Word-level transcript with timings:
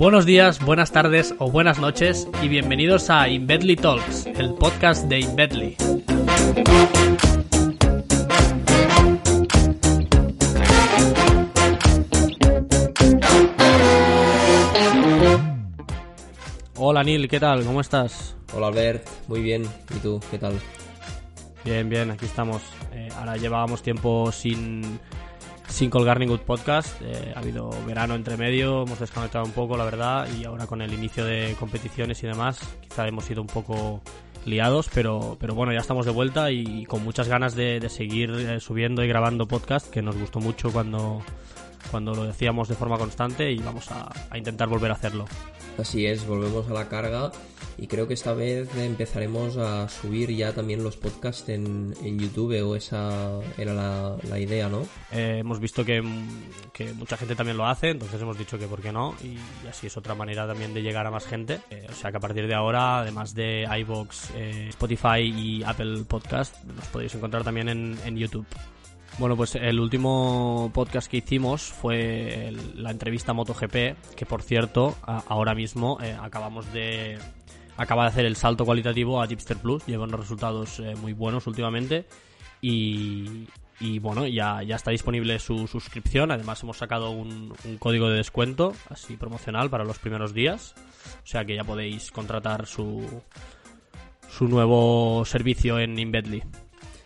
Buenos 0.00 0.24
días, 0.24 0.64
buenas 0.64 0.92
tardes 0.92 1.34
o 1.36 1.50
buenas 1.50 1.78
noches 1.78 2.26
y 2.42 2.48
bienvenidos 2.48 3.10
a 3.10 3.28
Inbedly 3.28 3.76
Talks, 3.76 4.24
el 4.24 4.54
podcast 4.54 5.04
de 5.08 5.20
Inbedly. 5.20 5.76
Hola 16.76 17.04
Neil, 17.04 17.28
¿qué 17.28 17.38
tal? 17.38 17.66
¿Cómo 17.66 17.82
estás? 17.82 18.34
Hola 18.54 18.68
Albert, 18.68 19.06
muy 19.28 19.42
bien. 19.42 19.66
¿Y 19.94 19.98
tú? 19.98 20.18
¿Qué 20.30 20.38
tal? 20.38 20.54
Bien, 21.62 21.90
bien, 21.90 22.10
aquí 22.10 22.24
estamos. 22.24 22.62
Eh, 22.94 23.10
ahora 23.18 23.36
llevábamos 23.36 23.82
tiempo 23.82 24.32
sin, 24.32 24.98
sin 25.70 25.90
colgar 25.90 26.18
ningún 26.18 26.38
podcast. 26.38 27.00
Eh, 27.02 27.32
ha 27.34 27.38
habido 27.38 27.70
verano 27.86 28.14
entre 28.14 28.36
medio, 28.36 28.82
hemos 28.82 28.98
desconectado 28.98 29.44
un 29.44 29.52
poco, 29.52 29.76
la 29.76 29.84
verdad, 29.84 30.28
y 30.38 30.44
ahora 30.44 30.66
con 30.66 30.82
el 30.82 30.92
inicio 30.92 31.24
de 31.24 31.56
competiciones 31.58 32.22
y 32.22 32.26
demás, 32.26 32.60
quizá 32.82 33.06
hemos 33.08 33.24
sido 33.24 33.40
un 33.40 33.48
poco 33.48 34.02
liados, 34.44 34.90
pero, 34.92 35.36
pero 35.38 35.54
bueno, 35.54 35.72
ya 35.72 35.80
estamos 35.80 36.06
de 36.06 36.12
vuelta 36.12 36.50
y 36.50 36.84
con 36.86 37.04
muchas 37.04 37.28
ganas 37.28 37.54
de, 37.54 37.78
de 37.80 37.88
seguir 37.88 38.30
eh, 38.30 38.60
subiendo 38.60 39.04
y 39.04 39.08
grabando 39.08 39.46
podcast, 39.46 39.88
que 39.90 40.02
nos 40.02 40.16
gustó 40.16 40.40
mucho 40.40 40.72
cuando, 40.72 41.22
cuando 41.90 42.14
lo 42.14 42.24
decíamos 42.24 42.68
de 42.68 42.74
forma 42.74 42.98
constante 42.98 43.50
y 43.50 43.58
vamos 43.58 43.90
a, 43.90 44.10
a 44.30 44.38
intentar 44.38 44.68
volver 44.68 44.90
a 44.90 44.94
hacerlo. 44.94 45.26
Así 45.78 46.06
es, 46.06 46.26
volvemos 46.26 46.68
a 46.68 46.74
la 46.74 46.88
carga 46.88 47.32
y 47.80 47.86
creo 47.86 48.06
que 48.06 48.12
esta 48.12 48.34
vez 48.34 48.68
empezaremos 48.76 49.56
a 49.56 49.88
subir 49.88 50.30
ya 50.36 50.52
también 50.52 50.84
los 50.84 50.98
podcasts 50.98 51.48
en, 51.48 51.94
en 52.04 52.18
YouTube 52.18 52.62
o 52.62 52.76
esa 52.76 53.38
era 53.56 53.72
la, 53.72 54.16
la 54.28 54.38
idea, 54.38 54.68
¿no? 54.68 54.82
Eh, 55.12 55.38
hemos 55.40 55.60
visto 55.60 55.82
que, 55.82 56.02
que, 56.74 56.92
mucha 56.92 57.16
gente 57.16 57.34
también 57.34 57.56
lo 57.56 57.66
hace, 57.66 57.88
entonces 57.88 58.20
hemos 58.20 58.36
dicho 58.36 58.58
que 58.58 58.66
por 58.66 58.82
qué 58.82 58.92
no, 58.92 59.14
y, 59.24 59.38
así 59.66 59.86
es 59.86 59.96
otra 59.96 60.14
manera 60.14 60.46
también 60.46 60.74
de 60.74 60.82
llegar 60.82 61.06
a 61.06 61.10
más 61.10 61.24
gente. 61.24 61.60
Eh, 61.70 61.86
o 61.88 61.94
sea 61.94 62.10
que 62.10 62.18
a 62.18 62.20
partir 62.20 62.46
de 62.46 62.54
ahora, 62.54 62.98
además 62.98 63.34
de 63.34 63.66
iBox, 63.78 64.32
eh, 64.34 64.66
Spotify 64.68 65.20
y 65.20 65.62
Apple 65.62 66.04
Podcast, 66.06 66.62
nos 66.64 66.86
podéis 66.88 67.14
encontrar 67.14 67.44
también 67.44 67.70
en, 67.70 67.98
en 68.04 68.16
YouTube. 68.18 68.46
Bueno, 69.18 69.36
pues 69.36 69.54
el 69.54 69.78
último 69.80 70.70
podcast 70.72 71.10
que 71.10 71.18
hicimos 71.18 71.62
fue 71.62 72.54
la 72.74 72.90
entrevista 72.90 73.32
MotoGP, 73.34 74.14
que 74.16 74.26
por 74.26 74.42
cierto, 74.42 74.96
ahora 75.04 75.54
mismo 75.54 75.98
eh, 76.00 76.16
acabamos 76.18 76.72
de 76.72 77.18
acaba 77.76 78.04
de 78.04 78.08
hacer 78.08 78.26
el 78.26 78.36
salto 78.36 78.64
cualitativo 78.64 79.20
a 79.20 79.26
Tipster 79.26 79.56
Plus, 79.56 79.86
lleva 79.86 80.04
unos 80.04 80.20
resultados 80.20 80.80
eh, 80.80 80.94
muy 80.96 81.14
buenos 81.14 81.46
últimamente 81.46 82.06
y, 82.60 83.46
bueno, 84.00 84.26
ya, 84.26 84.62
ya 84.62 84.76
está 84.76 84.90
disponible 84.90 85.38
su 85.38 85.66
suscripción, 85.66 86.30
además 86.30 86.62
hemos 86.62 86.76
sacado 86.76 87.10
un, 87.10 87.54
un, 87.64 87.78
código 87.78 88.10
de 88.10 88.18
descuento, 88.18 88.74
así 88.90 89.16
promocional 89.16 89.70
para 89.70 89.84
los 89.84 89.98
primeros 89.98 90.34
días, 90.34 90.74
o 91.24 91.26
sea 91.26 91.46
que 91.46 91.56
ya 91.56 91.64
podéis 91.64 92.10
contratar 92.10 92.66
su, 92.66 93.22
su 94.28 94.46
nuevo 94.46 95.24
servicio 95.24 95.78
en 95.78 95.98
Inbedly. 95.98 96.42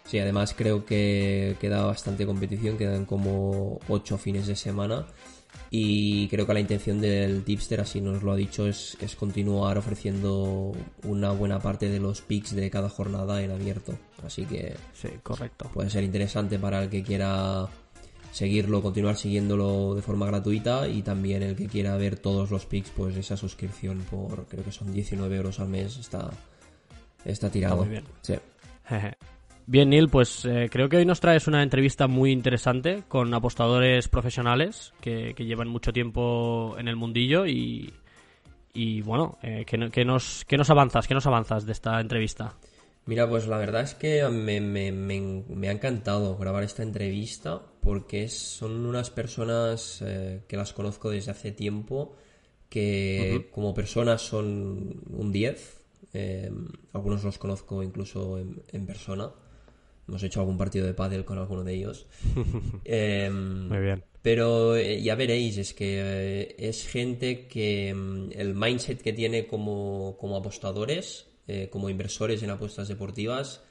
Sí, 0.05 0.19
además 0.19 0.55
creo 0.57 0.85
que 0.85 1.57
queda 1.61 1.85
bastante 1.85 2.27
competición, 2.27 2.77
quedan 2.77 3.07
como 3.07 3.81
8 3.89 4.19
fines 4.19 4.47
de 4.47 4.55
semana 4.55 5.07
y 5.71 6.29
creo 6.29 6.47
que 6.47 6.55
la 6.55 6.61
intención 6.61 7.01
del 7.01 7.43
tipster, 7.43 7.81
así 7.81 8.01
nos 8.01 8.23
lo 8.23 8.33
ha 8.33 8.37
dicho, 8.37 8.67
es, 8.67 8.97
es, 9.01 9.17
continuar 9.17 9.79
ofreciendo 9.79 10.73
una 11.05 11.33
buena 11.33 11.59
parte 11.59 11.89
de 11.89 11.99
los 11.99 12.21
picks 12.21 12.55
de 12.55 12.71
cada 12.71 12.89
jornada 12.89 13.43
en 13.43 13.51
abierto. 13.51 13.99
Así 14.25 14.45
que 14.45 14.77
sí, 14.93 15.09
correcto. 15.23 15.71
puede 15.73 15.91
ser 15.91 16.05
interesante 16.05 16.59
para 16.59 16.83
el 16.83 16.91
que 16.91 17.03
quiera 17.03 17.69
seguirlo, 18.31 18.83
continuar 18.83 19.17
siguiéndolo 19.17 19.95
de 19.95 20.03
forma 20.03 20.27
gratuita 20.27 20.87
y 20.89 21.03
también 21.03 21.43
el 21.43 21.57
que 21.57 21.67
quiera 21.67 21.97
ver 21.97 22.19
todos 22.19 22.51
los 22.51 22.67
picks, 22.67 22.91
pues 22.91 23.17
esa 23.17 23.37
suscripción 23.37 23.99
por 24.11 24.47
creo 24.47 24.65
que 24.65 24.73
son 24.73 24.93
19 24.93 25.37
euros 25.37 25.61
al 25.61 25.69
mes 25.69 25.97
está, 25.97 26.31
está 27.25 27.51
tirado. 27.51 27.83
Está 27.83 27.85
muy 27.85 27.91
bien. 27.91 28.05
Sí. 28.23 28.35
Bien, 29.67 29.89
Neil, 29.89 30.09
pues 30.11 30.45
eh, 30.45 30.69
creo 30.71 30.91
que 30.91 30.99
hoy 30.99 31.07
nos 31.07 31.21
traes 31.21 31.47
una 31.47 31.63
entrevista 31.63 32.07
muy 32.07 32.33
interesante 32.33 33.05
con 33.09 33.33
apostadores 33.33 34.09
profesionales 34.09 34.93
que, 35.01 35.33
que 35.35 35.47
llevan 35.47 35.69
mucho 35.69 35.91
tiempo 35.91 36.77
en 36.79 36.87
el 36.87 36.97
mundillo 36.97 37.47
y, 37.47 37.91
y 38.75 39.01
bueno, 39.01 39.39
eh, 39.43 39.65
¿qué, 39.67 39.89
qué, 39.91 40.05
nos, 40.05 40.45
¿qué 40.45 40.59
nos 40.59 40.69
avanzas? 40.69 41.09
¿Qué 41.09 41.15
nos 41.15 41.27
avanzas 41.27 41.65
de 41.65 41.73
esta 41.73 41.99
entrevista? 41.99 42.55
Mira, 43.07 43.27
pues 43.29 43.47
la 43.47 43.57
verdad 43.57 43.83
es 43.83 43.95
que 43.95 44.29
me, 44.29 44.61
me, 44.61 44.93
me, 44.93 45.45
me 45.49 45.69
ha 45.69 45.73
encantado 45.73 46.37
grabar 46.37 46.63
esta 46.63 46.83
entrevista 46.83 47.63
porque 47.81 48.29
son 48.29 48.85
unas 48.85 49.09
personas 49.11 50.03
eh, 50.05 50.43
que 50.47 50.57
las 50.59 50.75
conozco 50.75 51.09
desde 51.11 51.31
hace 51.31 51.53
tiempo 51.53 52.17
que 52.69 53.33
uh 53.33 53.39
-huh. 53.39 53.51
como 53.51 53.73
personas 53.73 54.21
son 54.21 55.01
un 55.09 55.33
10. 55.33 55.81
Eh, 56.13 56.51
algunos 56.93 57.25
los 57.25 57.39
conozco 57.39 57.83
incluso 57.83 58.39
en, 58.39 58.63
en 58.73 58.87
persona 58.87 59.31
hemos 60.09 60.23
hecho 60.23 60.41
algún 60.41 60.59
partido 60.59 60.87
de 60.87 60.95
pádel 60.95 61.25
con 61.25 61.39
alguno 61.39 61.65
de 61.65 61.75
ellos. 61.75 62.07
eh, 62.85 63.31
Muy 63.31 63.81
bien. 63.81 64.05
Pero 64.25 64.75
eh, 64.75 65.03
ya 65.03 65.17
veréis, 65.17 65.59
es 65.59 65.75
que 65.75 66.01
eh, 66.01 66.57
es 66.59 66.87
gente 66.89 67.47
que 67.47 67.93
mm, 67.93 68.31
el 68.33 68.55
mindset 68.55 69.03
que 69.03 69.13
tiene 69.13 69.47
como, 69.47 70.17
como 70.19 70.39
apostadores, 70.39 71.27
eh, 71.47 71.69
como 71.71 71.91
inversores 71.91 72.43
en 72.43 72.49
apuestas 72.49 72.89
deportivas, 72.89 73.63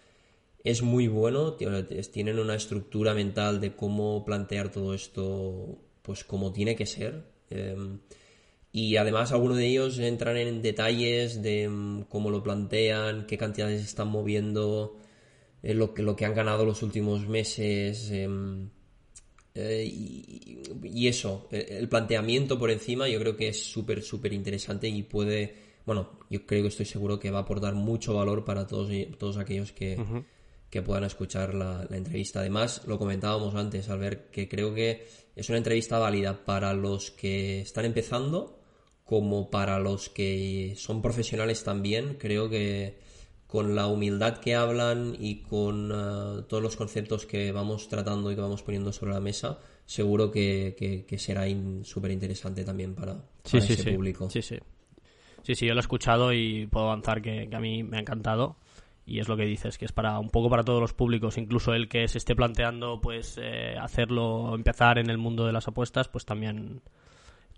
es 0.64 0.84
muy 0.84 1.08
bueno. 1.08 1.54
Tienen 1.54 2.38
una 2.38 2.54
estructura 2.54 3.16
mental 3.16 3.60
de 3.62 3.76
cómo 3.76 4.24
plantear 4.26 4.72
todo 4.72 4.94
esto, 4.94 5.80
pues 6.04 6.24
como 6.24 6.54
tiene 6.54 6.76
que 6.76 6.86
ser. 6.86 7.24
Em, 7.50 8.02
y 8.72 8.98
además 8.98 9.32
algunos 9.32 9.58
de 9.58 9.66
ellos 9.66 9.98
entran 9.98 10.38
en 10.38 10.62
detalles 10.62 11.42
de 11.42 11.68
mm, 11.68 12.04
cómo 12.04 12.30
lo 12.30 12.44
plantean, 12.44 13.26
qué 13.26 13.40
cantidades 13.40 13.84
están 13.84 14.10
moviendo 14.10 15.00
eh, 15.64 15.74
lo, 15.74 15.94
que, 15.94 16.04
lo 16.04 16.14
que 16.16 16.26
han 16.26 16.36
ganado 16.36 16.66
los 16.66 16.84
últimos 16.84 17.26
meses 17.26 18.12
eh, 18.12 18.28
eh, 19.56 19.86
y, 19.86 20.62
y, 20.84 21.08
eso, 21.08 21.48
el 21.52 21.88
planteamiento 21.88 22.60
por 22.60 22.70
encima 22.70 23.08
yo 23.08 23.18
creo 23.20 23.38
que 23.38 23.48
es 23.48 23.64
súper, 23.64 24.02
súper 24.02 24.34
interesante 24.34 24.90
y 24.90 25.04
puede, 25.04 25.56
bueno, 25.86 26.20
yo 26.30 26.46
creo 26.46 26.64
que 26.64 26.68
estoy 26.68 26.86
seguro 26.86 27.18
que 27.18 27.32
va 27.32 27.40
a 27.40 27.42
aportar 27.44 27.76
mucho 27.76 28.14
valor 28.14 28.44
para 28.44 28.68
todos, 28.68 28.92
todos 29.18 29.38
aquellos 29.38 29.72
que, 29.72 29.96
uh 29.98 30.02
-huh. 30.02 30.26
que 30.70 30.82
puedan 30.82 31.06
escuchar 31.06 31.54
la, 31.54 31.88
la, 31.90 31.96
entrevista. 31.96 32.42
Además, 32.42 32.82
lo 32.86 33.00
comentábamos 33.00 33.56
antes 33.56 33.88
al 33.90 34.00
ver 34.00 34.30
que 34.32 34.50
creo 34.50 34.74
que 34.74 35.08
es 35.34 35.48
una 35.48 35.60
entrevista 35.60 35.98
válida 35.98 36.44
para 36.44 36.74
los 36.74 37.12
que 37.12 37.62
están 37.62 37.86
empezando 37.86 38.60
como 39.06 39.50
para 39.50 39.80
los 39.80 40.10
que 40.10 40.74
son 40.76 41.02
profesionales 41.02 41.64
también. 41.64 42.16
Creo 42.16 42.50
que 42.50 42.98
con 43.54 43.76
la 43.76 43.86
humildad 43.86 44.40
que 44.40 44.56
hablan 44.56 45.16
y 45.20 45.44
con 45.44 45.92
uh, 45.92 46.42
todos 46.42 46.64
los 46.64 46.76
conceptos 46.76 47.28
que 47.28 47.52
vamos 47.52 47.88
tratando 47.88 48.32
y 48.32 48.36
que 48.36 48.42
vamos 48.42 48.64
poniendo 48.64 48.92
sobre 48.92 49.14
la 49.14 49.20
mesa, 49.20 49.60
seguro 49.86 50.32
que, 50.32 50.76
que, 50.76 51.06
que 51.06 51.20
será 51.20 51.48
in, 51.48 51.86
súper 51.86 52.10
interesante 52.10 52.64
también 52.64 52.96
para, 52.96 53.14
sí, 53.44 53.58
para 53.58 53.66
sí, 53.68 53.74
ese 53.74 53.84
sí. 53.84 53.92
público. 53.92 54.28
Sí, 54.32 54.42
sí. 54.42 54.58
Sí, 55.44 55.54
sí, 55.54 55.68
yo 55.68 55.76
lo 55.76 55.82
he 55.82 55.82
escuchado 55.82 56.34
y 56.34 56.66
puedo 56.66 56.88
avanzar 56.88 57.22
que, 57.22 57.48
que, 57.48 57.56
a 57.56 57.60
mí 57.60 57.84
me 57.84 57.98
ha 57.98 58.00
encantado. 58.00 58.58
Y 59.06 59.20
es 59.20 59.28
lo 59.28 59.38
que 59.38 59.46
dices, 59.46 59.78
que 59.78 59.86
es 59.86 59.92
para 59.92 60.18
un 60.18 60.32
poco 60.32 60.50
para 60.50 60.64
todos 60.64 60.82
los 60.82 60.96
públicos, 60.96 61.38
incluso 61.38 61.76
el 61.76 61.88
que 61.88 62.08
se 62.08 62.18
esté 62.18 62.36
planteando 62.36 63.02
pues 63.02 63.38
eh, 63.40 63.76
hacerlo, 63.80 64.56
empezar 64.56 64.98
en 64.98 65.12
el 65.12 65.20
mundo 65.20 65.46
de 65.46 65.54
las 65.54 65.68
apuestas, 65.68 66.08
pues 66.08 66.26
también 66.26 66.82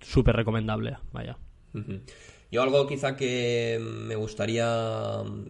súper 0.01 0.35
recomendable, 0.35 0.97
vaya. 1.13 1.37
Uh 1.73 1.77
-huh. 1.77 2.01
Yo 2.55 2.61
algo 2.61 2.87
quizá 2.87 3.17
que 3.17 3.77
me 3.81 4.15
gustaría 4.15 4.65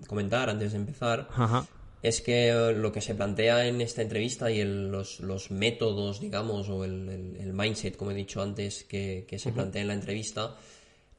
comentar 0.07 0.49
antes 0.49 0.71
de 0.71 0.79
empezar 0.79 1.27
Ajá. 1.35 1.67
es 2.01 2.19
que 2.19 2.73
lo 2.75 2.91
que 2.91 2.99
se 2.99 3.13
plantea 3.13 3.67
en 3.67 3.79
esta 3.79 4.01
entrevista 4.01 4.49
y 4.49 4.59
el, 4.59 4.89
los, 4.89 5.19
los, 5.19 5.51
métodos, 5.51 6.19
digamos, 6.19 6.67
o 6.67 6.83
el, 6.83 7.07
el, 7.07 7.37
el, 7.39 7.53
mindset, 7.53 7.95
como 7.95 8.09
he 8.09 8.15
dicho 8.15 8.41
antes, 8.41 8.85
que, 8.85 9.27
que 9.27 9.37
se 9.37 9.51
plantea 9.51 9.83
en 9.83 9.89
la 9.89 9.93
entrevista, 9.93 10.55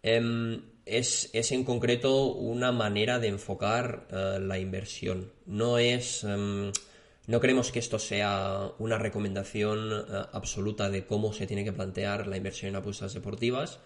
eh, 0.02 0.60
es, 0.84 1.30
es, 1.32 1.52
en 1.52 1.62
concreto 1.62 2.32
una 2.32 2.72
manera 2.72 3.20
de 3.20 3.28
enfocar 3.28 4.08
uh, 4.10 4.40
la 4.40 4.58
inversión. 4.58 5.30
No 5.46 5.78
es... 5.78 6.24
Um, 6.24 6.72
no 7.28 7.40
queremos 7.40 7.70
que 7.70 7.78
esto 7.78 8.00
sea 8.00 8.72
una 8.80 8.98
recomendación 8.98 9.92
uh, 9.92 10.04
absoluta 10.32 10.90
de 10.90 11.06
cómo 11.06 11.32
se 11.32 11.46
tiene 11.46 11.62
que 11.62 11.72
plantear 11.72 12.26
la 12.26 12.36
inversión 12.36 12.70
en 12.70 12.76
apuestas 12.76 13.14
deportivas, 13.14 13.78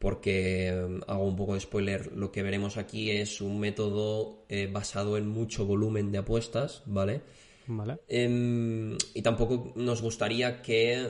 porque 0.00 0.72
hago 1.06 1.24
un 1.24 1.36
poco 1.36 1.54
de 1.54 1.60
spoiler, 1.60 2.12
lo 2.16 2.32
que 2.32 2.42
veremos 2.42 2.78
aquí 2.78 3.10
es 3.10 3.40
un 3.40 3.60
método 3.60 4.44
eh, 4.48 4.68
basado 4.72 5.16
en 5.16 5.28
mucho 5.28 5.66
volumen 5.66 6.10
de 6.10 6.18
apuestas, 6.18 6.82
¿vale? 6.86 7.20
Vale. 7.66 7.98
Eh, 8.08 8.96
y 9.14 9.22
tampoco 9.22 9.72
nos 9.76 10.02
gustaría 10.02 10.62
que 10.62 10.94
eh, 10.94 11.06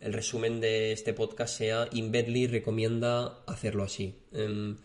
el 0.00 0.12
resumen 0.12 0.60
de 0.60 0.92
este 0.92 1.14
podcast 1.14 1.56
sea 1.56 1.88
Inbedly 1.92 2.48
recomienda 2.48 3.44
hacerlo 3.46 3.84
así. 3.84 4.14
el 4.32 4.76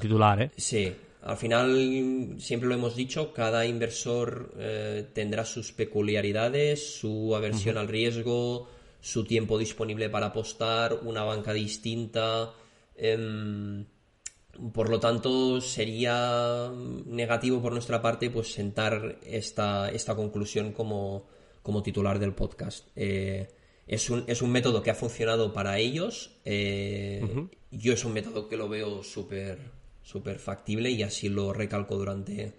titular, 0.00 0.42
¿eh? 0.42 0.50
Sí. 0.56 0.92
Al 1.22 1.36
final, 1.36 2.34
siempre 2.38 2.68
lo 2.68 2.74
hemos 2.74 2.96
dicho, 2.96 3.32
cada 3.32 3.64
inversor 3.64 4.54
eh, 4.58 5.06
tendrá 5.12 5.44
sus 5.44 5.70
peculiaridades, 5.70 6.98
su 6.98 7.36
aversión 7.36 7.76
uh 7.76 7.78
-huh. 7.78 7.82
al 7.82 7.88
riesgo, 7.88 8.68
su 9.02 9.24
tiempo 9.24 9.58
disponible 9.58 10.08
para 10.08 10.26
apostar, 10.26 11.00
una 11.02 11.24
banca 11.24 11.52
distinta. 11.52 12.54
Em, 12.96 13.84
por 14.72 14.88
lo 14.88 15.00
tanto, 15.00 15.60
sería 15.60 16.70
negativo 17.06 17.60
por 17.60 17.72
nuestra 17.72 18.00
parte 18.00 18.30
pues 18.30 18.52
sentar 18.52 19.18
esta, 19.26 19.90
esta 19.90 20.14
conclusión 20.14 20.72
como, 20.72 21.26
como 21.62 21.82
titular 21.82 22.18
del 22.20 22.32
podcast. 22.32 22.86
Eh, 22.94 23.48
es, 23.86 24.08
un, 24.08 24.24
es 24.28 24.40
un 24.40 24.52
método 24.52 24.82
que 24.82 24.90
ha 24.90 24.94
funcionado 24.94 25.52
para 25.52 25.78
ellos. 25.78 26.38
Eh, 26.44 27.48
yo 27.72 27.92
es 27.92 28.04
un 28.04 28.12
método 28.12 28.48
que 28.48 28.56
lo 28.56 28.68
veo 28.68 29.02
súper 29.02 29.82
súper 30.04 30.38
factible 30.38 30.90
y 30.90 31.02
así 31.02 31.28
lo 31.28 31.52
recalco 31.52 31.96
durante, 31.96 32.52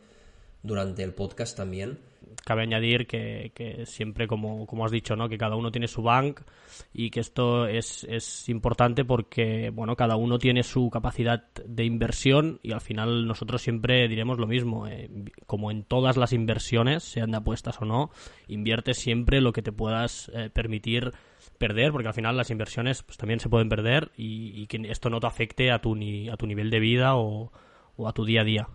durante 0.61 1.03
el 1.03 1.13
podcast 1.13 1.55
también 1.55 1.99
cabe 2.45 2.63
añadir 2.63 3.07
que, 3.07 3.83
siempre, 3.85 4.27
como, 4.27 4.65
como, 4.65 4.85
has 4.85 4.91
dicho, 4.91 5.15
¿no? 5.15 5.29
que 5.29 5.37
cada 5.37 5.55
uno 5.55 5.71
tiene 5.71 5.87
su 5.87 6.01
bank 6.01 6.41
y 6.93 7.09
que 7.09 7.19
esto 7.19 7.67
es, 7.67 8.05
es, 8.09 8.49
importante 8.49 9.05
porque 9.05 9.69
bueno, 9.69 9.95
cada 9.95 10.15
uno 10.15 10.37
tiene 10.37 10.63
su 10.63 10.89
capacidad 10.89 11.43
de 11.65 11.85
inversión 11.85 12.59
y 12.61 12.73
al 12.73 12.81
final 12.81 13.27
nosotros 13.27 13.61
siempre 13.61 14.07
diremos 14.07 14.37
lo 14.37 14.47
mismo. 14.47 14.87
Eh, 14.87 15.09
como 15.45 15.71
en 15.71 15.83
todas 15.83 16.17
las 16.17 16.33
inversiones, 16.33 17.03
sean 17.03 17.31
de 17.31 17.37
apuestas 17.37 17.81
o 17.81 17.85
no, 17.85 18.11
invierte 18.47 18.93
siempre 18.93 19.41
lo 19.41 19.53
que 19.53 19.61
te 19.61 19.71
puedas 19.71 20.29
eh, 20.33 20.49
permitir 20.49 21.11
perder, 21.57 21.91
porque 21.91 22.07
al 22.07 22.13
final 22.13 22.35
las 22.37 22.51
inversiones 22.51 23.03
pues, 23.03 23.17
también 23.17 23.39
se 23.39 23.49
pueden 23.49 23.69
perder 23.69 24.11
y, 24.17 24.67
que 24.67 24.81
esto 24.89 25.09
no 25.09 25.19
te 25.19 25.27
afecte 25.27 25.71
a 25.71 25.79
tu, 25.79 25.95
ni, 25.95 26.29
a 26.29 26.35
tu 26.35 26.47
nivel 26.47 26.69
de 26.69 26.79
vida 26.79 27.15
o, 27.15 27.51
o 27.97 28.07
a 28.07 28.13
tu 28.13 28.25
día 28.25 28.41
a 28.41 28.43
día. 28.43 28.67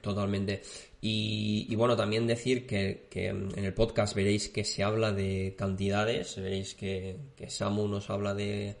Totalmente. 0.00 0.62
Y, 1.00 1.74
bueno, 1.74 1.96
también 1.96 2.26
decir 2.26 2.66
que, 2.66 3.08
en 3.12 3.64
el 3.64 3.74
podcast 3.74 4.14
veréis 4.14 4.48
que 4.48 4.64
se 4.64 4.82
habla 4.82 5.12
de 5.12 5.54
cantidades, 5.58 6.36
veréis 6.36 6.74
que, 6.74 7.16
Samu 7.48 7.88
nos 7.88 8.08
habla 8.10 8.34
de 8.34 8.76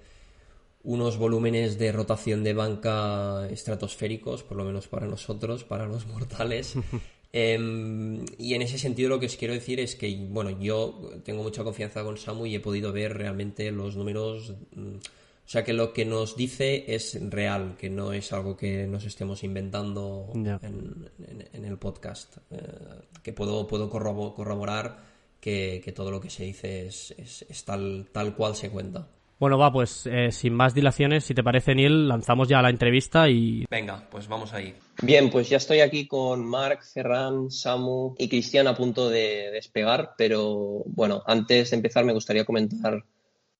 unos 0.84 1.16
volúmenes 1.16 1.78
de 1.78 1.92
rotación 1.92 2.44
de 2.44 2.54
banca 2.54 3.48
estratosféricos, 3.50 4.42
por 4.42 4.56
lo 4.56 4.64
menos 4.64 4.88
para 4.88 5.06
nosotros, 5.06 5.64
para 5.64 5.86
los 5.86 6.06
mortales. 6.06 6.74
Em, 7.34 8.26
y 8.36 8.52
en 8.52 8.60
ese 8.60 8.76
sentido 8.76 9.08
lo 9.08 9.18
que 9.18 9.24
os 9.24 9.38
quiero 9.38 9.54
decir 9.54 9.80
es 9.80 9.96
que, 9.96 10.14
bueno, 10.28 10.50
yo 10.60 11.00
tengo 11.24 11.42
mucha 11.42 11.64
confianza 11.64 12.04
con 12.04 12.18
Samu 12.18 12.44
y 12.44 12.56
he 12.56 12.60
podido 12.60 12.92
ver 12.92 13.16
realmente 13.16 13.72
los 13.72 13.96
números 13.96 14.52
mm, 14.76 14.96
sea 15.52 15.64
que 15.64 15.74
lo 15.74 15.92
que 15.92 16.06
nos 16.06 16.34
dice 16.34 16.94
es 16.94 17.18
real, 17.28 17.76
que 17.78 17.90
no 17.90 18.14
es 18.14 18.32
algo 18.32 18.56
que 18.56 18.86
nos 18.86 19.04
estemos 19.04 19.44
inventando 19.44 20.30
en, 20.34 21.64
el 21.64 21.76
podcast. 21.76 22.38
Eh, 22.50 22.56
que 23.22 23.34
puedo, 23.34 23.66
puedo 23.66 23.90
corroborar 23.90 25.04
que, 25.38 25.92
todo 25.94 26.10
lo 26.10 26.22
que 26.22 26.30
se 26.30 26.44
dice 26.44 26.86
es, 26.86 27.64
tal, 27.66 28.08
tal 28.12 28.34
cual 28.34 28.56
se 28.56 28.70
cuenta. 28.70 29.06
Bueno, 29.38 29.58
va, 29.58 29.70
pues 29.70 30.06
eh, 30.06 30.32
sin 30.32 30.54
más 30.54 30.72
dilaciones, 30.72 31.24
si 31.24 31.34
te 31.34 31.42
parece, 31.42 31.74
Neil, 31.74 32.08
lanzamos 32.08 32.48
ya 32.48 32.62
la 32.62 32.70
entrevista 32.70 33.28
y... 33.28 33.66
Venga, 33.68 34.08
pues 34.10 34.28
vamos 34.28 34.54
ahí. 34.54 34.74
Bien, 35.02 35.28
pues 35.28 35.50
ya 35.50 35.58
estoy 35.58 35.80
aquí 35.80 36.06
con 36.06 36.46
Marc, 36.46 36.82
Ferran, 36.82 37.50
Samu 37.50 38.14
y 38.16 38.26
Cristian 38.30 38.68
a 38.68 38.74
punto 38.74 39.10
de 39.10 39.50
despegar, 39.50 40.14
pero 40.16 40.82
bueno, 40.86 41.22
antes 41.26 41.72
de 41.72 41.76
empezar 41.76 42.06
me 42.06 42.14
gustaría 42.14 42.46
comentar 42.46 43.04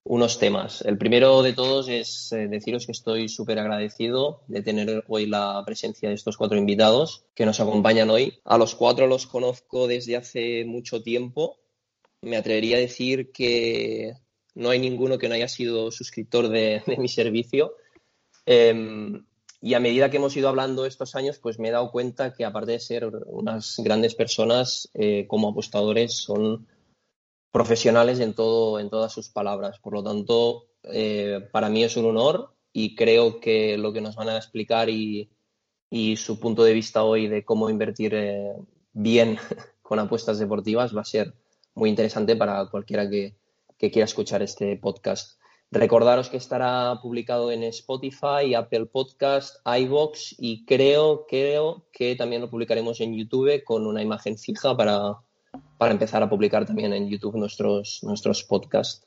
unos 0.05 0.39
temas. 0.39 0.83
El 0.83 0.99
primero 0.99 1.43
de 1.43 1.53
todos 1.53 1.89
es 1.89 2.33
eh, 2.33 2.49
deciros 2.49 2.87
que 2.87 2.93
estoy 2.93 3.29
súper 3.29 3.59
agradecido 3.59 4.43
de 4.49 4.63
tener 4.63 5.05
hoy 5.07 5.27
la 5.27 5.63
presencia 5.65 6.09
de 6.09 6.15
estos 6.15 6.37
cuatro 6.37 6.59
invitados 6.59 7.25
que 7.35 7.47
nos 7.47 7.61
acompañan 7.61 8.11
hoy. 8.11 8.41
A 8.45 8.59
los 8.59 8.75
cuatro 8.75 9.07
los 9.07 9.27
conozco 9.27 9.87
desde 9.87 10.17
hace 10.17 10.65
mucho 10.65 11.03
tiempo. 11.03 11.59
Me 12.21 12.37
atrevería 12.37 12.77
a 12.77 12.81
decir 12.81 13.31
que 13.33 14.15
no 14.55 14.71
hay 14.71 14.81
ninguno 14.81 15.19
que 15.19 15.29
no 15.29 15.35
haya 15.35 15.49
sido 15.49 15.91
suscriptor 15.91 16.49
de, 16.49 16.83
mi 16.99 17.09
servicio. 17.09 17.75
Em, 18.45 19.25
y 19.61 19.75
a 19.75 19.81
medida 19.81 20.11
que 20.11 20.17
hemos 20.17 20.37
ido 20.37 20.49
hablando 20.49 20.85
estos 20.85 21.15
años, 21.15 21.39
pues 21.39 21.61
me 21.61 21.69
he 21.69 21.71
dado 21.73 21.93
cuenta 21.93 22.35
que 22.35 22.45
aparte 22.45 22.73
de 22.73 22.81
ser 22.81 23.07
unas 23.27 23.77
grandes 23.79 24.17
personas, 24.17 24.91
eh, 24.95 25.27
como 25.29 25.51
apostadores 25.51 26.17
son 26.17 26.67
profesionales 27.53 28.19
en, 28.19 28.35
todo, 28.35 28.81
en 28.81 28.91
todas 28.91 29.13
sus 29.13 29.29
palabras. 29.29 29.79
Por 29.79 29.93
lo 29.93 30.03
tanto, 30.03 30.65
eh, 30.85 31.47
para 31.53 31.69
mí 31.69 31.85
es 31.85 31.97
un 31.97 32.07
honor 32.07 32.55
y 32.73 32.97
creo 32.97 33.39
que 33.39 33.77
lo 33.79 33.93
que 33.93 34.01
nos 34.01 34.17
van 34.17 34.31
a 34.31 34.37
explicar 34.37 34.89
y, 34.89 35.29
su 36.17 36.41
punto 36.41 36.65
de 36.65 36.73
vista 36.73 37.05
hoy 37.05 37.29
de 37.29 37.45
cómo 37.45 37.69
invertir 37.69 38.15
eh, 38.15 38.55
bien 38.95 39.37
con 39.83 39.99
apuestas 39.99 40.39
deportivas 40.39 40.97
va 40.97 41.03
a 41.03 41.05
ser 41.05 41.35
muy 41.75 41.91
interesante 41.91 42.35
para 42.35 42.67
cualquiera 42.71 43.09
que, 43.09 43.37
quiera 43.79 44.05
escuchar 44.05 44.43
este 44.43 44.77
podcast. 44.77 45.39
Recordaros 45.71 46.31
que 46.31 46.37
estará 46.37 46.99
publicado 47.03 47.51
en 47.51 47.65
Spotify, 47.65 48.55
Apple 48.57 48.87
Podcast, 48.87 49.57
iBox 49.67 50.37
y 50.39 50.65
creo, 50.65 51.27
creo 51.27 51.87
que 51.93 52.15
también 52.15 52.41
lo 52.43 52.49
publicaremos 52.49 53.01
en 53.01 53.15
YouTube 53.15 53.63
con 53.65 53.87
una 53.87 54.01
imagen 54.01 54.39
fija 54.39 54.77
para, 54.77 55.19
para 55.79 55.93
empezar 55.93 56.23
a 56.23 56.31
publicar 56.31 56.65
también 56.65 56.93
en 56.93 57.09
YouTube 57.09 57.37
nuestros, 57.37 58.01
nuestros 58.03 58.45
podcasts. 58.45 59.07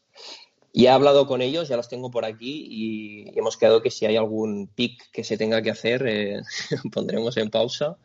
Y 0.74 0.88
he 0.88 0.90
hablado 0.90 1.26
con 1.26 1.42
ellos, 1.42 1.70
ya 1.70 1.78
los 1.78 1.88
tengo 1.88 2.12
por 2.12 2.26
aquí 2.26 2.68
y 2.70 3.40
hemos 3.40 3.56
quedado 3.56 3.82
que 3.82 3.90
si 3.90 4.06
hay 4.06 4.18
algún 4.18 4.68
pick 4.68 5.10
que 5.12 5.24
se 5.24 5.38
tenga 5.38 5.62
que 5.62 5.72
hacer, 5.72 6.06
eh, 6.06 6.42
pondremos 6.92 7.38
en 7.38 7.50
pausa 7.50 7.98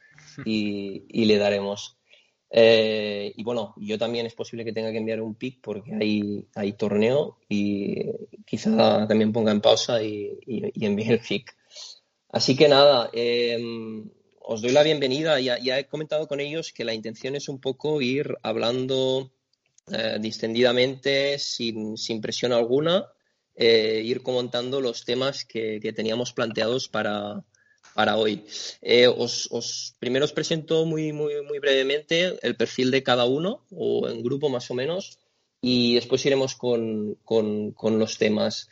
y, 0.44 1.24
le 1.24 1.36
daremos. 1.36 1.96
Eh, 2.48 3.32
y 3.36 3.42
bueno, 3.42 3.74
yo 3.76 3.98
también 3.98 4.26
es 4.26 4.34
posible 4.34 4.64
que 4.64 4.72
tenga 4.72 4.92
que 4.92 4.98
enviar 4.98 5.20
un 5.20 5.34
pick 5.34 5.60
porque 5.60 5.94
hay, 5.94 6.46
hay 6.54 6.72
torneo 6.74 7.38
y 7.48 8.06
quizá 8.46 9.06
también 9.08 9.32
ponga 9.32 9.50
en 9.50 9.60
pausa 9.60 10.00
y, 10.00 10.38
envíe 10.76 11.08
el 11.08 11.18
pick. 11.18 11.56
Así 12.28 12.56
que 12.56 12.68
nada, 12.68 13.10
eh, 13.12 13.58
os 14.40 14.62
doy 14.62 14.72
la 14.72 14.82
bienvenida. 14.82 15.38
Ya, 15.40 15.58
ya, 15.58 15.78
he 15.78 15.86
comentado 15.86 16.26
con 16.26 16.40
ellos 16.40 16.72
que 16.72 16.84
la 16.84 16.94
intención 16.94 17.36
es 17.36 17.48
un 17.48 17.60
poco 17.60 18.00
ir 18.00 18.36
hablando 18.42 19.30
eh, 19.92 20.18
distendidamente, 20.20 21.38
sin, 21.38 21.96
presión 22.20 22.52
alguna, 22.52 23.06
eh, 23.54 24.02
ir 24.04 24.22
comentando 24.22 24.80
los 24.80 25.04
temas 25.04 25.44
que, 25.44 25.80
teníamos 25.94 26.32
planteados 26.32 26.88
para, 26.88 27.44
para 27.94 28.16
hoy. 28.16 28.44
Eh, 28.82 29.08
os, 29.08 29.94
primero 29.98 30.24
os 30.24 30.32
presento 30.32 30.86
muy, 30.86 31.12
muy, 31.12 31.42
muy 31.42 31.58
brevemente 31.58 32.38
el 32.42 32.56
perfil 32.56 32.90
de 32.90 33.02
cada 33.02 33.24
uno, 33.24 33.64
o 33.70 34.08
en 34.08 34.22
grupo 34.22 34.48
más 34.48 34.70
o 34.70 34.74
menos, 34.74 35.18
y 35.60 35.94
después 35.94 36.24
iremos 36.24 36.54
con, 36.54 37.18
los 37.82 38.18
temas. 38.18 38.68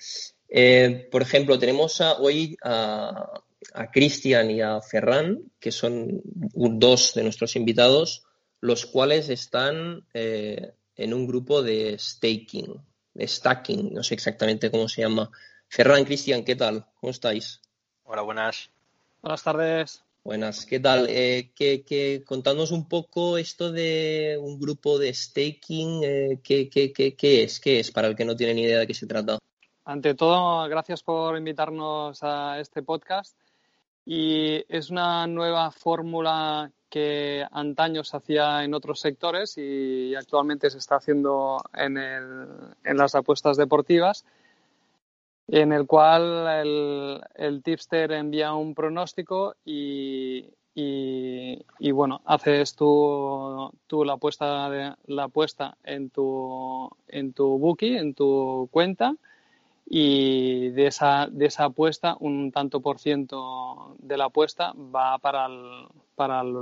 por 1.10 1.22
ejemplo, 1.22 1.58
tenemos 1.58 2.00
hoy 2.00 2.56
a, 2.62 3.42
a 3.74 3.90
Cristian 3.90 4.50
y 4.50 4.60
a 4.60 4.80
Ferran, 4.80 5.40
que 5.58 5.72
son 5.72 6.20
dos 6.24 7.14
de 7.14 7.22
nuestros 7.22 7.56
invitados, 7.56 8.24
los 8.60 8.86
cuales 8.86 9.28
están 9.28 10.04
eh, 10.14 10.72
en 10.96 11.14
un 11.14 11.26
grupo 11.26 11.62
de 11.62 11.96
staking, 11.98 12.80
de 13.14 13.28
stacking, 13.28 13.94
no 13.94 14.02
sé 14.02 14.14
exactamente 14.14 14.70
cómo 14.70 14.88
se 14.88 15.02
llama. 15.02 15.30
Ferran, 15.68 16.04
Cristian, 16.04 16.44
¿qué 16.44 16.56
tal? 16.56 16.86
¿Cómo 17.00 17.10
estáis? 17.10 17.60
Hola, 18.04 18.22
buenas. 18.22 18.70
Buenas 19.20 19.42
tardes. 19.42 20.02
Buenas, 20.24 20.66
¿qué 20.66 20.78
tal? 20.80 21.06
Eh, 21.08 21.52
que, 21.54 22.22
contadnos 22.26 22.70
un 22.70 22.88
poco 22.88 23.38
esto 23.38 23.72
de 23.72 24.38
un 24.40 24.58
grupo 24.58 24.98
de 24.98 25.14
staking, 25.14 26.00
eh, 26.04 26.40
¿qué, 26.42 26.68
qué, 26.68 27.42
es? 27.42 27.60
¿Qué 27.60 27.80
es 27.80 27.90
para 27.90 28.08
el 28.08 28.16
que 28.16 28.24
no 28.24 28.36
tiene 28.36 28.54
ni 28.54 28.62
idea 28.62 28.80
de 28.80 28.86
qué 28.86 28.94
se 28.94 29.06
trata? 29.06 29.38
Ante 29.84 30.14
todo, 30.14 30.68
gracias 30.68 31.02
por 31.02 31.36
invitarnos 31.38 32.22
a 32.22 32.60
este 32.60 32.82
podcast 32.82 33.38
y 34.10 34.64
es 34.70 34.88
una 34.88 35.26
nueva 35.26 35.70
fórmula 35.70 36.70
que 36.88 37.44
antaño 37.52 38.02
se 38.04 38.16
hacía 38.16 38.64
en 38.64 38.72
otros 38.72 39.00
sectores 39.00 39.58
y 39.58 40.14
actualmente 40.14 40.70
se 40.70 40.78
está 40.78 40.96
haciendo 40.96 41.58
en, 41.74 41.98
el, 41.98 42.46
en 42.84 42.96
las 42.96 43.14
apuestas 43.14 43.58
deportivas, 43.58 44.24
en 45.46 45.72
el 45.72 45.86
cual 45.86 46.46
el, 46.48 47.20
el 47.34 47.62
tipster 47.62 48.12
envía 48.12 48.54
un 48.54 48.74
pronóstico 48.74 49.56
y, 49.66 50.54
y, 50.74 51.90
bueno, 51.90 52.22
haces 52.24 52.74
tú, 52.76 53.70
tú 53.86 54.06
la 54.06 54.14
apuesta, 54.14 54.70
de, 54.70 54.94
la 55.08 55.24
apuesta 55.24 55.76
en, 55.84 56.08
tu, 56.08 56.88
en 57.08 57.34
tu 57.34 57.58
bookie, 57.58 57.98
en 57.98 58.14
tu 58.14 58.70
cuenta 58.70 59.16
y 59.90 60.68
de 60.70 60.88
esa, 60.88 61.28
de 61.30 61.46
esa 61.46 61.64
apuesta 61.64 62.16
un 62.20 62.52
tanto 62.52 62.80
por 62.80 62.98
ciento 62.98 63.96
de 63.98 64.18
la 64.18 64.26
apuesta 64.26 64.74
va 64.74 65.18
para 65.18 65.46
el, 65.46 65.86
para 66.14 66.42
el, 66.42 66.54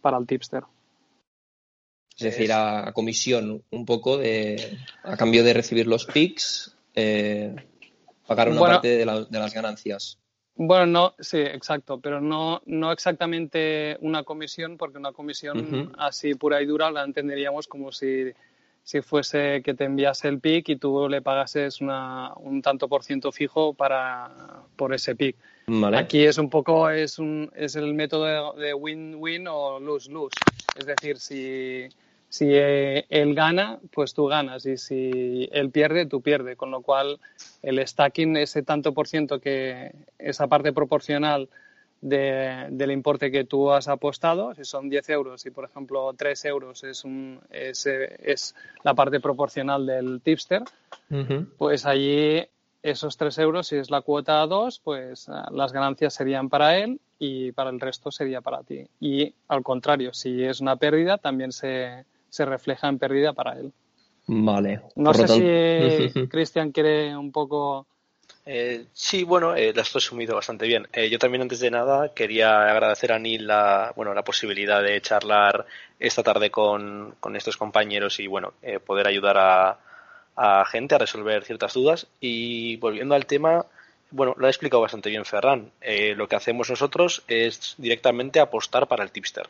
para 0.00 0.18
el 0.18 0.26
tipster. 0.26 0.62
Es 2.16 2.24
decir, 2.24 2.52
a, 2.52 2.92
comisión 2.92 3.62
un 3.70 3.84
poco 3.84 4.16
de, 4.16 4.78
a 5.02 5.16
cambio 5.16 5.42
de 5.42 5.54
recibir 5.54 5.86
los 5.86 6.06
picks, 6.06 6.76
eh, 6.94 7.54
pagar 8.26 8.48
una 8.48 8.60
parte 8.60 8.96
de, 8.96 9.04
las 9.04 9.54
ganancias. 9.54 10.18
Bueno, 10.54 10.86
no, 10.86 11.14
sí, 11.20 11.38
exacto, 11.38 12.00
pero 12.00 12.20
no, 12.20 12.62
no 12.66 12.90
exactamente 12.90 13.96
una 14.00 14.24
comisión, 14.24 14.76
porque 14.76 14.98
una 14.98 15.12
comisión 15.12 15.92
así 15.98 16.34
pura 16.34 16.60
y 16.60 16.66
dura 16.66 16.90
la 16.90 17.04
entenderíamos 17.04 17.68
como 17.68 17.92
si 17.92 18.32
si 18.88 19.02
fuese 19.02 19.60
que 19.62 19.74
te 19.74 19.84
enviase 19.84 20.28
el 20.28 20.40
PIC 20.40 20.70
y 20.70 20.76
tú 20.76 21.10
le 21.10 21.20
pagases 21.20 21.82
una, 21.82 22.32
un 22.36 22.62
tanto 22.62 22.88
por 22.88 23.04
ciento 23.04 23.32
fijo 23.32 23.74
para, 23.74 24.30
por 24.76 24.94
ese 24.94 25.14
PIC. 25.14 25.36
Aquí 25.94 26.24
es 26.24 26.38
un 26.38 26.48
poco, 26.48 26.88
es, 26.88 27.18
un, 27.18 27.50
es 27.54 27.76
el 27.76 27.92
método 27.92 28.54
de 28.54 28.72
win-win 28.72 29.46
o 29.46 29.78
lose-lose. 29.78 30.36
Es 30.74 30.86
decir, 30.86 31.18
si, 31.18 31.86
si 32.30 32.46
eh, 32.48 33.04
él 33.10 33.34
gana, 33.34 33.78
pues 33.92 34.14
tú 34.14 34.24
ganas 34.24 34.64
y 34.64 34.78
si 34.78 35.50
él 35.52 35.70
pierde, 35.70 36.06
tú 36.06 36.22
pierdes. 36.22 36.56
Con 36.56 36.70
lo 36.70 36.80
cual, 36.80 37.20
el 37.60 37.86
stacking, 37.86 38.38
ese 38.38 38.62
tanto 38.62 38.94
por 38.94 39.06
ciento 39.06 39.38
que 39.38 39.92
esa 40.18 40.46
parte 40.46 40.72
proporcional 40.72 41.50
del 42.00 42.90
importe 42.90 43.30
que 43.30 43.44
tú 43.44 43.72
has 43.72 43.88
apostado, 43.88 44.54
si 44.54 44.64
son 44.64 44.88
10 44.88 45.08
euros 45.10 45.46
y, 45.46 45.50
por 45.50 45.64
ejemplo, 45.64 46.12
3 46.16 46.44
euros 46.46 46.84
es, 46.84 47.04
un, 47.04 47.40
es, 47.50 47.86
es 47.86 48.54
la 48.84 48.94
parte 48.94 49.20
proporcional 49.20 49.86
del 49.86 50.20
tipster, 50.20 50.62
pues 51.56 51.86
allí 51.86 52.46
esos 52.82 53.16
3 53.16 53.38
euros, 53.38 53.66
si 53.66 53.76
es 53.76 53.90
la 53.90 54.02
cuota 54.02 54.42
a 54.42 54.46
2, 54.46 54.80
pues 54.84 55.28
ah, 55.28 55.48
las 55.52 55.72
ganancias 55.72 56.14
serían 56.14 56.48
para 56.48 56.78
él 56.78 57.00
y 57.18 57.52
para 57.52 57.70
el 57.70 57.80
resto 57.80 58.10
sería 58.10 58.40
para 58.40 58.62
ti. 58.62 58.86
Y 59.00 59.34
al 59.48 59.62
contrario, 59.62 60.12
si 60.14 60.44
es 60.44 60.60
una 60.60 60.76
pérdida, 60.76 61.18
también 61.18 61.52
se, 61.52 62.04
se 62.28 62.44
refleja 62.44 62.88
en 62.88 62.98
pérdida 62.98 63.32
para 63.32 63.58
él. 63.58 63.72
Vale. 64.28 64.82
No 64.94 65.14
sé 65.14 65.26
si 65.26 66.26
Cristian 66.28 66.70
quiere 66.70 67.16
un 67.16 67.32
poco 67.32 67.86
eh, 68.50 68.86
sí, 68.94 69.24
bueno, 69.24 69.54
eh, 69.54 69.74
la 69.74 69.82
has 69.82 69.92
resumido 69.92 70.34
bastante 70.34 70.66
bien. 70.66 70.88
Eh, 70.94 71.10
yo 71.10 71.18
también, 71.18 71.42
antes 71.42 71.60
de 71.60 71.70
nada, 71.70 72.14
quería 72.14 72.62
agradecer 72.70 73.12
a 73.12 73.18
Neil 73.18 73.46
la, 73.46 73.92
bueno, 73.94 74.14
la 74.14 74.24
posibilidad 74.24 74.82
de 74.82 74.98
charlar 75.02 75.66
esta 76.00 76.22
tarde 76.22 76.50
con, 76.50 77.14
estos 77.34 77.58
compañeros 77.58 78.18
y, 78.20 78.26
bueno, 78.26 78.54
eh, 78.62 78.80
poder 78.80 79.06
ayudar 79.06 79.36
a, 79.36 79.78
a, 80.34 80.64
gente 80.64 80.94
a 80.94 80.98
resolver 80.98 81.44
ciertas 81.44 81.74
dudas. 81.74 82.06
Y 82.20 82.76
volviendo 82.78 83.14
al 83.14 83.26
tema, 83.26 83.66
bueno, 84.10 84.34
lo 84.38 84.46
ha 84.46 84.50
explicado 84.50 84.80
bastante 84.80 85.10
bien 85.10 85.26
Ferran. 85.26 85.70
lo 86.16 86.26
que 86.26 86.36
hacemos 86.36 86.70
nosotros 86.70 87.24
es 87.28 87.74
directamente 87.76 88.40
apostar 88.40 88.88
para 88.88 89.04
el 89.04 89.10
tipster. 89.10 89.46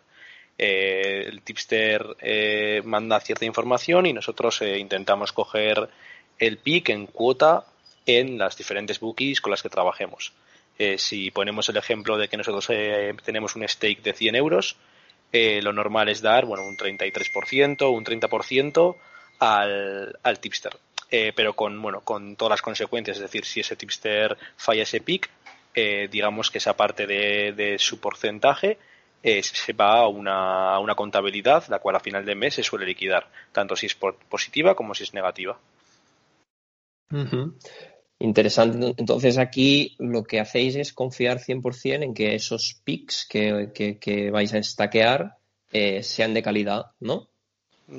el 0.59 1.41
tipster 1.43 2.83
manda 2.85 3.21
cierta 3.21 3.45
información 3.45 4.07
y 4.07 4.13
nosotros 4.13 4.61
intentamos 4.63 5.33
coger 5.33 5.89
el 6.41 6.59
pick 6.59 6.89
en 6.89 7.07
cuota 7.07 7.65
en 8.09 8.39
las 8.39 8.57
diferentes 8.57 8.99
bookies 9.01 9.41
con 9.41 9.51
las 9.51 9.63
que 9.63 9.69
trabajemos. 9.69 10.33
Eh, 10.79 10.97
si 10.97 11.31
ponemos 11.31 11.69
el 11.69 11.77
ejemplo 11.77 12.17
de 12.17 12.29
que 12.29 12.39
nosotros 12.39 12.67
eh, 12.71 13.15
tenemos 13.23 13.55
un 13.55 13.69
stake 13.69 14.03
de 14.03 14.15
100 14.15 14.35
euros, 14.35 14.77
eh, 15.31 15.61
lo 15.61 15.75
normal 15.75 16.09
es 16.09 16.23
dar 16.23 16.47
bueno, 16.47 16.65
un 16.65 16.77
33%, 16.77 17.93
un 17.93 18.05
30% 18.05 18.97
al, 19.41 20.19
al 20.23 20.41
tipster. 20.41 20.79
pero 21.11 21.55
con, 21.55 21.83
bueno, 21.83 22.01
con 22.01 22.37
todas 22.37 22.51
las 22.51 22.63
consecuencias, 22.63 23.19
es 23.19 23.23
decir, 23.23 23.45
si 23.45 23.61
ese 23.61 23.77
tipster 23.77 24.39
falla 24.57 24.83
ese 24.83 25.01
pick, 25.01 25.29
digamos 26.11 26.51
que 26.51 26.59
esa 26.59 26.77
parte 26.77 27.07
de, 27.07 27.53
de 27.53 27.79
su 27.79 28.01
porcentaje 28.01 28.79
se 29.23 29.73
va 29.75 30.01
a 30.01 30.09
una, 30.09 30.75
a 30.75 30.79
una, 30.81 30.95
contabilidad, 30.95 31.65
la 31.69 31.79
cual 31.79 31.97
a 31.97 32.01
final 32.01 32.25
de 32.25 32.35
mes 32.35 32.55
se 32.55 32.63
suele 32.63 32.87
liquidar, 32.87 33.29
tanto 33.53 33.77
si 33.77 33.87
es 33.87 33.95
positiva 33.95 34.75
como 34.75 34.95
si 34.95 35.05
es 35.05 35.15
negativa. 35.15 35.59
Interesante. 38.21 38.95
Entonces 38.97 39.39
aquí 39.39 39.95
lo 39.99 40.25
que 40.25 40.41
hacéis 40.41 40.75
es 40.77 40.93
confiar 40.93 41.39
100% 41.39 42.03
en 42.03 42.15
que 42.15 42.35
esos 42.35 42.81
picks 42.85 43.27
que, 43.27 44.31
vais 44.33 44.55
a 44.55 44.63
stackear 44.63 45.37
eh, 45.73 46.03
sean 46.03 46.35
de 46.35 46.43
calidad, 46.43 46.87
¿no? 47.01 47.29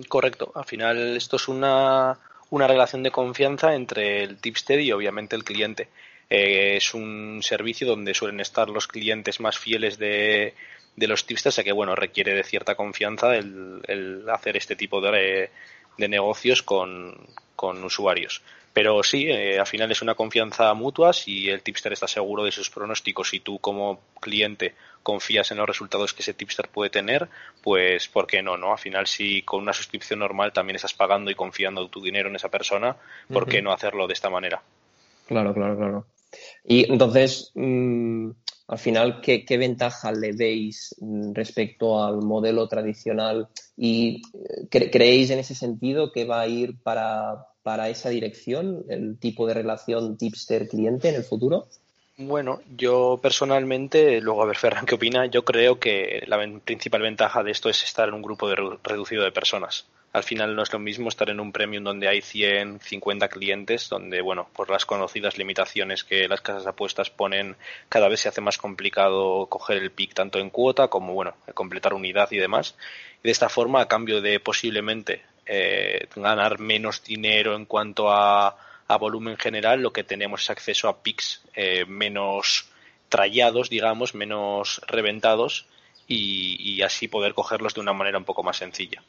Correcto. 0.07 0.51
Al 0.55 0.65
final 0.65 1.15
esto 1.15 1.37
es 1.37 1.47
una, 1.47 2.19
una 2.49 2.67
relación 2.67 3.01
de 3.01 3.11
confianza 3.11 3.73
entre 3.73 4.23
el 4.23 4.37
tipster 4.37 4.81
y 4.81 4.91
obviamente 4.91 5.35
el 5.35 5.43
cliente. 5.43 5.87
Eh, 6.29 6.75
es 6.77 6.93
un 6.93 7.39
servicio 7.41 7.87
donde 7.87 8.13
suelen 8.13 8.39
estar 8.39 8.69
los 8.69 8.87
clientes 8.87 9.39
más 9.39 9.57
fieles 9.57 9.97
de, 9.97 10.53
de 10.99 11.07
los 11.07 11.25
tipsters, 11.25 11.55
ya 11.55 11.63
que 11.63 11.71
bueno, 11.71 11.95
requiere 11.95 12.35
de 12.35 12.43
cierta 12.43 12.75
confianza 12.75 13.35
el, 13.35 14.25
hacer 14.29 14.57
este 14.57 14.75
tipo 14.75 15.01
de, 15.01 15.49
de 15.99 16.07
negocios 16.07 16.63
con, 16.63 17.15
con 17.55 17.83
usuarios. 17.83 18.41
Pero 18.73 19.03
sí, 19.03 19.29
eh, 19.29 19.59
al 19.59 19.67
final 19.67 19.91
es 19.91 20.01
una 20.01 20.15
confianza 20.15 20.73
mutua. 20.73 21.11
Si 21.11 21.49
el 21.49 21.61
tipster 21.61 21.91
está 21.91 22.07
seguro 22.07 22.43
de 22.43 22.51
sus 22.51 22.69
pronósticos 22.69 23.33
y 23.33 23.39
tú 23.39 23.59
como 23.59 23.99
cliente 24.21 24.75
confías 25.03 25.51
en 25.51 25.57
los 25.57 25.67
resultados 25.67 26.13
que 26.13 26.21
ese 26.21 26.33
tipster 26.33 26.69
puede 26.69 26.89
tener, 26.89 27.27
pues 27.63 28.07
¿por 28.07 28.27
qué 28.27 28.41
no? 28.41 28.57
no? 28.57 28.71
Al 28.71 28.77
final, 28.77 29.07
si 29.07 29.41
con 29.41 29.61
una 29.61 29.73
suscripción 29.73 30.19
normal 30.19 30.53
también 30.53 30.75
estás 30.75 30.93
pagando 30.93 31.31
y 31.31 31.35
confiando 31.35 31.87
tu 31.87 32.01
dinero 32.01 32.29
en 32.29 32.35
esa 32.35 32.49
persona, 32.49 32.95
¿por 33.31 33.47
qué 33.47 33.61
no 33.61 33.71
hacerlo 33.71 34.07
de 34.07 34.13
esta 34.13 34.29
manera? 34.29 34.61
Claro, 35.27 35.53
claro, 35.53 35.77
claro. 35.77 36.05
Y 36.63 36.91
entonces, 36.91 37.51
mm, 37.55 38.29
al 38.67 38.77
final, 38.77 39.21
¿qué, 39.21 39.57
ventaja 39.57 40.11
le 40.11 40.33
veis 40.33 40.95
mm, 40.99 41.33
respecto 41.33 42.03
al 42.03 42.21
modelo 42.21 42.67
tradicional? 42.67 43.49
¿Y 43.75 44.21
eh, 44.71 44.89
creéis 44.91 45.31
en 45.31 45.39
ese 45.39 45.55
sentido 45.55 46.11
que 46.11 46.25
va 46.25 46.41
a 46.41 46.47
ir 46.47 46.77
para, 46.81 47.47
para 47.63 47.89
esa 47.89 48.09
dirección, 48.09 48.85
el 48.89 49.17
tipo 49.17 49.47
de 49.47 49.55
relación 49.55 50.17
tipster-cliente 50.17 51.09
en 51.09 51.15
el 51.15 51.23
futuro? 51.23 51.67
Bueno, 52.21 52.59
yo 52.75 53.17
personalmente, 53.21 54.19
luego 54.19 54.43
a 54.43 54.45
ver 54.45 54.57
Ferran 54.57 54.85
qué 54.85 54.95
opina, 54.95 55.27
yo 55.27 55.45
creo 55.45 55.79
que 55.79 56.21
la 56.27 56.37
principal 56.65 57.01
ventaja 57.01 57.43
de 57.43 57.51
esto 57.51 57.69
es 57.69 57.81
estar 57.81 58.09
en 58.09 58.15
un 58.15 58.21
grupo 58.21 58.53
reducido 58.83 59.23
de 59.23 59.31
personas. 59.31 59.87
Al 60.11 60.23
final 60.23 60.53
no 60.53 60.63
es 60.63 60.73
lo 60.73 60.79
mismo 60.79 61.07
estar 61.07 61.29
en 61.29 61.39
un 61.39 61.53
premium 61.53 61.85
donde 61.85 62.09
hay 62.09 62.21
100, 62.21 62.81
50 62.81 63.29
clientes, 63.29 63.87
donde, 63.87 64.19
bueno, 64.21 64.49
por 64.53 64.69
las 64.69 64.85
conocidas 64.85 65.37
limitaciones 65.37 66.03
que 66.03 66.27
las 66.27 66.41
casas 66.41 66.65
de 66.65 66.71
apuestas 66.71 67.09
ponen, 67.09 67.55
cada 67.87 68.09
vez 68.09 68.19
se 68.19 68.27
hace 68.27 68.41
más 68.41 68.57
complicado 68.57 69.45
coger 69.45 69.77
el 69.77 69.91
pick 69.91 70.13
tanto 70.13 70.39
en 70.39 70.49
cuota 70.49 70.89
como, 70.89 71.13
bueno, 71.13 71.35
completar 71.53 71.93
unidad 71.93 72.29
y 72.31 72.37
demás. 72.37 72.75
Y 73.23 73.29
de 73.29 73.31
esta 73.31 73.47
forma, 73.47 73.79
a 73.79 73.87
cambio 73.87 74.19
de 74.19 74.41
posiblemente 74.41 75.21
eh, 75.45 76.07
ganar 76.17 76.59
menos 76.59 77.01
dinero 77.01 77.55
en 77.55 77.63
cuanto 77.63 78.11
a, 78.11 78.57
volumen 78.97 79.37
general, 79.37 79.81
lo 79.81 79.93
que 79.93 80.03
tenemos 80.03 80.43
es 80.43 80.49
acceso 80.49 80.87
a 80.87 80.97
picks 81.01 81.41
eh, 81.53 81.85
menos 81.85 82.69
trallados, 83.09 83.69
digamos, 83.69 84.15
menos 84.15 84.81
reventados 84.87 85.67
y, 86.07 86.81
así 86.81 87.07
poder 87.07 87.33
cogerlos 87.33 87.75
de 87.75 87.81
una 87.81 87.93
manera 87.93 88.17
un 88.17 88.23
poco 88.25 88.41
más 88.41 88.57
sencilla. 88.57 89.03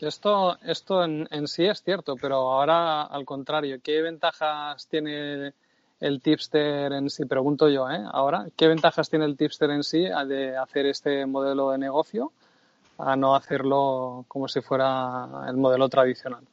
Esto, 0.00 0.58
esto 0.64 1.04
en, 1.04 1.46
sí 1.46 1.64
es 1.64 1.82
cierto, 1.82 2.16
pero 2.16 2.34
ahora 2.50 3.02
al 3.02 3.24
contrario, 3.24 3.78
¿qué 3.82 4.02
ventajas 4.02 4.88
tiene 4.88 5.52
el 6.00 6.20
tipster 6.20 6.92
en 6.92 7.08
sí? 7.08 7.24
Pregunto 7.24 7.68
yo, 7.68 7.88
¿eh? 7.88 8.02
Ahora, 8.10 8.46
¿qué 8.56 8.66
ventajas 8.66 9.08
tiene 9.08 9.26
el 9.26 9.36
tipster 9.36 9.70
en 9.70 9.84
sí 9.84 10.08
de 10.26 10.56
hacer 10.56 10.86
este 10.86 11.24
modelo 11.24 11.70
de 11.70 11.78
negocio 11.78 12.32
a 12.98 13.16
no 13.16 13.34
hacerlo 13.34 14.24
como 14.28 14.48
si 14.48 14.60
fuera 14.60 15.28
el 15.48 15.56
modelo 15.56 15.88
tradicional. 15.88 16.44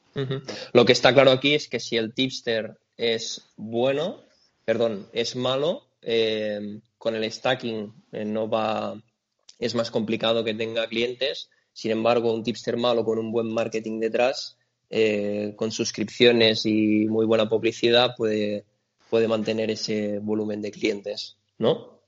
Lo 0.74 0.86
que 0.86 0.94
está 0.94 1.14
claro 1.14 1.32
aquí 1.32 1.54
es 1.54 1.68
que 1.68 1.80
si 1.80 1.98
el 1.98 2.14
tipster 2.14 2.78
es 2.98 3.50
bueno, 3.56 4.24
perdón, 4.66 5.08
es 5.14 5.36
malo, 5.36 5.88
eh, 6.02 6.80
con 6.98 7.16
el 7.16 7.32
stacking 7.32 7.94
eh, 8.12 8.26
no 8.26 8.50
va, 8.50 9.02
es 9.58 9.76
más 9.76 9.92
complicado 9.92 10.44
que 10.44 10.54
tenga 10.54 10.88
clientes. 10.88 11.50
Sin 11.74 11.92
embargo, 11.92 12.34
un 12.34 12.44
tipster 12.44 12.78
malo 12.78 13.06
con 13.06 13.20
un 13.20 13.32
buen 13.32 13.54
marketing 13.54 14.00
detrás, 14.00 14.58
eh, 14.90 15.54
con 15.56 15.72
suscripciones 15.72 16.66
y 16.66 17.06
muy 17.08 17.26
buena 17.26 17.48
publicidad, 17.48 18.16
puede, 18.18 18.66
puede 19.10 19.28
mantener 19.28 19.72
ese 19.72 20.20
volumen 20.20 20.62
de 20.62 20.72
clientes, 20.72 21.38
¿no? 21.58 21.99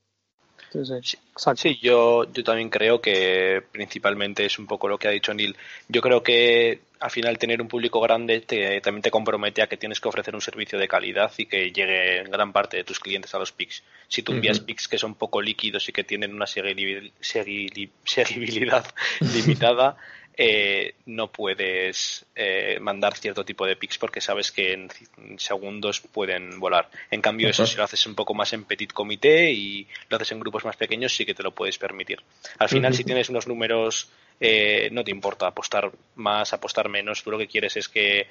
Sí, 1.56 1.80
yo, 1.82 2.32
yo 2.32 2.44
también 2.44 2.70
creo 2.70 3.02
que 3.02 3.62
principalmente 3.72 4.46
es 4.46 4.58
un 4.58 4.68
poco 4.68 4.88
lo 4.88 4.98
que 4.98 5.08
ha 5.08 5.12
dicho 5.12 5.34
Neil. 5.34 5.56
Yo 5.90 6.02
creo 6.02 6.24
que 6.24 6.80
al 7.02 7.12
final 7.12 7.38
tener 7.38 7.62
un 7.62 7.68
público 7.68 8.00
grande 8.00 8.42
te, 8.42 8.80
también 8.80 9.02
te 9.02 9.12
compromete 9.12 9.62
a 9.62 9.68
que 9.68 9.76
tienes 9.76 10.00
que 10.00 10.08
ofrecer 10.08 10.36
un 10.36 10.42
servicio 10.42 10.78
de 10.78 10.88
calidad 10.88 11.32
y 11.38 11.48
que 11.48 11.72
llegue 11.72 12.24
gran 12.26 12.54
parte 12.54 12.78
de 12.78 12.84
tus 12.84 13.00
clientes 13.00 13.34
a 13.34 13.40
los 13.40 13.52
PICs. 13.52 13.84
Si 14.08 14.22
tú 14.22 14.34
envías 14.34 14.60
PICs 14.60 14.88
que 14.88 15.00
son 15.00 15.16
poco 15.16 15.42
líquidos 15.42 15.90
y 15.90 15.92
que 15.92 16.04
tienen 16.04 16.34
una 16.34 16.46
seguibilidad 16.48 18.86
limitada, 19.20 19.98
eh, 20.38 20.96
no 21.08 21.28
puedes 21.32 22.26
eh, 22.36 22.80
mandar 22.80 23.18
cierto 23.18 23.44
tipo 23.44 23.66
de 23.66 23.76
pics 23.76 23.98
porque 23.98 24.22
sabes 24.22 24.52
que 24.52 24.74
en 24.74 24.90
segundos 25.38 26.00
pueden 26.00 26.60
volar. 26.60 26.90
En 27.10 27.22
cambio, 27.22 27.50
eso 27.50 27.66
si 27.66 27.78
lo 27.78 27.84
haces 27.84 28.06
un 28.06 28.16
poco 28.16 28.34
más 28.34 28.54
en 28.54 28.64
petit 28.64 28.94
comité 28.94 29.52
y 29.52 29.88
lo 30.10 30.16
haces 30.16 30.32
en 30.32 30.40
grupos 30.40 30.64
más 30.66 30.78
pequeños, 30.78 31.14
sí 31.14 31.26
que 31.26 31.34
te 31.34 31.44
lo 31.44 31.52
puedes 31.52 31.78
permitir. 31.78 32.22
Al 32.60 32.70
final, 32.70 32.94
si 32.94 33.04
tienes 33.04 33.30
unos 33.30 33.48
números, 33.48 34.10
eh, 34.40 34.90
no 34.92 35.04
te 35.04 35.12
importa 35.12 35.48
apostar 35.48 35.92
más, 36.16 36.54
apostar 36.54 36.90
menos. 36.90 37.24
Tú 37.24 37.32
lo 37.32 37.38
que 37.38 37.48
quieres 37.48 37.76
es 37.78 37.90
que 37.90 38.28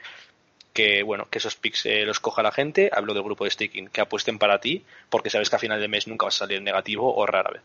que 0.73 1.02
bueno 1.02 1.26
que 1.28 1.38
esos 1.38 1.57
pics 1.57 1.85
los 2.07 2.21
coja 2.21 2.45
la 2.45 2.52
gente 2.52 2.90
hablo 2.92 3.12
del 3.12 3.25
grupo 3.25 3.42
de 3.42 3.50
staking 3.50 3.88
que 3.88 4.00
apuesten 4.00 4.38
para 4.38 4.61
ti 4.61 4.85
porque 5.09 5.28
sabes 5.28 5.50
que 5.50 5.57
a 5.57 5.59
final 5.59 5.80
de 5.80 5.88
mes 5.88 6.07
nunca 6.07 6.26
vas 6.26 6.37
a 6.37 6.47
salir 6.47 6.62
negativo 6.62 7.12
o 7.12 7.26
rara 7.26 7.50
vez 7.50 7.62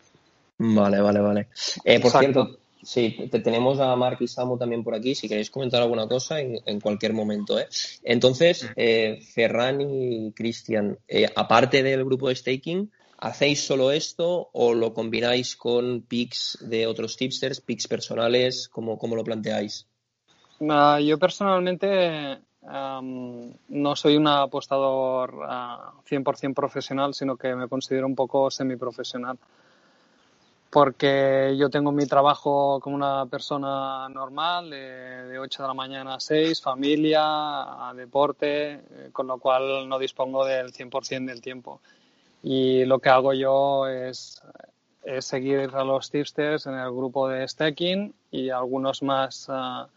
vale 0.57 0.99
vale 1.01 1.19
vale 1.19 1.47
por 2.01 2.09
cierto 2.09 2.57
Sí, 2.85 3.27
te, 3.31 3.39
tenemos 3.39 3.79
a 3.79 3.95
Mark 3.95 4.17
y 4.19 4.27
Samu 4.27 4.59
también 4.59 4.83
por 4.83 4.93
aquí. 4.93 5.15
Si 5.15 5.27
queréis 5.27 5.49
comentar 5.49 5.81
alguna 5.81 6.07
cosa 6.07 6.39
en, 6.39 6.79
cualquier 6.79 7.13
momento. 7.13 7.59
¿eh? 7.59 7.67
Entonces, 8.03 8.69
eh, 8.75 9.19
Ferran 9.33 9.81
y 9.81 10.31
Cristian, 10.33 10.99
eh, 11.07 11.27
aparte 11.35 11.81
del 11.81 12.05
grupo 12.05 12.29
de 12.29 12.35
staking, 12.35 12.91
¿hacéis 13.17 13.65
solo 13.65 13.91
esto 13.91 14.49
o 14.53 14.75
lo 14.75 14.93
combináis 14.93 15.55
con 15.55 16.03
pics 16.03 16.59
de 16.61 16.85
otros 16.85 17.17
tipsters, 17.17 17.59
pics 17.59 17.87
personales? 17.87 18.69
¿Cómo, 18.69 18.99
cómo 18.99 19.15
lo 19.15 19.23
planteáis? 19.23 19.87
Ah, 20.69 20.99
yo 20.99 21.17
personalmente 21.17 22.39
no 22.61 23.95
soy 23.95 24.15
un 24.17 24.27
apostador 24.27 25.31
100% 26.07 26.53
profesional, 26.53 27.15
sino 27.15 27.35
que 27.35 27.55
me 27.55 27.67
considero 27.67 28.05
un 28.05 28.15
poco 28.15 28.51
semiprofesional. 28.51 29.39
Porque 30.75 31.55
yo 31.57 31.69
tengo 31.69 31.93
mi 31.93 32.05
trabajo 32.05 32.81
como 32.81 32.97
una 32.97 33.25
persona 33.27 34.09
normal, 34.09 34.69
de, 34.71 35.39
8 35.39 35.63
de 35.63 35.67
la 35.69 35.73
mañana 35.73 36.15
a 36.15 36.19
6, 36.19 36.61
familia, 36.61 37.93
deporte, 37.95 38.73
eh, 38.73 39.09
con 39.13 39.25
lo 39.25 39.37
cual 39.37 39.87
no 39.87 39.97
dispongo 39.97 40.43
del 40.43 40.73
100% 40.73 41.27
del 41.27 41.39
tiempo. 41.39 41.79
Y 42.43 42.83
lo 42.83 42.99
que 42.99 43.07
hago 43.07 43.31
yo 43.31 43.87
es, 43.87 44.41
es, 45.05 45.23
seguir 45.23 45.69
a 45.73 45.85
los 45.85 46.11
tipsters 46.11 46.65
en 46.65 46.73
el 46.73 46.91
grupo 46.91 47.29
de 47.29 47.47
staking 47.47 48.13
y 48.29 48.49
algunos 48.49 49.01
más 49.01 49.45
ah, 49.47 49.87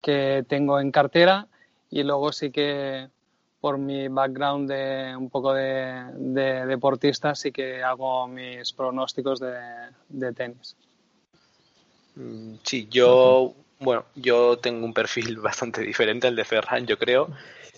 que 0.00 0.42
tengo 0.48 0.80
en 0.80 0.90
cartera 0.90 1.48
y 1.90 2.02
luego 2.02 2.32
sí 2.32 2.50
que 2.50 3.10
por 3.64 3.78
mi 3.78 4.08
background 4.08 4.70
de 4.70 5.16
un 5.16 5.30
poco 5.30 5.54
de, 5.54 6.66
deportista 6.66 7.34
sí 7.34 7.50
que 7.50 7.82
hago 7.82 8.28
mis 8.28 8.74
pronósticos 8.74 9.40
de, 9.40 10.32
tenis. 10.34 10.76
Mm, 12.14 12.56
sí, 12.62 12.86
yo, 12.90 13.54
bueno, 13.78 14.04
yo 14.16 14.58
tengo 14.58 14.84
un 14.84 14.92
perfil 14.92 15.38
bastante 15.40 15.80
diferente 15.80 16.26
al 16.26 16.36
de 16.36 16.44
Ferran, 16.44 16.86
yo 16.86 16.98
creo. 16.98 17.30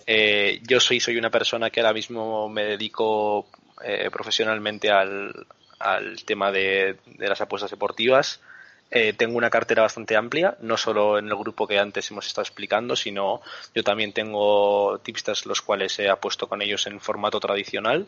Eh, 0.05 0.59
yo 0.67 0.81
soy, 0.81 0.99
soy 0.99 1.15
una 1.15 1.29
persona 1.29 1.69
que 1.69 1.79
ahora 1.79 1.93
mismo 1.93 2.49
me 2.49 2.65
dedico 2.65 3.47
eh, 3.81 4.09
profesionalmente 4.11 4.91
al, 4.91 5.47
al 5.79 6.21
tema 6.25 6.51
de, 6.51 6.97
de, 7.05 7.29
las 7.29 7.39
apuestas 7.39 7.71
deportivas. 7.71 8.41
Eh, 8.89 9.13
tengo 9.13 9.37
una 9.37 9.49
cartera 9.49 9.81
bastante 9.81 10.15
amplia, 10.15 10.57
no 10.61 10.77
solo 10.77 11.17
en 11.17 11.27
el 11.27 11.35
grupo 11.35 11.67
que 11.67 11.77
antes 11.77 12.09
hemos 12.09 12.25
estado 12.25 12.43
explicando, 12.43 12.95
sino 12.95 13.41
yo 13.75 13.83
también 13.83 14.13
tengo 14.13 14.99
tipsters 14.99 15.45
los 15.45 15.61
cuales 15.61 15.99
he 15.99 16.09
apuesto 16.09 16.47
con 16.47 16.61
ellos 16.61 16.87
en 16.87 17.01
formato 17.01 17.39
tradicional. 17.39 18.07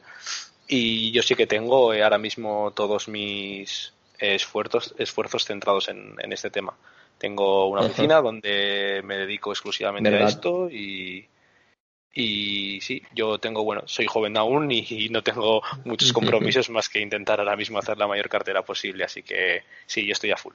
Y 0.68 1.12
yo 1.12 1.22
sí 1.22 1.36
que 1.36 1.48
tengo 1.48 1.94
eh, 1.94 2.04
ahora 2.04 2.18
mismo 2.18 2.72
todos 2.72 3.08
mis 3.10 3.94
esfuerzos, 4.18 4.96
esfuerzos 4.98 5.46
centrados 5.46 5.90
en, 5.90 6.16
este 6.32 6.50
tema. 6.50 6.74
Tengo 7.18 7.68
una 7.68 7.82
oficina 7.82 8.22
donde 8.22 9.02
me 9.04 9.18
dedico 9.18 9.52
exclusivamente 9.52 10.10
a 10.10 10.28
esto 10.28 10.70
y, 10.70 11.28
y 12.14 12.82
sí, 12.82 13.02
yo 13.14 13.38
tengo, 13.38 13.64
bueno, 13.64 13.84
soy 13.86 14.08
joven 14.08 14.36
aún 14.38 14.72
y, 14.72 15.10
no 15.10 15.24
tengo 15.24 15.62
muchos 15.86 16.12
compromisos 16.12 16.70
más 16.70 16.90
que 16.90 17.00
intentar 17.00 17.40
ahora 17.40 17.56
mismo 17.56 17.78
hacer 17.78 17.98
la 17.98 18.08
mayor 18.08 18.30
cartera 18.30 18.64
posible, 18.64 19.04
así 19.04 19.24
que 19.24 19.64
sí, 19.86 20.06
yo 20.06 20.14
estoy 20.14 20.32
a 20.32 20.38
full. 20.38 20.54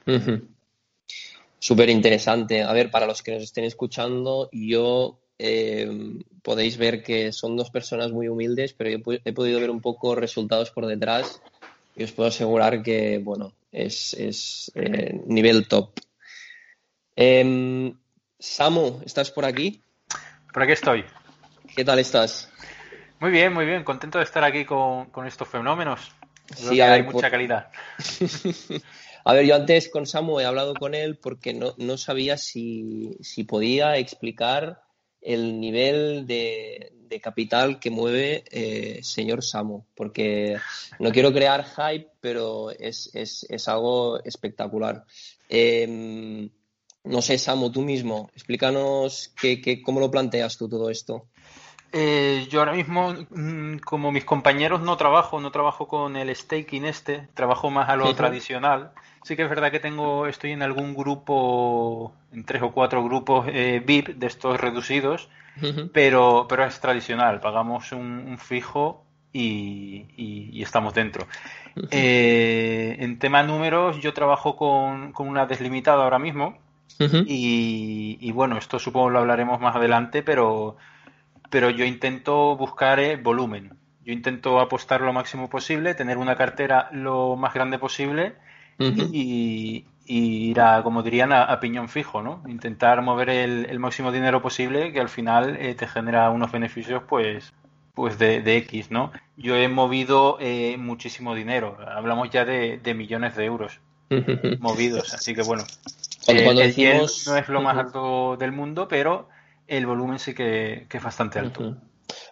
Súper 1.59 1.89
interesante. 1.89 2.61
A 2.61 2.73
ver, 2.73 2.91
para 2.91 3.07
los 3.07 3.23
que 3.23 3.31
nos 3.31 3.43
estén 3.43 3.63
escuchando, 3.63 4.49
yo 4.51 5.19
eh, 5.39 5.89
podéis 6.43 6.77
ver 6.77 7.01
que 7.01 7.31
son 7.31 7.57
dos 7.57 7.71
personas 7.71 8.11
muy 8.11 8.27
humildes, 8.27 8.73
pero 8.73 8.89
yo 8.89 8.97
he 9.23 9.33
podido 9.33 9.59
ver 9.59 9.69
un 9.69 9.81
poco 9.81 10.15
resultados 10.15 10.71
por 10.71 10.85
detrás 10.85 11.41
y 11.95 12.03
os 12.03 12.11
puedo 12.11 12.29
asegurar 12.29 12.83
que, 12.83 13.17
bueno, 13.17 13.53
es, 13.71 14.13
es 14.13 14.71
eh, 14.75 15.21
nivel 15.25 15.67
top. 15.67 15.99
Em, 17.15 17.97
Samu, 18.37 19.01
¿estás 19.05 19.31
por 19.31 19.45
aquí? 19.45 19.81
Por 20.53 20.63
aquí 20.63 20.73
estoy. 20.73 21.05
¿Qué 21.75 21.83
tal 21.83 21.99
estás? 21.99 22.49
Muy 23.19 23.31
bien, 23.31 23.53
muy 23.53 23.65
bien. 23.65 23.83
Contento 23.83 24.17
de 24.17 24.23
estar 24.23 24.45
aquí 24.45 24.63
con, 24.63 25.09
estos 25.27 25.49
fenómenos. 25.49 26.09
sí, 26.55 26.79
hay 26.79 27.03
mucha 27.03 27.29
calidad. 27.29 27.69
a 29.25 29.33
ver, 29.33 29.45
yo 29.45 29.55
antes 29.55 29.89
con 29.89 30.05
Samu 30.05 30.39
he 30.39 30.45
hablado 30.45 30.73
con 30.73 30.95
él 30.95 31.17
porque 31.17 31.53
no, 31.53 31.97
sabía 31.97 32.37
si, 32.37 33.17
podía 33.45 33.97
explicar 33.97 34.83
el 35.19 35.59
nivel 35.59 36.25
de, 36.25 36.93
capital 37.21 37.79
que 37.79 37.89
mueve 37.89 38.43
eh, 38.51 38.99
señor 39.03 39.43
Samu, 39.43 39.85
porque 39.95 40.57
no 40.99 41.11
quiero 41.11 41.33
crear 41.33 41.65
hype, 41.65 42.09
pero 42.21 42.71
es, 42.71 43.67
algo 43.67 44.23
espectacular. 44.23 45.03
Em, 45.49 46.49
no 47.05 47.21
sé, 47.21 47.37
Samu, 47.37 47.71
tú 47.71 47.81
mismo, 47.81 48.29
explícanos 48.33 49.33
cómo 49.83 49.99
lo 49.99 50.11
planteas 50.11 50.57
tú 50.57 50.67
todo 50.67 50.89
esto. 50.89 51.25
Eh, 51.97 52.47
yo 52.49 52.59
ahora 52.59 52.73
mismo, 52.73 53.13
mm, 53.29 53.77
como 53.77 54.11
mis 54.11 54.25
compañeros, 54.25 54.81
no 54.81 54.97
trabajo, 54.97 55.39
no 55.39 55.51
trabajo 55.51 55.87
con 55.87 56.17
el 56.17 56.35
staking 56.35 56.83
este, 56.83 57.29
trabajo 57.33 57.69
más 57.69 57.87
a 57.87 57.95
lo 57.95 58.13
tradicional. 58.13 58.91
Sí 59.23 59.37
que 59.37 59.43
es 59.43 59.49
verdad 59.49 59.71
que 59.71 59.79
tengo, 59.79 60.27
estoy 60.27 60.51
en 60.51 60.61
algún 60.61 60.93
grupo, 60.93 62.13
en 62.33 62.43
tres 62.43 62.61
o 62.63 62.73
cuatro 62.73 63.01
grupos 63.03 63.47
eh, 63.49 63.81
VIP 63.85 64.09
de 64.09 64.27
estos 64.27 64.59
reducidos, 64.59 65.29
pero, 65.93 66.47
pero 66.49 66.65
es 66.65 66.77
tradicional, 66.81 67.39
pagamos 67.39 67.93
un, 67.93 68.37
fijo 68.39 69.05
y, 69.31 70.61
estamos 70.61 70.93
dentro. 70.93 71.27
Eh, 71.91 72.97
en 72.99 73.19
tema 73.19 73.41
números, 73.41 74.01
yo 74.01 74.13
trabajo 74.13 74.57
con, 74.57 75.13
con 75.13 75.29
una 75.29 75.45
deslimitada 75.45 76.03
ahora 76.03 76.19
mismo 76.19 76.57
y, 76.99 78.17
y 78.21 78.31
bueno, 78.31 78.57
esto 78.57 78.79
supongo 78.79 79.09
lo 79.09 79.19
hablaremos 79.19 79.59
más 79.59 79.75
adelante, 79.75 80.23
pero 80.23 80.77
pero 81.49 81.69
yo 81.69 81.85
intento 81.85 82.55
buscar 82.55 82.99
eh, 82.99 83.15
volumen. 83.15 83.77
Yo 84.03 84.13
intento 84.13 84.59
apostar 84.59 85.01
lo 85.01 85.13
máximo 85.13 85.49
posible, 85.49 85.95
tener 85.95 86.17
una 86.17 86.35
cartera 86.35 86.89
lo 86.91 87.35
más 87.35 87.53
grande 87.53 87.79
posible 87.79 88.35
y, 88.77 89.85
ir 90.05 90.59
a, 90.59 90.83
como 90.83 91.01
dirían, 91.01 91.31
a, 91.31 91.59
piñón 91.59 91.89
fijo, 91.89 92.21
¿no? 92.21 92.43
Intentar 92.47 93.01
mover 93.01 93.29
el, 93.29 93.79
máximo 93.79 94.11
dinero 94.11 94.41
posible 94.41 94.91
que 94.91 94.99
al 94.99 95.09
final 95.09 95.55
eh, 95.59 95.73
te 95.73 95.87
genera 95.87 96.29
unos 96.29 96.51
beneficios, 96.51 97.03
pues, 97.07 97.53
pues 97.93 98.19
de, 98.19 98.57
X, 98.57 98.91
¿no? 98.91 99.11
Yo 99.37 99.55
he 99.55 99.67
movido 99.67 100.37
eh, 100.41 100.75
muchísimo 100.77 101.33
dinero, 101.33 101.77
hablamos 101.87 102.29
ya 102.29 102.45
de, 102.45 102.93
millones 102.93 103.35
de 103.35 103.45
euros 103.45 103.79
movidos, 104.59 105.13
así 105.13 105.33
que 105.33 105.41
bueno. 105.41 105.63
Cuando, 106.25 106.61
el 106.61 106.67
decimos... 106.67 107.27
no 107.27 107.37
es 107.37 107.47
lo 107.47 107.61
más 107.61 107.77
alto 107.77 108.35
del 108.37 108.51
mundo, 108.51 108.87
pero 108.87 109.29
el 109.67 109.85
volumen 109.85 110.19
sí 110.19 110.33
que, 110.33 110.87
es 110.91 111.03
bastante 111.03 111.39
alto. 111.39 111.77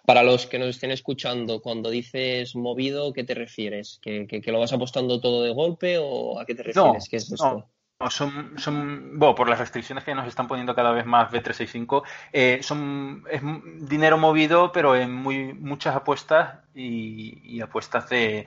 Para 0.06 0.22
los 0.22 0.46
que 0.46 0.58
nos 0.58 0.68
estén 0.68 0.90
escuchando, 0.90 1.60
cuando 1.60 1.90
dices 1.90 2.54
movido, 2.54 3.12
¿qué 3.12 3.24
te 3.24 3.34
refieres? 3.34 4.00
¿Que, 4.02 4.42
lo 4.46 4.60
vas 4.60 4.72
apostando 4.72 5.20
todo 5.20 5.42
de 5.42 5.52
golpe 5.52 5.98
o 5.98 6.38
a 6.40 6.44
qué 6.44 6.54
te 6.54 6.62
refieres? 6.62 7.08
¿Qué 7.08 7.16
es 7.16 7.32
esto? 7.32 7.68
No. 8.00 8.10
son, 8.10 8.58
son 8.58 9.18
bueno, 9.18 9.34
por 9.34 9.48
las 9.48 9.58
restricciones 9.58 10.04
que 10.04 10.14
nos 10.14 10.28
están 10.28 10.46
poniendo 10.48 10.74
cada 10.74 10.92
vez 10.92 11.06
más 11.06 11.30
B365, 11.30 12.02
eh, 12.32 12.58
son, 12.62 13.24
es 13.30 13.42
dinero 13.88 14.18
movido, 14.18 14.72
pero 14.72 14.96
en 14.96 15.12
muy, 15.12 15.52
muchas 15.54 15.96
apuestas 15.96 16.58
y 16.74 17.60
apuestas 17.60 18.08
de, 18.08 18.46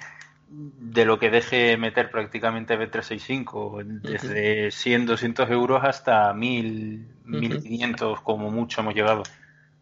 de 0.50 1.06
lo 1.06 1.20
que 1.20 1.30
deje 1.30 1.78
meter 1.78 2.10
prácticamente 2.10 2.78
B365, 2.78 3.84
desde 4.02 4.72
100, 4.72 5.06
200 5.06 5.50
euros 5.52 5.82
hasta 5.84 6.34
1000, 6.34 7.06
1500 7.26 8.22
como 8.22 8.50
mucho 8.50 8.82
hemos 8.82 8.96
llegado. 8.96 9.24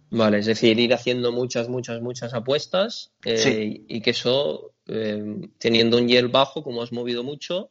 Vale, 0.09 0.39
es 0.39 0.45
decir, 0.45 0.79
ir 0.79 0.93
haciendo 0.93 1.31
muchas, 1.31 1.69
muchas, 1.69 2.01
muchas 2.01 2.33
apuestas 2.33 3.11
eh, 3.25 3.83
y 3.87 4.01
que 4.01 4.11
eso, 4.11 4.73
eh, 4.87 5.49
teniendo 5.57 5.97
un 5.97 6.07
yield 6.07 6.31
bajo, 6.31 6.63
como 6.63 6.81
has 6.81 6.91
movido 6.91 7.23
mucho, 7.23 7.69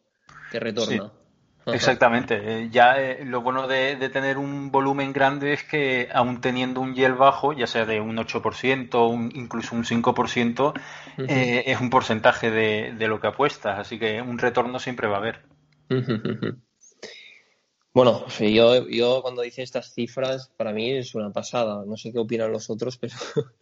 te 0.50 0.60
retorna. 0.60 1.12
Exactamente. 1.66 2.40
Eh, 2.42 2.68
ya 2.70 3.00
eh, 3.00 3.24
lo 3.24 3.40
bueno 3.40 3.66
de, 3.66 3.96
tener 4.10 4.38
un 4.38 4.70
volumen 4.70 5.12
grande 5.12 5.54
es 5.54 5.64
que, 5.64 6.08
aún 6.12 6.40
teniendo 6.40 6.80
un 6.80 6.94
yield 6.94 7.16
bajo, 7.16 7.52
ya 7.52 7.66
sea 7.66 7.86
de 7.86 8.00
un 8.00 8.16
8%, 8.16 9.08
un, 9.08 9.32
incluso 9.34 9.74
un 9.74 9.84
5%, 9.84 10.74
eh, 11.28 11.64
es 11.66 11.80
un 11.80 11.90
porcentaje 11.90 12.50
de, 12.50 12.94
de, 12.98 13.08
lo 13.08 13.20
que 13.20 13.28
apuestas. 13.28 13.78
Así 13.78 13.98
que 13.98 14.20
un 14.20 14.38
retorno 14.38 14.78
siempre 14.78 15.08
va 15.08 15.16
a 15.16 15.20
haber. 15.20 15.42
Bueno, 17.94 18.26
yo, 18.40 18.88
yo 18.88 19.22
cuando 19.22 19.42
dice 19.42 19.62
estas 19.62 19.94
cifras, 19.94 20.50
para 20.56 20.72
mí 20.72 20.90
es 20.90 21.14
una 21.14 21.30
pasada. 21.30 21.84
No 21.86 21.96
sé 21.96 22.12
qué 22.12 22.18
opinan 22.18 22.52
los 22.52 22.68
otros, 22.68 22.98
pero. 22.98 23.14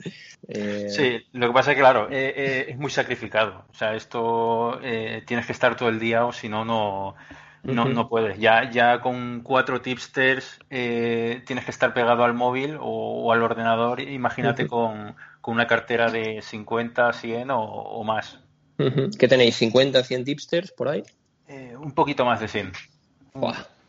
Sí, 0.89 1.21
lo 1.33 1.47
que 1.47 1.53
pasa 1.53 1.71
es 1.71 1.77
que, 1.77 1.81
claro, 1.81 2.09
es 2.11 2.77
muy 2.77 2.91
sacrificado. 2.91 3.65
O 3.71 3.75
sea, 3.75 3.95
esto 3.95 4.81
tienes 5.25 5.47
que 5.47 5.53
estar 5.53 5.77
todo 5.77 5.89
el 5.89 6.01
día 6.01 6.27
o 6.27 6.33
si 6.33 6.49
no, 6.49 6.65
no 6.65 7.15
no, 7.63 7.85
no 7.85 8.09
puedes. 8.09 8.39
Ya, 8.39 8.71
ya 8.71 9.01
con 9.01 9.41
cuatro 9.43 9.81
tipsters 9.81 10.59
eh, 10.71 11.43
tienes 11.47 11.65
que 11.65 11.71
estar 11.71 11.95
pegado 11.95 12.25
al 12.25 12.35
móvil 12.35 12.77
o, 12.81 13.33
al 13.33 13.43
ordenador. 13.43 14.01
Imagínate 14.01 14.67
con, 14.67 15.15
una 15.47 15.67
cartera 15.67 16.11
de 16.11 16.43
50, 16.43 17.13
100 17.13 17.49
o, 17.51 18.03
más. 18.05 18.41
¿Qué 18.77 19.29
tenéis? 19.29 19.61
¿50, 19.61 20.03
100 20.03 20.25
tipsters 20.25 20.73
por 20.73 20.89
ahí? 20.89 21.05
Eh, 21.47 21.77
un 21.79 21.93
poquito 21.93 22.25
más 22.25 22.41
de 22.41 22.49
100. 22.49 22.73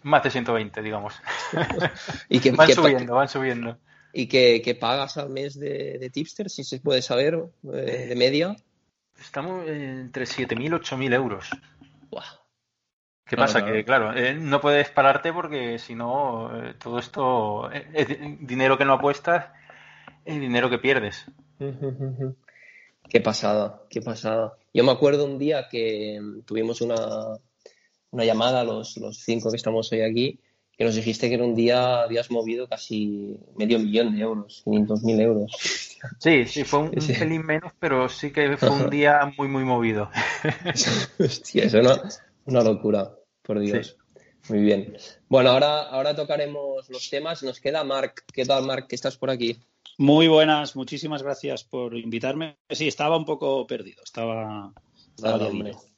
Más 0.03 0.23
de 0.23 0.29
120, 0.29 0.81
digamos. 0.81 1.15
¿Y 2.29 2.39
que, 2.39 2.51
van 2.55 2.71
subiendo, 2.71 3.15
van 3.15 3.27
subiendo. 3.27 3.77
¿Y 4.13 4.27
qué, 4.27 4.77
pagas 4.79 5.17
al 5.17 5.29
mes 5.29 5.59
de, 5.59 6.09
tipster, 6.13 6.49
si 6.49 6.63
se 6.63 6.79
puede 6.79 7.01
saber, 7.01 7.43
eh, 7.73 8.05
de 8.09 8.15
media? 8.15 8.55
Estamos 9.19 9.67
entre 9.67 10.25
7.000 10.25 10.63
y 10.63 10.69
8.000 10.69 11.13
euros. 11.15 11.49
¿Qué 13.25 13.37
pasa? 13.37 13.65
Que 13.65 13.85
claro, 13.85 14.15
eh, 14.15 14.33
no 14.33 14.59
puedes 14.59 14.89
pararte 14.89 15.31
porque 15.31 15.79
si 15.79 15.95
no, 15.95 16.51
eh, 16.55 16.73
todo 16.81 16.99
esto 16.99 17.71
es 17.71 18.07
dinero 18.39 18.77
que 18.77 18.85
no 18.85 18.93
apuestas, 18.93 19.45
es 20.25 20.39
dinero 20.39 20.69
que 20.69 20.79
pierdes. 20.79 21.25
Qué 23.09 23.21
pasada, 23.21 23.83
qué 23.89 24.01
pasada. 24.01 24.53
Yo 24.73 24.83
me 24.83 24.91
acuerdo 24.91 25.25
un 25.25 25.37
día 25.37 25.67
que 25.69 26.19
tuvimos 26.45 26.81
una, 26.81 27.37
una 28.09 28.25
llamada, 28.25 28.63
los, 28.63 28.97
los 28.97 29.19
cinco 29.19 29.51
que 29.51 29.57
estamos 29.57 29.91
hoy 29.91 30.01
aquí, 30.01 30.39
que 30.77 30.83
nos 30.83 30.95
dijiste 30.95 31.29
que 31.29 31.35
en 31.35 31.41
un 31.41 31.53
día 31.53 32.01
habías 32.01 32.31
movido 32.31 32.67
casi 32.67 33.37
medio 33.55 33.77
millón 33.77 34.15
de 34.15 34.21
euros, 34.21 34.63
500.000 34.65 35.21
euros. 35.21 35.51
Sí, 36.17 36.45
sí, 36.45 36.63
fue 36.63 36.79
un, 36.79 36.91
pelín 36.91 37.45
menos, 37.45 37.73
pero 37.77 38.09
sí 38.09 38.31
que 38.31 38.57
fue 38.57 38.69
un 38.69 38.89
día 38.89 39.31
muy, 39.37 39.47
muy 39.47 39.63
movido. 39.63 40.09
Hostia, 41.19 41.65
es 41.65 41.73
una, 41.73 42.01
una 42.45 42.61
locura, 42.61 43.15
por 43.41 43.59
Dios. 43.59 43.97
Muy 44.49 44.59
bien. 44.59 44.95
Bueno, 45.29 45.51
ahora, 45.51 45.83
ahora 45.83 46.15
tocaremos 46.15 46.89
los 46.89 47.09
temas. 47.09 47.43
Nos 47.43 47.59
queda 47.59 47.83
Marc. 47.83 48.25
¿Qué 48.33 48.45
tal, 48.45 48.65
Marc? 48.65 48.87
Que 48.87 48.95
estás 48.95 49.17
por 49.17 49.29
aquí. 49.29 49.57
Muy 49.97 50.27
buenas, 50.27 50.75
muchísimas 50.75 51.21
gracias 51.21 51.63
por 51.63 51.95
invitarme. 51.95 52.57
Sí, 52.69 52.87
estaba 52.87 53.15
un 53.15 53.25
poco 53.25 53.67
perdido, 53.67 54.01
estaba, 54.03 54.73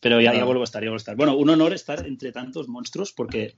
pero 0.01 0.19
ya, 0.19 0.33
ya 0.33 0.43
vuelvo 0.43 0.61
a 0.61 0.65
estar, 0.65 0.81
ya 0.81 0.89
vuelvo 0.89 0.95
a 0.95 0.97
estar. 0.97 1.15
Bueno, 1.15 1.37
un 1.37 1.49
honor 1.49 1.73
estar 1.73 2.05
entre 2.05 2.31
tantos 2.31 2.67
monstruos 2.67 3.13
porque 3.13 3.55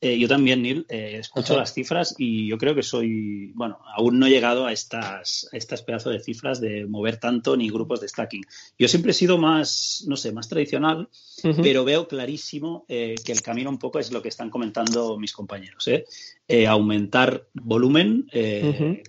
eh, 0.00 0.16
yo 0.16 0.28
también, 0.28 0.62
Neil, 0.62 0.86
eh, 0.88 1.16
escucho 1.18 1.56
las 1.56 1.74
cifras 1.74 2.14
y 2.18 2.48
yo 2.48 2.56
creo 2.56 2.72
que 2.72 2.84
soy, 2.84 3.50
bueno, 3.54 3.80
aún 3.96 4.20
no 4.20 4.26
he 4.26 4.30
llegado 4.30 4.64
a 4.64 4.72
estas, 4.72 5.48
a 5.52 5.56
estas 5.56 5.82
pedazos 5.82 6.12
de 6.12 6.20
cifras 6.20 6.60
de 6.60 6.86
mover 6.86 7.16
tanto 7.16 7.56
ni 7.56 7.68
grupos 7.68 8.00
de 8.00 8.08
stacking. 8.08 8.44
Yo 8.78 8.86
siempre 8.86 9.10
he 9.10 9.14
sido 9.14 9.38
más, 9.38 10.04
no 10.06 10.16
sé, 10.16 10.30
más 10.30 10.48
tradicional, 10.48 11.08
pero 11.62 11.84
veo 11.84 12.06
clarísimo 12.06 12.84
eh, 12.88 13.16
que 13.24 13.32
el 13.32 13.42
camino 13.42 13.70
un 13.70 13.78
poco 13.78 13.98
es 13.98 14.12
lo 14.12 14.22
que 14.22 14.28
están 14.28 14.50
comentando 14.50 15.18
mis 15.18 15.32
compañeros. 15.32 15.90
aumentar 16.68 17.48
volumen, 17.54 18.28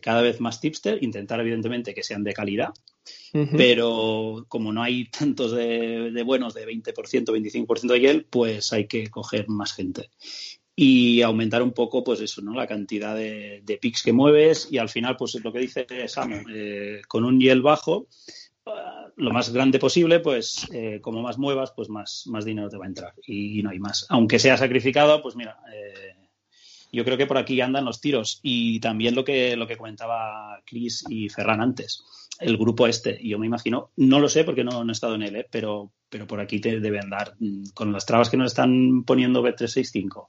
cada 0.01 0.23
vez 0.23 0.39
más 0.39 0.59
tipster, 0.59 1.03
intentar 1.03 1.39
evidentemente 1.39 1.93
que 1.93 2.01
sean 2.01 2.23
de 2.23 2.33
calidad, 2.33 2.73
pero 3.31 4.45
como 4.47 4.73
no 4.73 4.81
hay 4.81 5.05
tantos 5.09 5.51
de, 5.51 6.09
de 6.11 6.23
buenos 6.23 6.55
de 6.55 6.67
20%, 6.67 6.93
25% 6.93 7.93
de 7.93 8.01
Yale, 8.01 8.25
pues 8.27 8.73
hay 8.73 8.87
que 8.87 9.07
coger 9.09 9.47
más 9.49 9.73
gente 9.73 10.09
y 10.81 11.21
aumentar 11.23 11.61
un 11.61 11.73
poco, 11.73 12.05
pues 12.05 12.21
eso, 12.21 12.41
¿no? 12.41 12.53
La 12.53 12.65
cantidad 12.65 13.13
de, 13.13 13.61
de 13.65 13.77
picks 13.77 14.01
que 14.01 14.13
mueves 14.13 14.69
y 14.71 14.77
al 14.77 14.87
final, 14.87 15.17
pues 15.17 15.35
lo 15.43 15.51
que 15.51 15.59
dice 15.59 15.85
Samu, 16.07 16.37
eh, 16.49 17.01
con 17.05 17.25
un 17.25 17.37
yield 17.37 17.61
bajo, 17.61 18.07
eh, 18.65 18.71
lo 19.17 19.31
más 19.31 19.51
grande 19.51 19.77
posible, 19.77 20.21
pues 20.21 20.65
eh, 20.71 21.01
como 21.01 21.21
más 21.21 21.37
muevas, 21.37 21.73
pues 21.75 21.89
más, 21.89 22.23
más 22.27 22.45
dinero 22.45 22.69
te 22.69 22.77
va 22.77 22.85
a 22.85 22.87
entrar 22.87 23.13
y, 23.27 23.61
no 23.61 23.71
hay 23.71 23.79
más. 23.79 24.05
Aunque 24.07 24.39
sea 24.39 24.55
sacrificado, 24.55 25.21
pues 25.21 25.35
mira, 25.35 25.57
yo 26.93 27.03
creo 27.03 27.17
que 27.17 27.27
por 27.27 27.37
aquí 27.37 27.59
andan 27.59 27.83
los 27.83 27.99
tiros 27.99 28.39
y 28.41 28.79
también 28.79 29.15
lo 29.15 29.25
que, 29.25 29.57
lo 29.57 29.67
que 29.67 29.75
comentaba 29.75 30.61
Chris 30.65 31.03
y 31.09 31.27
Ferran 31.27 31.59
antes, 31.59 32.05
el 32.39 32.55
grupo 32.55 32.87
este, 32.87 33.19
yo 33.21 33.37
me 33.37 33.47
imagino, 33.47 33.91
no 33.97 34.21
lo 34.21 34.29
sé 34.29 34.45
porque 34.45 34.63
no, 34.63 34.85
no 34.85 34.91
he 34.91 34.93
estado 34.93 35.15
en 35.15 35.23
él, 35.23 35.45
pero, 35.51 35.91
pero 36.09 36.27
por 36.27 36.39
aquí 36.39 36.59
te 36.59 36.79
debe 36.79 36.99
andar 36.99 37.35
mm, 37.39 37.69
con 37.73 37.91
las 37.93 38.05
trabas 38.05 38.29
que 38.29 38.37
nos 38.37 38.51
están 38.51 39.03
poniendo 39.05 39.43
B365 39.43 40.27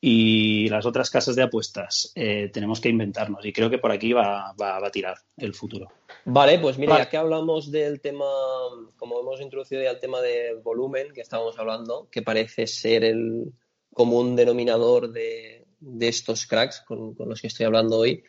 y 0.00 0.68
las 0.68 0.86
otras 0.86 1.10
casas 1.10 1.36
de 1.36 1.42
apuestas 1.42 2.12
eh, 2.14 2.50
tenemos 2.52 2.80
que 2.80 2.88
inventarnos 2.88 3.44
y 3.44 3.52
creo 3.52 3.70
que 3.70 3.78
por 3.78 3.90
aquí 3.90 4.12
va, 4.12 4.54
va, 4.60 4.76
a 4.76 4.90
tirar 4.90 5.16
el 5.36 5.54
futuro. 5.54 5.88
Vale, 6.24 6.58
pues 6.58 6.78
mira, 6.78 6.98
ya 6.98 7.08
que 7.08 7.16
hablamos 7.16 7.70
del 7.70 8.00
tema, 8.00 8.26
como 8.96 9.20
hemos 9.20 9.40
introducido 9.40 9.82
ya 9.82 9.90
el 9.90 10.00
tema 10.00 10.20
del 10.20 10.58
volumen 10.58 11.12
que 11.14 11.22
estábamos 11.22 11.58
hablando, 11.58 12.08
que 12.10 12.22
parece 12.22 12.66
ser 12.66 13.04
el 13.04 13.52
común 13.92 14.36
denominador 14.36 15.10
de, 15.10 15.66
de 15.80 16.08
estos 16.08 16.46
cracks 16.46 16.82
con, 16.86 17.16
los 17.18 17.40
que 17.40 17.46
estoy 17.46 17.66
hablando 17.66 17.98
hoy, 17.98 18.22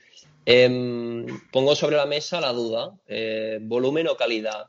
em, 0.45 1.25
pongo 1.51 1.75
sobre 1.75 1.97
la 1.97 2.05
mesa 2.05 2.39
la 2.39 2.53
duda, 2.53 2.97
eh, 3.07 3.59
volumen 3.61 4.07
o 4.07 4.15
calidad. 4.15 4.67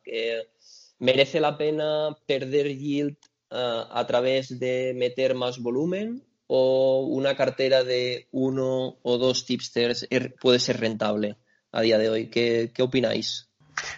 ¿Merece 0.99 1.41
la 1.41 1.57
pena 1.57 2.17
perder 2.27 2.77
yield 2.77 3.17
eh, 3.51 3.83
a 3.91 4.07
través 4.07 4.59
de 4.59 4.95
meter 4.97 5.35
más 5.35 5.59
volumen 5.59 6.25
o 6.47 7.07
una 7.07 7.37
cartera 7.37 7.85
de 7.85 8.29
uno 8.33 8.97
o 9.03 9.19
dos 9.19 9.47
tipsters 9.47 10.07
er, 10.11 10.35
puede 10.35 10.59
ser 10.59 10.81
rentable 10.81 11.37
a 11.73 11.83
día 11.83 11.99
de 11.99 12.11
hoy? 12.11 12.27
¿Qué, 12.29 12.73
opináis? 12.81 13.49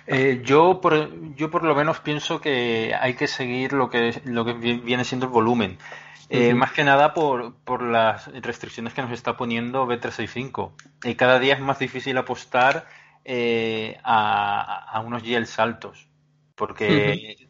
Eh, 0.06 0.42
yo, 0.44 0.80
por, 0.80 1.34
yo 1.36 1.50
por 1.50 1.64
lo 1.64 1.74
menos 1.74 2.00
pienso 2.00 2.40
que 2.40 2.94
hay 2.98 3.14
que 3.14 3.26
seguir 3.26 3.72
lo 3.72 3.88
que, 3.88 4.20
lo 4.24 4.44
que 4.44 4.52
viene 4.52 5.04
siendo 5.04 5.26
el 5.26 5.32
volumen. 5.32 5.78
Eh, 6.32 6.54
más 6.54 6.70
que 6.70 6.84
nada 6.84 7.12
por, 7.12 7.56
por, 7.64 7.82
las 7.82 8.28
restricciones 8.40 8.94
que 8.94 9.02
nos 9.02 9.10
está 9.10 9.36
poniendo 9.36 9.84
B365. 9.86 10.72
Y 11.02 11.16
cada 11.16 11.40
día 11.40 11.54
es 11.54 11.60
más 11.60 11.80
difícil 11.80 12.16
apostar 12.18 12.86
eh, 13.24 13.98
a, 14.04 15.02
unos 15.04 15.24
yields 15.24 15.58
altos. 15.58 16.08
Porque 16.60 17.48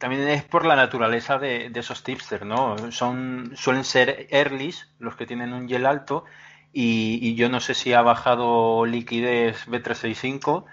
también 0.00 0.26
es 0.26 0.42
por 0.42 0.66
la 0.66 0.74
naturaleza 0.74 1.38
de, 1.38 1.70
esos 1.72 2.02
tipsters, 2.02 2.44
¿no? 2.44 2.90
Son, 2.90 3.52
suelen 3.54 3.84
ser 3.84 4.26
earlys 4.30 4.88
los 4.98 5.14
que 5.14 5.26
tienen 5.26 5.52
un 5.52 5.68
yield 5.68 5.86
alto 5.86 6.24
y, 6.72 7.36
yo 7.36 7.48
no 7.48 7.60
sé 7.60 7.74
si 7.74 7.92
ha 7.92 8.02
bajado 8.02 8.84
liquidez 8.84 9.68
B365 9.68 10.64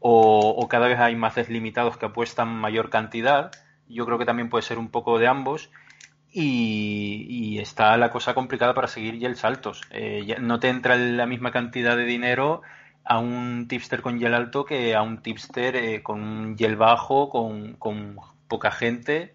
o, 0.00 0.68
cada 0.68 0.88
vez 0.88 0.98
hay 0.98 1.14
más 1.14 1.36
deslimitados 1.36 1.96
que 1.96 2.06
apuestan 2.06 2.48
mayor 2.48 2.90
cantidad. 2.90 3.52
Yo 3.88 4.04
creo 4.04 4.18
que 4.18 4.26
también 4.26 4.50
puede 4.50 4.62
ser 4.62 4.78
un 4.78 4.90
poco 4.90 5.20
de 5.20 5.28
ambos. 5.28 5.70
Y, 6.32 7.58
está 7.60 7.96
la 7.96 8.10
cosa 8.10 8.34
complicada 8.34 8.74
para 8.74 8.88
seguir 8.88 9.14
yields 9.16 9.44
altos. 9.44 9.82
Eh, 9.90 10.36
no 10.40 10.58
te 10.58 10.70
entra 10.70 10.96
la 10.96 11.26
misma 11.26 11.52
cantidad 11.52 11.96
de 11.96 12.04
dinero 12.04 12.62
a 13.04 13.18
un 13.18 13.66
tipster 13.68 14.00
con 14.02 14.18
yield 14.18 14.34
alto 14.34 14.64
que 14.64 14.94
a 14.94 15.02
un 15.02 15.22
tipster 15.22 15.76
eh, 15.76 16.02
con 16.02 16.20
un 16.22 16.56
yield 16.56 16.78
bajo, 16.78 17.28
con, 17.28 17.74
con 17.74 18.16
poca 18.48 18.70
gente, 18.70 19.34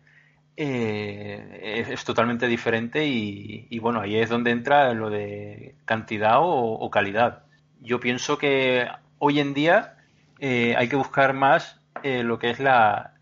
eh, 0.62 1.86
es, 1.90 2.04
totalmente 2.04 2.46
diferente 2.46 3.06
y, 3.08 3.80
bueno, 3.80 4.02
ahí 4.02 4.18
es 4.18 4.30
donde 4.30 4.52
entra 4.52 4.94
lo 4.94 5.10
de 5.10 5.76
cantidad 5.86 6.40
o, 6.42 6.90
calidad. 6.92 7.44
Yo 7.80 8.02
pienso 8.02 8.38
que 8.38 8.86
hoy 9.20 9.40
en 9.40 9.54
día 9.54 9.96
eh, 10.40 10.76
hay 10.78 10.90
que 10.90 10.98
buscar 10.98 11.34
más 11.34 11.80
eh, 12.04 12.24
lo 12.24 12.40
que 12.40 12.50
es 12.50 12.60
la, 12.60 13.14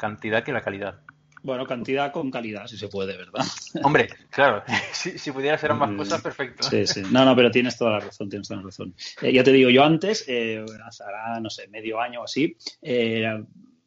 cantidad 0.00 0.42
que 0.44 0.52
la 0.52 0.62
calidad. 0.62 1.00
Bueno, 1.42 1.66
cantidad 1.66 2.12
con 2.12 2.30
calidad, 2.30 2.66
si 2.66 2.76
se 2.76 2.88
puede, 2.88 3.16
¿verdad? 3.16 3.44
Hombre, 3.82 4.08
claro, 4.30 4.62
si, 4.92 5.30
pudiera 5.32 5.58
ser 5.58 5.70
ambas 5.70 5.90
mm, 5.90 5.96
cosas, 5.96 6.22
perfecto. 6.22 6.68
Sí, 6.68 6.86
sí. 6.86 7.02
No, 7.10 7.24
no, 7.24 7.36
pero 7.36 7.50
tienes 7.50 7.76
toda 7.76 7.92
la 7.92 8.00
razón, 8.00 8.28
tienes 8.28 8.48
toda 8.48 8.60
la 8.60 8.66
razón. 8.66 8.94
ya 9.22 9.44
te 9.44 9.52
digo, 9.52 9.70
yo 9.70 9.84
antes, 9.84 10.22
hace, 10.22 11.40
no 11.40 11.50
sé, 11.50 11.68
medio 11.68 12.00
año 12.00 12.20
o 12.20 12.24
así, 12.24 12.56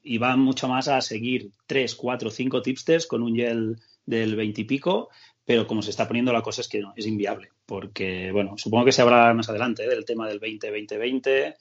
y 0.03 0.17
va 0.17 0.35
mucho 0.35 0.67
más 0.67 0.87
a 0.87 1.01
seguir 1.01 1.51
3, 1.67 1.95
4, 1.95 2.29
5 2.29 2.61
tipsters 2.61 3.07
con 3.07 3.21
un 3.21 3.35
gel 3.35 3.77
del 4.05 4.35
20 4.35 4.61
y 4.61 4.63
pico, 4.65 5.09
pero 5.45 5.67
como 5.67 5.81
se 5.81 5.89
está 5.89 6.07
poniendo 6.07 6.33
la 6.33 6.41
cosa 6.41 6.61
es 6.61 6.67
que 6.67 6.79
no, 6.79 6.93
es 6.95 7.05
inviable, 7.05 7.49
porque, 7.65 8.31
bueno, 8.31 8.57
supongo 8.57 8.85
que 8.85 8.91
se 8.91 9.01
habrá 9.01 9.33
más 9.33 9.49
adelante 9.49 9.83
¿eh? 9.83 9.89
del 9.89 10.05
tema 10.05 10.27
del 10.27 10.39
20-20-20, 10.39 11.55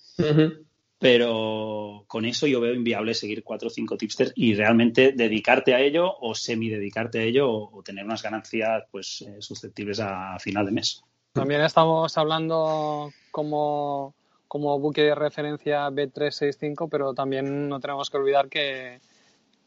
pero 1.00 2.04
con 2.06 2.26
eso 2.26 2.46
yo 2.46 2.60
veo 2.60 2.74
inviable 2.74 3.14
seguir 3.14 3.42
4 3.42 3.68
o 3.68 3.70
5 3.70 3.96
tipsters 3.96 4.32
y 4.36 4.54
realmente 4.54 5.12
dedicarte 5.12 5.74
a 5.74 5.80
ello 5.80 6.14
o 6.20 6.34
semi-dedicarte 6.34 7.20
a 7.20 7.22
ello 7.22 7.50
o, 7.50 7.82
tener 7.82 8.04
unas 8.04 8.22
ganancias 8.22 8.84
pues 8.90 9.22
eh, 9.22 9.36
susceptibles 9.40 9.98
a 9.98 10.38
final 10.38 10.66
de 10.66 10.72
mes. 10.72 11.02
También 11.32 11.62
estamos 11.62 12.18
hablando 12.18 13.10
como 13.30 14.14
como 14.46 14.78
buque 14.80 15.02
de 15.02 15.14
referencia 15.14 15.88
B365, 15.90 16.88
pero 16.90 17.14
también 17.14 17.68
no 17.68 17.78
tenemos 17.78 18.10
que 18.10 18.16
olvidar 18.16 18.48
que, 18.48 19.00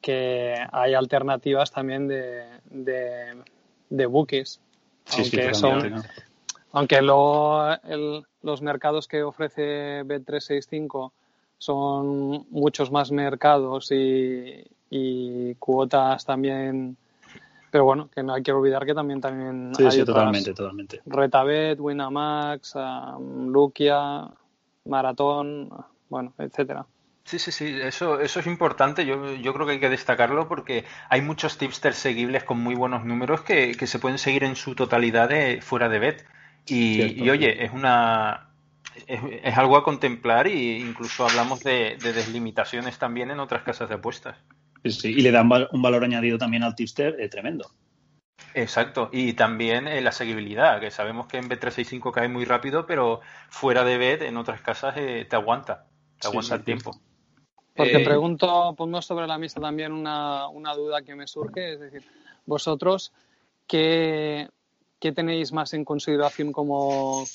que 0.01 0.55
hay 0.73 0.93
alternativas 0.93 1.71
también 1.71 2.05
de, 2.09 2.43
de, 2.65 3.41
de 3.89 4.05
buques. 4.05 4.59
aunque, 5.17 5.53
son, 5.53 6.03
aunque 6.73 7.01
luego 7.01 7.65
los 8.41 8.61
mercados 8.61 9.07
que 9.07 9.23
ofrece 9.23 10.03
B365 10.03 11.13
son 11.63 12.45
muchos 12.49 12.91
más 12.91 13.11
mercados 13.11 13.91
y, 13.91 14.65
y 14.89 15.55
cuotas 15.55 16.25
también 16.25 16.97
pero 17.71 17.85
bueno, 17.85 18.07
que 18.13 18.21
no 18.21 18.35
hay 18.35 18.43
que 18.43 18.51
olvidar 18.51 18.85
que 18.85 18.93
también 18.93 19.19
también 19.19 19.71
sí, 19.75 19.83
hay 19.83 19.91
sí, 19.91 20.05
totalmente, 20.05 20.53
totalmente. 20.53 21.01
Retabet, 21.07 21.79
Winamax, 21.79 22.75
um, 22.75 23.47
Lukia, 23.47 24.29
maratón, 24.85 25.69
bueno, 26.07 26.33
etcétera. 26.37 26.85
Sí, 27.23 27.39
sí, 27.39 27.51
sí, 27.51 27.75
eso, 27.81 28.19
eso 28.19 28.41
es 28.41 28.45
importante. 28.45 29.07
Yo, 29.07 29.33
yo 29.33 29.53
creo 29.55 29.65
que 29.65 29.71
hay 29.71 29.79
que 29.79 29.89
destacarlo 29.89 30.47
porque 30.47 30.85
hay 31.09 31.21
muchos 31.23 31.57
tipsters 31.57 31.97
seguibles 31.97 32.43
con 32.43 32.59
muy 32.59 32.75
buenos 32.75 33.05
números 33.05 33.41
que, 33.41 33.73
se 33.73 33.97
pueden 33.97 34.19
seguir 34.19 34.43
en 34.43 34.55
su 34.55 34.75
totalidad 34.75 35.29
de, 35.29 35.59
fuera 35.63 35.89
de 35.89 35.97
bet. 35.97 36.25
Y, 36.67 37.27
oye, 37.27 37.65
es 37.65 37.73
una 37.73 38.52
es, 39.07 39.57
algo 39.57 39.77
a 39.77 39.83
contemplar 39.83 40.47
e 40.47 40.79
incluso 40.79 41.25
hablamos 41.25 41.63
de, 41.63 41.97
deslimitaciones 42.01 42.97
también 42.97 43.31
en 43.31 43.39
otras 43.39 43.63
casas 43.63 43.89
de 43.89 43.95
apuestas. 43.95 44.37
Sí, 44.85 45.09
y 45.09 45.21
le 45.21 45.31
dan 45.31 45.49
un 45.71 45.81
valor 45.81 46.03
añadido 46.03 46.37
también 46.37 46.63
al 46.63 46.75
tipster 46.75 47.19
eh, 47.19 47.29
tremendo. 47.29 47.71
Exacto, 48.53 49.09
y 49.11 49.33
también 49.33 49.87
eh, 49.87 50.01
la 50.01 50.11
seguibilidad, 50.11 50.79
que 50.79 50.91
sabemos 50.91 51.27
que 51.27 51.37
en 51.37 51.49
B365 51.49 52.11
cae 52.11 52.27
muy 52.27 52.45
rápido, 52.45 52.85
pero 52.85 53.21
fuera 53.49 53.83
de 53.83 53.97
bet 53.97 54.21
en 54.21 54.37
otras 54.37 54.61
casas 54.61 54.95
eh, 54.97 55.25
te 55.27 55.35
aguanta, 55.35 55.87
te 56.19 56.27
aguanta 56.27 56.55
el 56.55 56.63
tiempo. 56.63 56.99
Porque 57.75 57.99
pregunto, 57.99 58.75
pongo 58.77 59.01
sobre 59.01 59.25
la 59.25 59.39
mesa 59.39 59.59
también 59.59 59.91
una, 59.91 60.47
una 60.49 60.75
duda 60.75 61.01
que 61.01 61.15
me 61.15 61.25
surge, 61.25 61.73
es 61.73 61.79
decir, 61.79 62.03
vosotros, 62.45 63.11
¿qué, 63.65 64.47
¿qué 65.03 65.11
tenéis 65.11 65.51
más 65.51 65.73
en 65.73 65.83
consideración 65.83 66.53
como, 66.53 67.25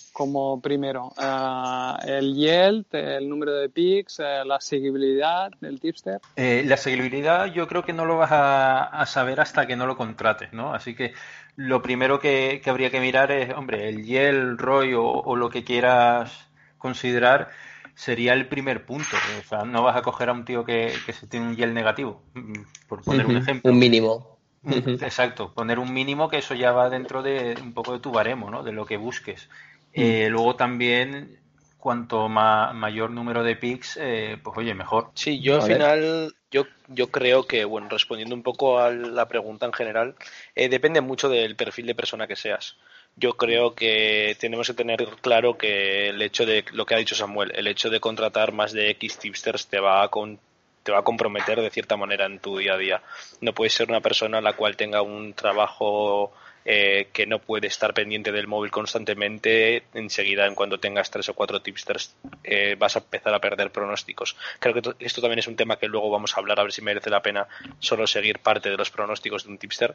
primero? 0.63 1.13
Eh, 1.23 2.17
¿El 2.17 2.35
yield, 2.35 2.87
el 2.93 3.29
número 3.29 3.53
de 3.53 3.69
picks, 3.69 4.21
eh, 4.21 4.43
la 4.47 4.59
seguibilidad 4.59 5.51
del 5.61 5.79
tipster? 5.79 6.19
Eh, 6.35 6.63
la 6.65 6.79
seguibilidad 6.79 7.45
yo 7.53 7.69
creo 7.69 7.85
que 7.85 7.93
no 7.93 8.07
lo 8.07 8.17
vas 8.17 8.31
a, 8.33 9.05
saber 9.05 9.39
hasta 9.43 9.67
que 9.67 9.77
no 9.77 9.87
lo 9.87 9.99
contrates, 9.99 10.51
¿no? 10.55 10.73
Así 10.73 10.95
que 10.95 11.13
lo 11.57 11.83
primero 11.83 12.19
que, 12.19 12.63
habría 12.65 12.89
que 12.89 13.01
mirar 13.01 13.31
es, 13.33 13.53
hombre, 13.55 13.91
el 13.91 14.03
yield, 14.03 14.59
ROI 14.59 14.95
o, 14.97 15.37
lo 15.37 15.51
que 15.51 15.63
quieras 15.63 16.49
considerar 16.79 17.51
sería 17.95 18.33
el 18.33 18.49
primer 18.49 18.87
punto. 18.87 19.15
O 19.41 19.47
sea, 19.47 19.65
no 19.65 19.83
vas 19.83 19.97
a 19.99 20.01
coger 20.01 20.31
a 20.31 20.33
un 20.33 20.47
tío 20.47 20.65
que, 20.65 20.95
se 21.13 21.27
tiene 21.27 21.49
un 21.49 21.55
yield 21.55 21.75
negativo, 21.75 22.23
mm, 22.33 22.63
por 22.89 23.05
poner 23.05 23.27
un 23.27 23.37
ejemplo. 23.37 23.71
Un 23.71 23.79
mínimo. 23.79 24.38
Exacto, 25.03 25.53
poner 25.55 25.79
un 25.79 25.93
mínimo 25.93 26.29
que 26.29 26.39
eso 26.39 26.55
ya 26.55 26.73
va 26.73 26.91
dentro 26.91 27.23
de 27.23 27.57
un 27.63 27.73
poco 27.73 27.93
de 27.93 28.01
tu 28.01 28.11
baremo, 28.11 28.51
¿no? 28.51 28.63
De 28.63 28.73
lo 28.73 28.87
que 28.87 28.97
busques. 28.97 29.49
Eh, 29.93 30.29
luego 30.31 30.57
también, 30.57 31.39
cuanto 31.79 32.29
mayor 32.29 33.11
número 33.11 33.43
de 33.43 33.57
picks, 33.57 33.99
eh, 34.01 34.39
pues 34.43 34.57
oye, 34.59 34.75
mejor. 34.75 35.11
Sí, 35.15 35.41
yo 35.41 35.57
al 35.57 35.63
final, 35.63 36.35
yo, 36.51 36.67
yo 36.89 37.11
creo 37.11 37.47
que, 37.47 37.65
bueno, 37.65 37.89
respondiendo 37.89 38.35
un 38.35 38.43
poco 38.43 38.79
a 38.79 38.91
la 38.91 39.29
pregunta 39.29 39.67
en 39.67 39.73
general, 39.73 40.15
eh, 40.55 40.69
depende 40.69 41.01
mucho 41.01 41.29
del 41.29 41.57
perfil 41.57 41.87
de 41.87 41.95
persona 41.95 42.27
que 42.27 42.37
seas. 42.37 42.77
Yo 43.17 43.33
creo 43.37 43.75
que 43.75 44.37
tenemos 44.39 44.69
que 44.69 44.75
tener 44.75 45.05
claro 45.21 45.59
que 45.59 46.11
el 46.11 46.23
hecho 46.23 46.47
de 46.47 46.65
lo 46.73 46.87
que 46.87 46.95
ha 46.95 46.99
dicho 46.99 47.17
Samuel, 47.17 47.53
el 47.55 47.67
hecho 47.67 47.91
de 47.91 47.99
contratar 47.99 48.53
más 48.53 48.73
de 48.73 48.91
X 48.91 49.19
tipsters 49.19 49.67
te 49.67 49.81
va 49.81 50.05
a, 50.05 50.09
con, 50.09 50.39
te 50.89 50.93
va 50.93 51.01
a 51.01 51.03
comprometer 51.03 51.61
de 51.61 51.69
cierta 51.69 51.99
manera 51.99 52.25
en 52.25 52.39
tu 52.39 52.57
día 52.57 52.73
a 52.73 52.79
día. 52.79 53.03
No 53.43 53.53
puedes 53.53 53.75
ser 53.75 53.91
una 53.91 54.01
persona 54.01 54.41
la 54.41 54.55
cual 54.55 54.75
tenga 54.75 55.03
un 55.03 55.35
trabajo 55.35 56.33
eh, 56.65 57.09
que 57.13 57.27
no 57.27 57.41
puede 57.41 57.67
estar 57.67 57.93
pendiente 57.93 58.33
del 58.33 58.47
móvil 58.47 58.71
constantemente, 58.71 59.83
enseguida 59.93 60.47
en 60.47 60.55
cuando 60.55 60.81
tengas 60.81 61.11
tres 61.11 61.29
o 61.29 61.35
cuatro 61.35 61.61
tipsters 61.61 62.17
eh, 62.43 62.75
vas 62.79 62.97
a 62.97 63.01
empezar 63.01 63.35
a 63.35 63.39
perder 63.39 63.71
pronósticos. 63.71 64.35
Creo 64.61 64.73
que 64.73 64.95
esto 65.05 65.21
también 65.21 65.41
es 65.41 65.47
un 65.47 65.57
tema 65.57 65.77
que 65.77 65.89
luego 65.89 66.09
vamos 66.09 66.35
a 66.35 66.41
hablar 66.41 66.59
a 66.59 66.63
ver 66.63 66.73
si 66.73 66.81
merece 66.81 67.11
la 67.11 67.21
pena 67.21 67.47
solo 67.79 68.07
seguir 68.07 68.39
parte 68.39 68.71
de 68.71 68.79
los 68.79 68.91
pronósticos 68.91 69.45
de 69.45 69.51
un 69.51 69.59
tipster, 69.59 69.95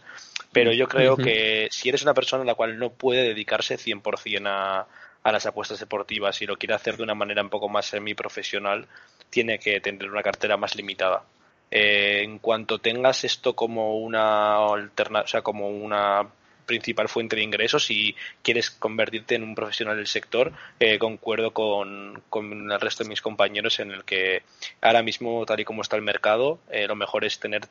pero 0.51 0.73
yo 0.73 0.87
creo 0.87 1.17
que 1.17 1.69
si 1.71 1.89
eres 1.89 2.03
una 2.03 2.13
persona 2.13 2.43
la 2.43 2.53
cual 2.53 2.77
no 2.77 2.91
puede 2.91 3.23
dedicarse 3.23 3.77
100% 3.77 4.47
a, 4.47 4.87
a 5.23 5.31
las 5.31 5.45
apuestas 5.45 5.79
deportivas 5.79 6.41
y 6.41 6.45
lo 6.45 6.57
quiere 6.57 6.75
hacer 6.75 6.97
de 6.97 7.03
una 7.03 7.15
manera 7.15 7.41
un 7.41 7.49
poco 7.49 7.69
más 7.69 7.87
semiprofesional, 7.87 8.87
tiene 9.33 9.57
que 9.57 9.81
tener 9.81 10.11
una 10.11 10.21
cartera 10.21 10.57
más 10.57 10.75
limitada. 10.75 11.23
Eh, 11.71 12.21
en 12.23 12.37
cuanto 12.37 12.77
tengas 12.77 13.23
esto 13.23 13.55
como 13.55 13.97
una 13.97 14.57
alterna 14.57 15.21
o 15.21 15.27
sea, 15.27 15.41
como 15.41 15.69
una 15.69 16.29
principal 16.67 17.09
fuente 17.09 17.35
de 17.35 17.41
ingresos 17.41 17.89
y 17.89 18.15
quieres 18.43 18.69
convertirte 18.69 19.33
en 19.33 19.41
un 19.41 19.55
profesional 19.55 19.97
del 19.97 20.05
sector, 20.05 20.53
eh, 20.79 20.99
concuerdo 20.99 21.51
con, 21.51 22.21
con, 22.29 22.71
el 22.71 22.79
resto 22.79 23.03
de 23.03 23.09
mis 23.09 23.23
compañeros 23.23 23.79
en 23.79 23.89
el 23.89 24.03
que 24.03 24.43
ahora 24.81 25.01
mismo, 25.01 25.47
tal 25.47 25.61
y 25.61 25.65
como 25.65 25.81
está 25.81 25.95
el 25.95 26.03
mercado, 26.03 26.59
eh, 26.69 26.85
lo 26.87 26.95
mejor 26.95 27.25
es 27.25 27.39
tener 27.39 27.61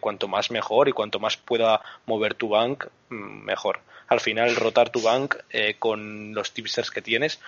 cuanto 0.00 0.28
más 0.28 0.50
mejor 0.50 0.88
y 0.88 0.92
cuanto 0.92 1.18
más 1.18 1.36
pueda 1.36 1.82
mover 2.06 2.32
tu 2.32 2.48
bank, 2.48 2.86
mm, 3.10 3.44
mejor. 3.44 3.80
Al 4.06 4.20
final, 4.20 4.56
rotar 4.56 4.88
tu 4.88 5.02
bank 5.02 5.36
con 5.78 6.32
los 6.32 6.54
tipsters 6.54 6.90
que 6.90 7.02
tienes 7.02 7.38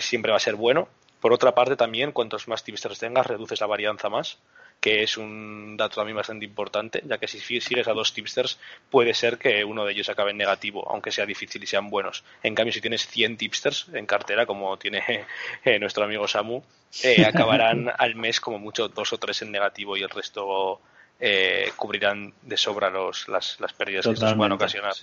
siempre 0.00 0.30
va 0.30 0.38
a 0.38 0.40
ser 0.40 0.54
bueno 0.54 0.88
por 1.20 1.32
otra 1.32 1.54
parte, 1.54 1.76
también, 1.76 2.12
cuantos 2.12 2.48
más 2.48 2.62
tipsters 2.64 2.98
tengas, 2.98 3.26
reduces 3.26 3.60
la 3.60 3.66
varianza 3.66 4.08
más, 4.08 4.38
que 4.80 5.02
es 5.02 5.16
un 5.16 5.76
dato 5.76 5.96
también 5.96 6.16
bastante 6.16 6.44
importante, 6.44 7.02
ya 7.04 7.18
que 7.18 7.26
si 7.26 7.40
sigues 7.40 7.88
a 7.88 7.92
dos 7.92 8.12
tipsters, 8.12 8.58
puede 8.90 9.14
ser 9.14 9.38
que 9.38 9.64
uno 9.64 9.84
de 9.84 9.92
ellos 9.92 10.08
acabe 10.08 10.30
en 10.30 10.36
negativo, 10.36 10.88
aunque 10.88 11.10
sea 11.10 11.26
difícil 11.26 11.62
y 11.62 11.66
sean 11.66 11.90
buenos. 11.90 12.22
En 12.42 12.54
cambio, 12.54 12.72
si 12.72 12.80
tienes 12.80 13.06
100 13.06 13.36
tipsters 13.36 13.88
en 13.92 14.06
cartera, 14.06 14.46
como 14.46 14.76
tiene 14.78 15.02
eh, 15.64 15.78
nuestro 15.78 16.04
amigo 16.04 16.28
Samu, 16.28 16.62
eh, 17.02 17.24
acabarán 17.24 17.90
al 17.98 18.14
mes 18.14 18.40
como 18.40 18.58
mucho 18.58 18.88
dos 18.88 19.12
o 19.12 19.18
tres 19.18 19.42
en 19.42 19.50
negativo 19.50 19.96
y 19.96 20.02
el 20.02 20.10
resto 20.10 20.80
eh, 21.18 21.72
cubrirán 21.76 22.32
de 22.42 22.56
sobra 22.56 22.90
los, 22.90 23.26
las, 23.28 23.58
las 23.58 23.72
pérdidas 23.72 24.06
que 24.06 24.16
se 24.16 24.34
puedan 24.36 24.52
ocasionar. 24.52 24.94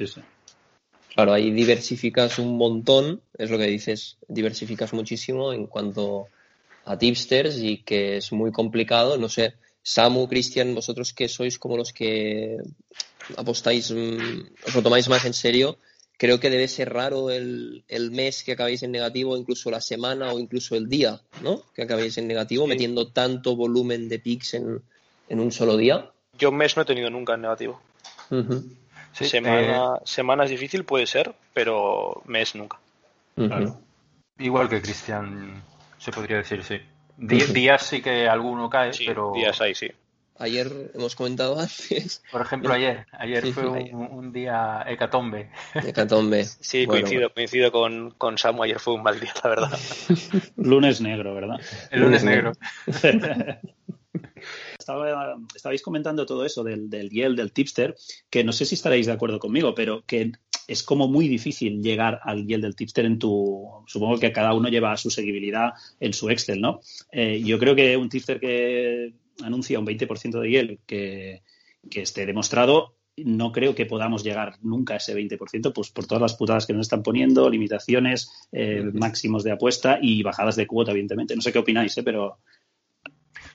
Claro, 1.15 1.31
ahí 1.31 1.49
diversificas 1.51 2.39
un 2.39 2.57
montón, 2.57 3.21
es 3.37 3.49
lo 3.49 3.57
que 3.57 3.67
dices, 3.67 4.17
diversificas 4.27 4.91
muchísimo 4.91 5.53
en 5.53 5.65
cuanto 5.65 6.27
a 6.83 6.97
tipsters 6.97 7.57
y 7.57 7.77
que 7.83 8.17
es 8.17 8.33
muy 8.33 8.51
complicado. 8.51 9.17
No 9.17 9.29
sé, 9.29 9.53
Samu, 9.81 10.27
Cristian, 10.27 10.75
vosotros 10.75 11.13
que 11.13 11.29
sois 11.29 11.57
como 11.57 11.77
los 11.77 11.93
que 11.93 12.57
apostáis, 13.37 13.91
mm, 13.91 14.67
os 14.67 14.75
lo 14.75 14.81
tomáis 14.83 15.07
más 15.07 15.23
en 15.23 15.33
serio, 15.33 15.77
creo 16.17 16.41
que 16.41 16.49
debe 16.49 16.67
ser 16.67 16.91
raro 16.91 17.29
el, 17.31 17.85
el, 17.87 18.11
mes 18.11 18.43
que 18.43 18.51
acabéis 18.51 18.83
en 18.83 18.91
negativo, 18.91 19.37
incluso 19.37 19.71
la 19.71 19.79
semana 19.79 20.33
o 20.33 20.37
incluso 20.37 20.75
el 20.75 20.89
día, 20.89 21.21
¿no? 21.41 21.63
Que 21.73 21.83
acabéis 21.83 22.17
en 22.17 22.27
negativo, 22.27 22.67
metiendo 22.67 23.07
tanto 23.07 23.55
volumen 23.55 24.09
de 24.09 24.19
picks 24.19 24.55
en, 24.55 24.81
en, 25.29 25.39
un 25.39 25.53
solo 25.53 25.77
día. 25.77 26.11
Yo 26.37 26.49
un 26.49 26.57
mes 26.57 26.75
no 26.75 26.81
he 26.81 26.85
tenido 26.85 27.09
nunca 27.09 27.35
en 27.35 27.41
negativo 27.43 27.79
semana, 29.23 29.99
semana 30.03 30.43
es 30.43 30.49
difícil, 30.49 30.83
puede 30.83 31.07
ser, 31.07 31.33
pero 31.53 32.21
mes 32.25 32.55
nunca. 32.55 32.79
Igual 34.37 34.69
que 34.69 34.81
Cristian, 34.81 35.63
se 35.97 36.11
podría 36.11 36.37
decir, 36.37 36.63
sí. 36.63 36.79
días 37.17 37.83
sí 37.83 38.01
que 38.01 38.27
alguno 38.27 38.69
cae, 38.69 38.91
pero. 39.05 39.31
Días 39.33 39.61
hay, 39.61 39.75
sí. 39.75 39.91
Ayer 40.37 40.91
hemos 40.93 41.15
comentado 41.15 41.57
antes. 41.59 42.21
Por 42.31 42.41
ejemplo, 42.41 42.73
ayer. 42.73 43.05
Ayer 43.13 43.53
fue 43.53 43.67
un, 43.67 44.33
día 44.33 44.83
hecatombe. 44.87 45.49
Hecatombe. 45.73 46.43
Sí, 46.43 46.85
coincido, 46.85 47.33
coincido 47.33 47.71
con, 47.71 48.11
con 48.11 48.37
Samu. 48.37 48.63
Ayer 48.63 48.79
fue 48.79 48.95
un 48.95 49.03
mal 49.03 49.19
día, 49.19 49.33
la 49.43 49.49
verdad. 49.49 49.79
lunes 50.57 50.99
negro, 50.99 51.33
¿verdad? 51.33 51.59
El 51.89 52.01
lunes, 52.01 52.23
negro. 52.23 52.51
Estaba, 54.77 55.37
estabais 55.55 55.81
comentando 55.81 56.25
todo 56.25 56.45
eso 56.45 56.63
del, 56.63 56.89
del 56.89 57.09
Yale, 57.09 57.35
del 57.35 57.51
tipster, 57.51 57.95
que 58.29 58.43
no 58.43 58.51
sé 58.51 58.65
si 58.65 58.75
estaréis 58.75 59.05
de 59.05 59.13
acuerdo 59.13 59.39
conmigo, 59.39 59.73
pero 59.73 60.03
que 60.05 60.31
es 60.67 60.83
como 60.83 61.07
muy 61.07 61.27
difícil 61.27 61.81
llegar 61.81 62.19
al 62.23 62.47
Yale 62.47 62.63
del 62.63 62.75
tipster 62.75 63.05
en 63.05 63.19
tu. 63.19 63.83
Supongo 63.87 64.19
que 64.19 64.31
cada 64.31 64.53
uno 64.53 64.69
lleva 64.69 64.97
su 64.97 65.09
seguibilidad 65.09 65.73
en 65.99 66.13
su 66.13 66.29
Excel, 66.29 66.61
¿no? 66.61 66.81
Eh, 67.11 67.41
yo 67.43 67.59
creo 67.59 67.75
que 67.75 67.97
un 67.97 68.09
tipster 68.09 68.39
que 68.39 69.13
anuncia 69.43 69.79
un 69.79 69.85
20% 69.85 70.39
de 70.39 70.51
Yale 70.51 70.79
que, 70.85 71.41
esté 71.91 72.25
demostrado, 72.25 72.95
no 73.17 73.51
creo 73.51 73.75
que 73.75 73.85
podamos 73.85 74.23
llegar 74.23 74.57
nunca 74.61 74.95
a 74.95 74.97
ese 74.97 75.15
20%, 75.15 75.71
pues 75.71 75.91
por 75.91 76.05
todas 76.05 76.21
las 76.21 76.33
putadas 76.33 76.65
que 76.65 76.73
nos 76.73 76.87
están 76.87 77.03
poniendo, 77.03 77.49
limitaciones, 77.49 78.29
eh, 78.51 78.83
máximos 78.93 79.43
de 79.43 79.51
apuesta 79.51 79.99
y 80.01 80.23
bajadas 80.23 80.55
de 80.55 80.67
cuota, 80.67 80.91
evidentemente. 80.91 81.35
No 81.35 81.41
sé 81.41 81.53
qué 81.53 81.59
opináis, 81.59 81.97
¿eh? 81.97 82.03
pero 82.03 82.39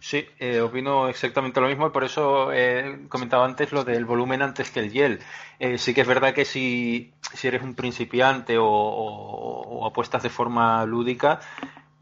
Sí, 0.01 0.27
eh, 0.39 0.61
opino 0.63 1.09
exactamente 1.09 1.61
lo 1.61 1.69
mismo 1.69 1.87
y 1.87 1.91
por 1.91 2.05
eso 2.05 2.53
he 2.53 3.07
comentado 3.09 3.45
antes 3.45 3.71
lo 3.71 3.85
del 3.85 4.07
volumen 4.07 4.41
antes 4.41 4.71
que 4.71 4.81
el 4.81 4.91
YEL. 4.91 5.21
Eh, 5.59 5.77
sí 5.77 5.93
que 5.93 6.01
es 6.01 6.07
verdad 6.07 6.33
que 6.33 6.47
si, 6.47 7.13
si 7.35 7.49
eres 7.49 7.63
un 7.63 7.75
principiante 7.75 8.57
o, 8.59 9.87
apuestas 9.87 10.23
de 10.23 10.31
forma 10.31 10.87
lúdica, 10.87 11.41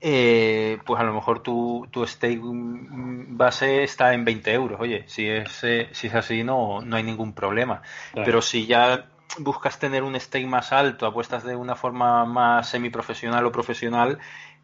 eh, 0.01 0.79
pues 0.87 1.01
a 1.01 1.05
lo 1.05 1.13
mejor 1.13 1.43
tu, 1.43 1.89
tu 1.91 2.07
stake 2.07 2.41
base 2.41 3.83
está 3.83 4.15
en 4.15 4.25
20 4.25 4.53
euros. 4.53 4.81
Oye, 4.81 5.03
si 5.09 5.27
es, 5.29 5.51
si 5.91 6.07
es 6.07 6.15
así 6.15 6.45
no, 6.45 6.81
no 6.81 6.97
hay 6.97 7.03
ningún 7.03 7.33
problema. 7.33 7.83
Pero 8.15 8.43
si 8.43 8.67
ya 8.67 9.09
buscas 9.39 9.79
tener 9.79 10.03
un 10.03 10.19
stake 10.19 10.47
más 10.47 10.73
alto, 10.73 11.07
apuestas 11.07 11.45
de 11.45 11.57
una 11.57 11.75
forma 11.75 12.25
más 12.25 12.69
semiprofesional 12.69 13.45
o 13.45 13.53
profesional, 13.53 14.19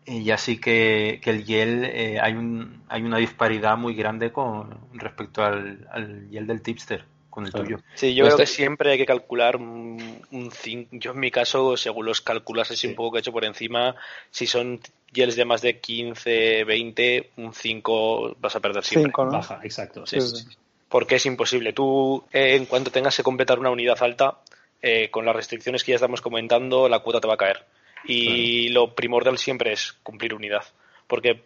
y 0.07 0.31
así 0.31 0.61
que, 0.61 1.21
que 1.23 1.31
el 1.31 1.45
YEL 1.45 1.85
eh, 1.85 2.21
hay, 2.21 2.35
un, 2.35 2.83
hay 2.89 3.03
una 3.03 3.19
disparidad 3.19 3.77
muy 3.77 3.95
grande 3.95 4.33
con 4.33 4.79
respecto 4.93 5.43
al, 5.43 5.89
al 5.91 6.29
YEL 6.31 6.47
del 6.47 6.63
tipster 6.63 7.05
con 7.35 7.47
el 7.47 7.53
tuyo. 7.53 7.81
Sí, 7.95 8.15
yo 8.15 8.25
creo 8.27 8.37
que 8.37 8.47
siempre 8.47 8.93
hay 8.93 8.99
que 8.99 9.07
calcular 9.07 9.57
un, 9.57 10.23
Yo 10.93 11.11
en 11.11 11.19
mi 11.19 11.33
caso, 11.33 11.77
según 11.77 12.07
los 12.07 12.21
cálculos 12.21 12.71
así 12.71 12.87
un 12.87 12.95
poco 12.95 13.11
que 13.11 13.19
he 13.19 13.21
hecho 13.23 13.33
por 13.33 13.45
encima, 13.45 13.97
si 14.31 14.47
son 14.47 14.79
gels 15.13 15.35
de 15.35 15.45
más 15.45 15.61
de 15.61 15.81
15, 15.81 16.63
20, 16.63 17.31
un 17.39 17.53
5 17.53 18.37
vas 18.39 18.55
a 18.55 18.61
perder 18.61 18.85
siempre. 18.85 19.13
Baja, 19.17 19.59
exacto. 19.65 20.07
Sí, 20.07 20.19
Porque 20.89 21.17
es 21.17 21.27
imposible. 21.27 21.73
Tú, 21.73 22.23
eh, 22.33 22.55
en 22.55 22.67
cuanto 22.67 22.93
tengas 22.93 23.17
que 23.17 23.25
completar 23.25 23.59
una 23.59 23.71
unidad 23.71 24.01
alta, 24.01 24.39
eh, 24.81 25.11
con 25.11 25.25
las 25.25 25.35
restricciones 25.35 25.83
que 25.83 25.91
ya 25.91 25.97
estamos 25.97 26.21
comentando, 26.21 26.89
la 26.89 27.01
cuota 27.01 27.21
te 27.21 27.27
va 27.27 27.35
a 27.35 27.39
caer. 27.39 27.65
Y 28.07 28.69
lo 28.69 28.95
primordial 28.95 29.39
siempre 29.39 29.73
es 29.73 29.93
cumplir 30.03 30.35
unidad. 30.35 30.65
Porque 31.07 31.45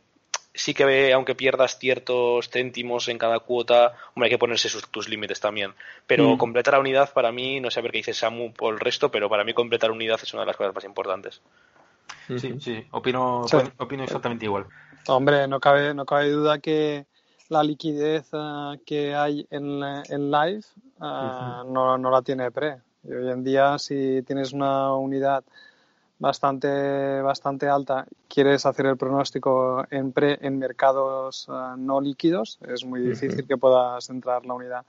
sí 0.55 0.75
que 0.75 1.13
aunque 1.13 1.35
pierdas 1.35 1.79
ciertos 1.79 2.51
céntimos 2.51 3.09
en 3.09 3.19
cada 3.19 3.39
cuota, 3.41 3.95
hombre, 4.15 4.27
hay 4.27 4.31
que 4.31 4.39
ponerse 4.39 4.69
sus, 4.69 4.89
tus 4.89 5.09
límites 5.09 5.41
también. 5.41 5.73
Pero 6.07 6.35
mm. 6.35 6.39
completar 6.39 6.75
la 6.75 6.81
unidad 6.81 7.13
para 7.13 7.33
mí, 7.33 7.61
no 7.61 7.71
sé 7.71 7.81
a 7.81 7.83
ver 7.83 7.93
qué 7.93 7.99
dice 7.99 8.13
Samu 8.13 8.53
por 8.53 8.75
el 8.75 8.81
resto, 8.81 9.11
pero 9.11 9.29
para 9.29 9.45
mí 9.45 9.55
completar 9.55 9.91
unidad 9.91 10.19
es 10.23 10.33
una 10.35 10.43
de 10.43 10.47
las 10.47 10.57
cosas 10.57 10.75
más 10.75 10.85
importantes. 10.85 11.41
Sí, 12.27 12.61
sí, 12.61 12.87
opino, 12.91 13.47
opino 13.79 14.05
exactamente 14.05 14.45
igual. 14.45 14.67
Hombre, 15.07 15.49
no 15.49 15.61
cabe, 15.61 15.95
no 15.95 16.05
cabe 16.05 16.29
duda 16.29 16.59
que 16.59 17.07
la 17.49 17.63
liquidez 17.63 18.29
eh, 18.33 18.81
que 18.85 19.15
hay 19.15 19.47
en, 19.51 19.83
en 19.83 20.31
live 20.31 20.61
eh, 21.01 21.63
no, 21.67 21.97
no 21.97 22.11
la 22.11 22.21
tiene 22.23 22.51
pre. 22.51 22.77
Y 23.05 23.13
hoy 23.13 23.31
en 23.31 23.43
día, 23.45 23.79
si 23.79 24.23
tienes 24.27 24.53
una 24.53 24.95
unidad 24.95 25.45
bastante, 26.19 27.21
bastante 27.23 27.69
alta, 27.69 28.07
quieres 28.29 28.67
hacer 28.67 28.87
el 28.87 28.97
pronóstico 28.97 29.85
en, 29.91 30.13
pre, 30.13 30.39
en 30.41 30.59
mercados 30.59 31.49
eh, 31.49 31.53
no 31.77 32.01
líquidos, 32.01 32.59
es 32.67 32.85
muy 32.85 33.01
difícil 33.01 33.47
que 33.47 33.57
puedas 33.57 34.09
entrar 34.11 34.45
la 34.45 34.55
unidad. 34.55 34.85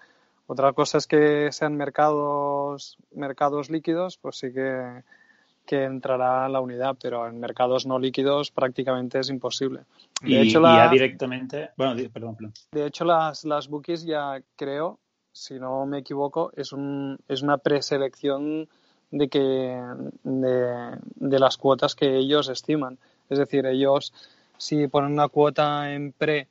Otra 0.48 0.74
cosa 0.74 0.98
es 0.98 1.06
que 1.06 1.52
sean 1.52 1.76
mercados, 1.76 2.98
mercados 3.14 3.70
líquidos, 3.70 4.18
pues 4.18 4.38
sí 4.38 4.52
que, 4.52 5.04
que 5.68 5.84
entrará 5.84 6.50
la 6.50 6.60
unidad, 6.60 6.98
pero 7.00 7.28
en 7.28 7.40
mercados 7.40 7.86
no 7.86 8.00
líquidos 8.00 8.50
prácticamente 8.50 9.20
es 9.20 9.30
imposible. 9.30 9.82
De 10.24 10.32
y, 10.32 10.38
hecho, 10.38 10.62
ya 10.64 10.90
directamente, 10.90 11.70
bueno, 11.78 11.94
perdón, 12.12 12.36
perdón. 12.36 12.54
De 12.72 12.88
hecho, 12.88 13.06
las, 13.06 13.46
las 13.46 13.68
bookies 13.68 14.04
ya 14.04 14.42
creo, 14.56 14.98
si 15.32 15.60
no 15.60 15.86
me 15.86 16.00
equivoco, 16.00 16.52
es, 16.56 16.74
un, 16.74 17.20
es 17.28 17.44
una 17.44 17.60
preselección 17.60 18.68
de 19.12 19.28
que 19.28 19.82
de, 20.24 21.40
las 21.40 21.58
cuotas 21.58 21.96
que 21.96 22.18
ellos 22.18 22.50
estiman. 22.50 22.98
Es 23.30 23.40
decir, 23.40 23.66
ellos 23.66 24.14
si 24.58 24.88
ponen 24.88 25.14
una 25.14 25.28
cuota 25.28 25.94
en 25.94 26.12
pre 26.12 26.48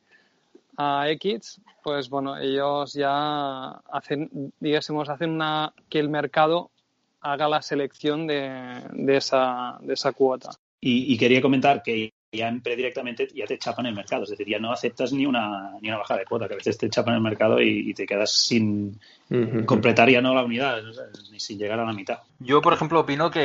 a 0.76 1.10
X, 1.10 1.60
pues 1.82 2.08
bueno, 2.08 2.38
ellos 2.38 2.92
ya 2.94 3.70
hacen, 3.90 4.52
digásemos, 4.60 5.08
hacen 5.08 5.30
una 5.30 5.72
que 5.88 5.98
el 5.98 6.08
mercado 6.08 6.70
haga 7.20 7.48
la 7.48 7.62
selección 7.62 8.26
de, 8.26 8.82
de, 8.92 9.16
esa, 9.16 9.78
de 9.80 9.94
esa 9.94 10.12
cuota. 10.12 10.50
y, 10.80 11.18
quería 11.18 11.42
comentar 11.42 11.82
que 11.82 12.12
ya 12.30 12.48
en 12.48 12.62
directamente 12.62 13.28
ya 13.34 13.46
te 13.46 13.58
chapan 13.58 13.86
el 13.86 13.94
mercado, 13.94 14.24
es 14.24 14.30
decir, 14.30 14.46
ya 14.46 14.58
no 14.58 14.70
aceptas 14.70 15.12
ni 15.12 15.24
una, 15.24 15.72
ni 15.80 15.88
una 15.88 15.98
bajada 15.98 16.20
de 16.20 16.26
cuota, 16.26 16.46
que 16.46 16.54
a 16.54 16.56
veces 16.58 16.76
te 16.76 16.90
chapan 16.90 17.14
el 17.14 17.20
mercado 17.22 17.60
y, 17.60 17.94
te 17.94 18.06
quedas 18.06 18.30
sin 18.30 19.00
completar 19.64 20.10
ya 20.10 20.20
no 20.20 20.34
la 20.34 20.44
unidad, 20.44 20.82
ni 21.32 21.40
sin 21.40 21.58
llegar 21.58 21.80
a 21.80 21.86
la 21.86 21.92
mitad. 21.92 22.18
Yo, 22.38 22.60
por 22.60 22.74
ejemplo, 22.74 23.00
opino 23.00 23.30
que 23.30 23.40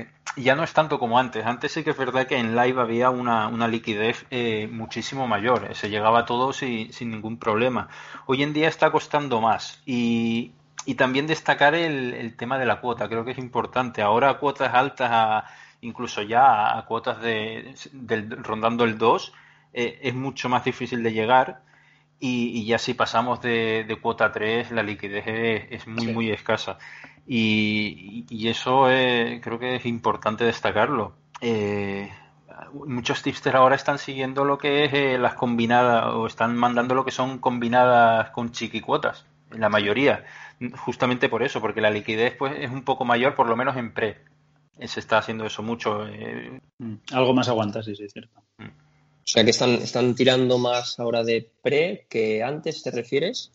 eh, 0.00 0.06
ya 0.36 0.54
no 0.54 0.62
es 0.62 0.72
tanto 0.72 0.98
como 0.98 1.18
antes. 1.18 1.44
Antes 1.44 1.72
sí 1.72 1.82
que 1.82 1.90
es 1.90 1.96
verdad 1.96 2.26
que 2.26 2.36
en 2.36 2.54
live 2.54 2.80
había 2.80 3.10
una, 3.10 3.48
una 3.48 3.66
liquidez 3.66 4.24
eh, 4.30 4.68
muchísimo 4.70 5.26
mayor, 5.26 5.74
se 5.74 5.90
llegaba 5.90 6.24
todo 6.24 6.52
sin, 6.52 6.92
sin 6.92 7.10
ningún 7.10 7.38
problema. 7.38 7.88
Hoy 8.26 8.44
en 8.44 8.52
día 8.52 8.68
está 8.68 8.92
costando 8.92 9.40
más 9.40 9.82
y, 9.84 10.52
y 10.86 10.94
también 10.94 11.26
destacar 11.26 11.74
el, 11.74 12.14
el 12.14 12.36
tema 12.36 12.58
de 12.58 12.66
la 12.66 12.80
cuota, 12.80 13.08
creo 13.08 13.24
que 13.24 13.32
es 13.32 13.38
importante. 13.38 14.02
Ahora 14.02 14.34
cuotas 14.34 14.72
altas 14.72 15.10
a 15.12 15.44
incluso 15.84 16.22
ya 16.22 16.76
a 16.76 16.84
cuotas 16.86 17.20
de, 17.20 17.74
rondando 18.42 18.84
el 18.84 18.98
2, 18.98 19.32
eh, 19.72 19.98
es 20.02 20.14
mucho 20.14 20.48
más 20.48 20.64
difícil 20.64 21.02
de 21.02 21.12
llegar 21.12 21.62
y, 22.20 22.64
ya 22.64 22.78
si 22.78 22.94
pasamos 22.94 23.40
de, 23.42 23.98
cuota 24.00 24.32
3 24.32 24.70
la 24.72 24.82
liquidez 24.82 25.24
es, 25.70 25.86
muy 25.86 26.08
muy 26.08 26.30
escasa. 26.30 26.78
Y, 27.26 28.26
eso 28.48 28.84
creo 28.84 29.58
que 29.58 29.76
es 29.76 29.86
importante 29.86 30.44
destacarlo. 30.44 31.14
Eh, 31.40 32.10
muchos 32.86 33.22
tipsters 33.22 33.56
ahora 33.56 33.76
están 33.76 33.98
siguiendo 33.98 34.44
lo 34.44 34.58
que 34.58 34.84
es 34.84 34.94
eh, 34.94 35.18
las 35.18 35.34
combinadas 35.34 36.06
o 36.14 36.26
están 36.26 36.56
mandando 36.56 36.94
lo 36.94 37.04
que 37.04 37.10
son 37.10 37.38
combinadas 37.38 38.30
con 38.30 38.52
chiquicuotas, 38.52 39.26
la 39.50 39.68
mayoría, 39.68 40.24
justamente 40.78 41.28
por 41.28 41.42
eso, 41.42 41.60
porque 41.60 41.80
la 41.80 41.90
liquidez 41.90 42.36
pues 42.36 42.54
es 42.58 42.70
un 42.70 42.82
poco 42.82 43.04
mayor 43.04 43.34
por 43.34 43.48
lo 43.48 43.56
menos 43.56 43.76
en 43.76 43.92
pre 43.92 44.18
se 44.80 45.00
está 45.00 45.18
haciendo 45.18 45.46
eso 45.46 45.62
mucho. 45.62 46.06
Eh. 46.06 46.60
Mm, 46.78 46.94
algo 47.12 47.34
más 47.34 47.48
aguanta, 47.48 47.82
sí, 47.82 47.94
sí, 47.94 48.04
es 48.04 48.12
cierto. 48.12 48.42
Mm. 48.58 48.68
O 48.68 49.26
sea 49.26 49.44
que 49.44 49.50
están, 49.50 49.70
están 49.70 50.14
tirando 50.14 50.58
más 50.58 50.98
ahora 51.00 51.24
de 51.24 51.50
pre 51.62 52.06
que 52.10 52.42
antes, 52.42 52.82
¿te 52.82 52.90
refieres? 52.90 53.52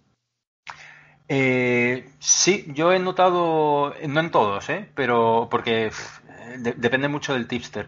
Eh, 1.28 2.10
sí, 2.18 2.66
yo 2.74 2.92
he 2.92 2.98
notado, 2.98 3.94
no 4.08 4.20
en 4.20 4.32
todos, 4.32 4.68
¿eh? 4.70 4.90
pero 4.96 5.48
porque 5.50 5.92
depende 6.58 7.08
mucho 7.08 7.34
del 7.34 7.48
tipster. 7.48 7.88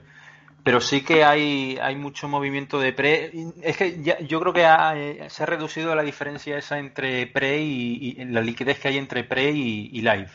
Pero 0.63 0.79
sí 0.79 1.03
que 1.03 1.23
hay, 1.23 1.79
hay 1.81 1.95
mucho 1.95 2.27
movimiento 2.27 2.79
de 2.79 2.93
pre. 2.93 3.31
Es 3.63 3.77
que 3.77 4.03
yo 4.27 4.39
creo 4.39 4.53
que 4.53 4.63
eh, 4.63 5.27
se 5.27 5.41
ha 5.41 5.47
reducido 5.47 5.95
la 5.95 6.03
diferencia 6.03 6.55
esa 6.55 6.77
entre 6.77 7.25
pre 7.25 7.59
y, 7.61 8.13
la 8.25 8.41
liquidez 8.41 8.79
que 8.79 8.89
hay 8.89 8.99
entre 8.99 9.23
pre 9.23 9.49
y 9.49 10.01
live. 10.01 10.29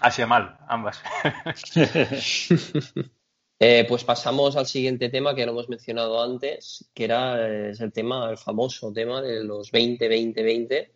Hacia 0.00 0.26
mal, 0.26 0.58
ambas. 0.68 1.02
Eh, 3.58 3.86
pues 3.88 4.04
pasamos 4.04 4.54
al 4.56 4.66
siguiente 4.66 5.08
tema 5.08 5.34
que 5.34 5.46
lo 5.46 5.52
hemos 5.52 5.70
mencionado 5.70 6.22
antes, 6.22 6.90
que 6.92 7.04
era 7.04 7.46
el 7.46 7.90
tema, 7.90 8.28
el 8.28 8.36
famoso 8.36 8.92
tema 8.92 9.22
de 9.22 9.44
los 9.44 9.72
20-20-20. 9.72 10.90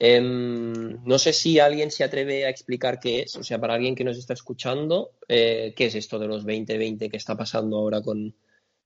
Em, 0.00 1.04
no 1.04 1.16
sé 1.20 1.32
si 1.32 1.60
alguien 1.60 1.92
se 1.92 2.02
atreve 2.02 2.44
a 2.44 2.48
explicar 2.48 2.98
qué 2.98 3.20
es, 3.20 3.36
o 3.36 3.44
sea, 3.44 3.60
para 3.60 3.74
alguien 3.74 3.94
que 3.94 4.02
nos 4.02 4.18
está 4.18 4.32
escuchando, 4.32 5.12
eh, 5.28 5.74
¿qué 5.76 5.86
es 5.86 5.94
esto 5.94 6.18
de 6.18 6.26
los 6.26 6.44
20-20 6.44 7.08
que 7.08 7.16
está 7.16 7.36
pasando 7.36 7.76
ahora 7.76 8.02
con, 8.02 8.34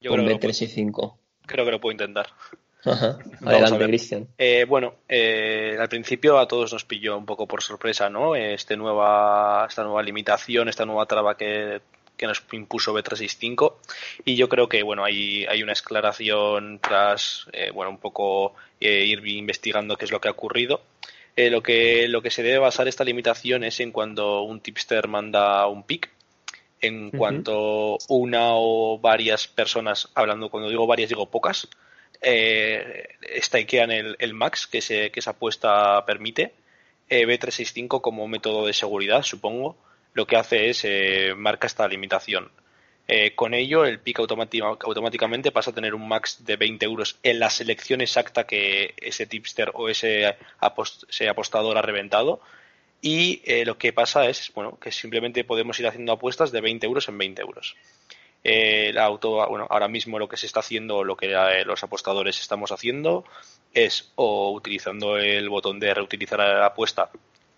con 0.07 0.21
B3 0.21 0.63
y 0.63 0.67
5? 0.67 1.19
Creo 1.47 1.65
que 1.65 1.71
lo 1.71 1.81
puedo 1.81 1.93
intentar. 1.93 2.27
Adelante, 3.45 3.85
Cristian. 3.85 4.29
Eh, 4.39 4.65
bueno, 4.69 4.95
eh, 5.09 5.77
al 5.79 5.89
principio 5.89 6.39
a 6.39 6.47
todos 6.47 6.73
nos 6.73 6.85
pilló 6.85 7.17
un 7.17 7.27
poco 7.27 7.47
por 7.47 7.63
sorpresa, 7.63 8.09
¿no? 8.09 8.35
Este 8.35 8.77
nueva, 8.77 9.67
esta 9.69 9.83
nueva 9.83 10.03
limitación, 10.03 10.69
esta 10.69 10.85
nueva 10.85 11.07
traba 11.07 11.37
que, 11.37 11.81
nos 12.23 12.43
impuso 12.53 12.95
B365 12.95 13.75
y 14.25 14.37
yo 14.37 14.49
creo 14.49 14.71
que 14.71 14.83
bueno 14.83 15.05
hay, 15.05 15.45
hay 15.45 15.63
una 15.63 15.75
esclaración 15.75 16.79
tras 16.81 17.47
eh, 17.53 17.71
bueno 17.75 17.91
un 17.91 17.99
poco 17.99 18.55
ir 18.81 19.27
investigando 19.27 19.97
qué 19.97 20.07
es 20.07 20.11
lo 20.11 20.21
que 20.21 20.29
ha 20.29 20.33
ocurrido. 20.33 20.81
Lo 21.37 21.63
que 21.63 22.09
lo 22.09 22.23
que 22.23 22.31
se 22.31 22.43
debe 22.43 22.57
basar 22.57 22.89
esta 22.89 23.05
limitación 23.05 23.65
es 23.65 23.81
en 23.81 23.93
cuando 23.93 24.41
un 24.41 24.61
tipster 24.61 25.09
manda 25.09 25.67
un 25.67 25.83
pick 25.83 26.11
en 26.81 27.11
cuanto 27.11 27.99
una 28.09 28.53
o 28.55 28.99
varias 28.99 29.47
personas 29.47 30.09
hablando 30.15 30.49
cuando 30.49 30.71
digo 30.71 30.87
varias 30.87 31.11
digo 31.11 31.27
pocas 31.27 31.69
eh, 32.21 33.09
stakean 33.41 33.91
el, 33.91 34.17
el 34.19 34.35
max 34.35 34.67
que, 34.67 34.81
se, 34.81 35.11
que 35.11 35.21
esa 35.21 35.31
apuesta 35.31 36.05
permite. 36.07 36.53
Eh, 37.09 37.25
B365 37.27 38.01
como 38.01 38.27
método 38.27 38.67
de 38.67 38.73
seguridad, 38.73 39.23
supongo, 39.23 39.77
lo 40.13 40.27
que 40.27 40.37
hace 40.37 40.71
es 40.71 40.85
eh, 40.85 41.35
marca 41.37 41.67
esta 41.67 41.87
limitación. 41.87 42.51
Eh, 43.07 43.37
con 43.37 43.55
ello, 43.55 43.85
el 43.85 44.01
pick 44.01 44.19
automáticamente 44.19 45.53
pasa 45.53 45.71
a 45.71 45.75
tener 45.75 45.95
un 45.95 46.09
max 46.09 46.45
de 46.45 46.57
20 46.57 46.85
euros 46.85 47.21
en 47.23 47.39
la 47.39 47.51
selección 47.51 48.01
exacta 48.01 48.45
que 48.45 48.95
ese 48.97 49.27
tipster 49.27 49.71
o 49.75 49.89
ese, 49.89 50.37
apostador 51.29 51.79
ha 51.79 51.83
reventado. 51.83 52.41
Y 53.01 53.43
lo 53.65 53.79
que 53.79 53.93
pasa 53.93 54.29
es 54.29 54.51
bueno, 54.55 54.79
que 54.81 54.91
simplemente 54.91 55.45
podemos 55.45 55.79
ir 55.79 55.87
haciendo 55.87 56.13
apuestas 56.13 56.51
de 56.51 56.61
20 56.61 56.87
euros 56.87 57.09
en 57.09 57.19
20 57.19 57.43
euros 57.43 57.77
el 58.47 58.97
auto, 58.99 59.45
bueno, 59.49 59.67
ahora 59.69 59.89
mismo 59.89 60.21
lo 60.21 60.29
que 60.29 60.37
se 60.37 60.47
está 60.47 60.61
haciendo, 60.61 61.03
lo 61.03 61.17
que 61.17 61.33
eh, 61.33 61.65
los 61.65 61.83
apostadores 61.83 62.41
estamos 62.41 62.71
haciendo, 62.71 63.25
es 63.75 64.13
o 64.15 64.53
utilizando 64.53 65.17
el 65.17 65.49
botón 65.49 65.81
de 65.81 65.93
reutilizar 65.93 66.39
la 66.39 66.67
apuesta, 66.67 67.11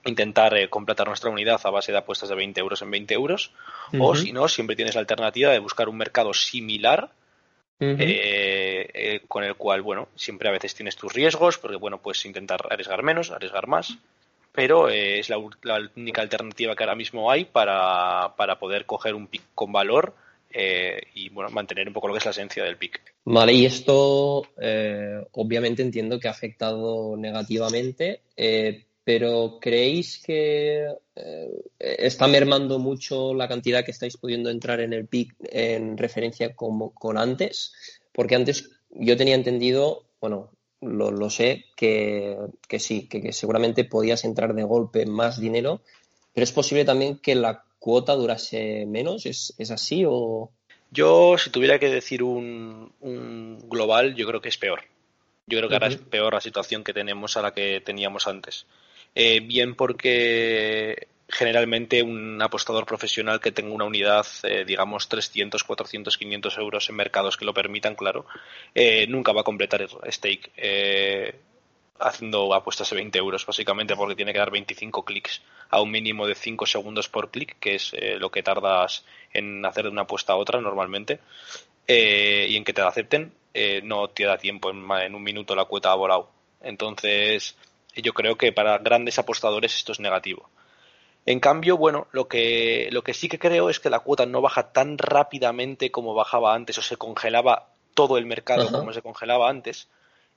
intentar 0.07 0.57
eh, 0.57 0.71
completar 0.71 1.07
nuestra 1.07 1.29
unidad 1.29 1.61
a 1.63 1.71
base 1.71 1.93
de 1.93 1.99
apuestas 1.99 2.31
de 2.31 2.37
20 2.37 2.59
euros 2.61 2.81
en 2.81 2.91
20 2.91 3.15
euros, 3.15 3.53
o 3.99 4.17
si 4.17 4.33
no, 4.33 4.49
siempre 4.49 4.77
tienes 4.77 4.95
la 4.95 5.03
alternativa 5.03 5.53
de 5.53 5.59
buscar 5.59 5.89
un 5.89 5.99
mercado 5.99 6.33
similar. 6.33 7.11
Eh, 7.81 9.21
con 9.29 9.45
el 9.45 9.55
cual, 9.55 9.83
bueno, 9.83 10.09
siempre 10.17 10.49
a 10.49 10.53
veces 10.53 10.75
tienes 10.75 10.97
tus 10.97 11.13
riesgos, 11.13 11.59
porque, 11.59 11.77
bueno, 11.77 11.99
puedes 11.99 12.25
intentar 12.27 12.61
arriesgar 12.69 13.05
menos, 13.05 13.31
arriesgar 13.31 13.69
más, 13.69 13.97
pero 14.51 14.89
es 14.89 15.29
la, 15.29 15.39
única 15.39 16.21
alternativa 16.21 16.75
que 16.75 16.83
ahora 16.83 16.97
mismo 16.97 17.31
hay 17.31 17.45
para, 17.45 18.35
para 18.37 18.59
poder 18.59 18.85
coger 18.85 19.15
un 19.15 19.29
pick 19.29 19.43
con 19.55 19.71
valor 19.71 20.13
eh, 20.51 21.01
y 21.15 21.29
bueno, 21.29 21.51
mantener 21.51 21.89
un 21.89 21.95
poco 21.95 22.09
lo 22.09 22.15
que 22.15 22.19
es 22.19 22.25
la 22.25 22.31
esencia 22.31 22.65
del 22.65 22.77
pick. 22.77 23.01
Vale, 23.25 23.53
y 23.53 23.67
esto 23.67 24.47
eh, 24.61 25.23
obviamente 25.33 25.83
entiendo 25.83 26.19
que 26.19 26.29
ha 26.29 26.33
afectado 26.33 27.17
negativamente, 27.17 28.23
eh, 28.37 28.85
pero 29.05 29.59
¿creéis 29.61 30.23
que 30.23 30.87
está 31.79 32.29
mermando 32.29 32.79
mucho 32.79 33.33
la 33.35 33.49
cantidad 33.49 33.85
que 33.85 33.91
estáis 33.91 34.19
pudiendo 34.19 34.51
entrar 34.51 34.81
en 34.81 34.93
el 34.93 35.07
PIC 35.07 35.35
en 35.51 35.97
referencia 35.97 36.55
como 36.55 36.93
con 36.93 37.17
antes? 37.17 37.73
Porque 38.13 38.35
antes 38.35 38.71
yo 38.91 39.17
tenía 39.17 39.35
entendido, 39.35 40.05
bueno, 40.21 40.51
lo, 40.81 41.31
sé, 41.31 41.65
que, 41.77 42.37
sí, 42.79 43.09
que, 43.09 43.33
seguramente 43.33 43.85
podías 43.85 44.25
entrar 44.25 44.55
de 44.55 44.63
golpe 44.63 45.07
más 45.07 45.41
dinero, 45.41 45.81
pero 46.33 46.45
es 46.45 46.53
posible 46.53 46.85
también 46.85 47.19
que 47.19 47.35
la 47.35 47.65
cuota 47.79 48.15
durase 48.15 48.87
menos, 48.87 49.27
¿es, 49.27 49.71
así 49.71 50.05
o...? 50.07 50.51
Yo, 50.91 51.37
si 51.37 51.51
tuviera 51.51 51.79
que 51.79 51.91
decir 51.91 52.23
un, 52.23 52.93
global, 53.69 54.15
yo 54.15 54.27
creo 54.27 54.41
que 54.41 54.49
es 54.49 54.57
peor. 54.57 54.85
Yo 55.47 55.59
creo 55.59 55.69
que 55.69 55.75
ahora 55.75 55.89
es 55.89 55.97
peor 55.97 56.35
la 56.35 56.41
situación 56.41 56.83
que 56.83 56.95
tenemos 56.95 57.37
a 57.37 57.43
la 57.43 57.53
que 57.53 57.81
teníamos 57.81 58.27
antes. 58.27 58.67
Eh, 59.15 59.41
bien 59.41 59.75
porque 59.75 61.09
generalmente 61.29 62.03
un 62.03 62.41
apostador 62.41 62.87
profesional 62.87 63.41
que 63.41 63.53
tenga 63.53 63.75
una 63.75 63.85
unidad, 63.85 64.27
eh, 64.45 64.65
digamos 64.67 65.09
300, 65.09 65.63
400, 65.63 66.17
500 66.17 66.59
euros 66.59 66.89
en 66.89 66.97
mercados 66.97 67.37
que 67.37 67.45
lo 67.45 67.53
permitan, 67.53 67.95
claro, 67.95 68.27
eh, 68.75 69.07
nunca 69.09 69.33
va 69.33 69.43
a 69.43 69.45
completar 69.45 69.83
el 69.83 69.91
stake 70.13 70.51
eh, 70.57 71.35
haciendo 72.01 72.53
apuestas 72.55 72.91
de 72.91 72.97
20 72.97 73.19
euros, 73.19 73.47
básicamente, 73.47 73.97
porque 73.97 74.15
tiene 74.15 74.33
que 74.33 74.39
dar 74.39 74.51
25 74.51 75.05
clics 75.05 75.43
a 75.71 75.81
un 75.81 75.91
mínimo 75.91 76.27
de 76.27 76.35
5 76.35 76.67
segundos 76.67 77.09
por 77.09 77.31
clic, 77.31 77.57
que 77.59 77.75
es 77.75 77.93
lo 78.19 78.31
que 78.31 78.43
tardas 78.43 79.05
en 79.33 79.65
hacer 79.65 79.85
de 79.85 79.91
una 79.91 80.03
apuesta 80.03 80.33
a 80.33 80.37
otra 80.37 80.61
normalmente, 80.61 81.21
y 81.87 82.57
en 82.57 82.65
que 82.65 82.73
te 82.73 82.83
la 82.83 82.89
acepten, 82.89 83.33
no 83.83 84.09
te 84.09 84.25
da 84.25 84.39
tiempo 84.39 84.71
en, 84.71 84.91
en 84.91 85.15
un 85.15 85.23
minuto 85.23 85.55
la 85.55 85.65
cuota 85.65 85.93
ha 85.93 85.95
volado. 85.95 86.31
Entonces, 86.61 87.57
yo 87.95 88.13
creo 88.13 88.37
que 88.37 88.53
para 88.53 88.79
grandes 88.79 89.19
apostadores 89.19 89.75
esto 89.75 89.93
es 89.93 90.01
negativo 90.01 90.49
en 91.29 91.41
cambio, 91.41 91.77
bueno, 91.77 92.07
lo 92.13 92.27
que, 92.27 92.89
lo 92.91 93.05
que 93.05 93.13
sí 93.13 93.29
que 93.29 93.39
creo 93.39 93.69
es 93.69 93.81
que 93.81 93.91
la 93.91 94.01
cuota 94.01 94.25
no 94.25 94.41
baja 94.41 94.73
tan 94.73 94.97
rápidamente 94.97 95.91
como 95.91 96.15
bajaba 96.15 96.55
antes 96.55 96.79
o 96.79 96.83
se 96.83 96.97
congelaba 96.97 97.69
todo 97.93 98.17
el 98.17 98.25
mercado 98.25 98.73
como 98.73 98.95
se 98.95 99.03
congelaba 99.03 99.51
antes. 99.51 99.91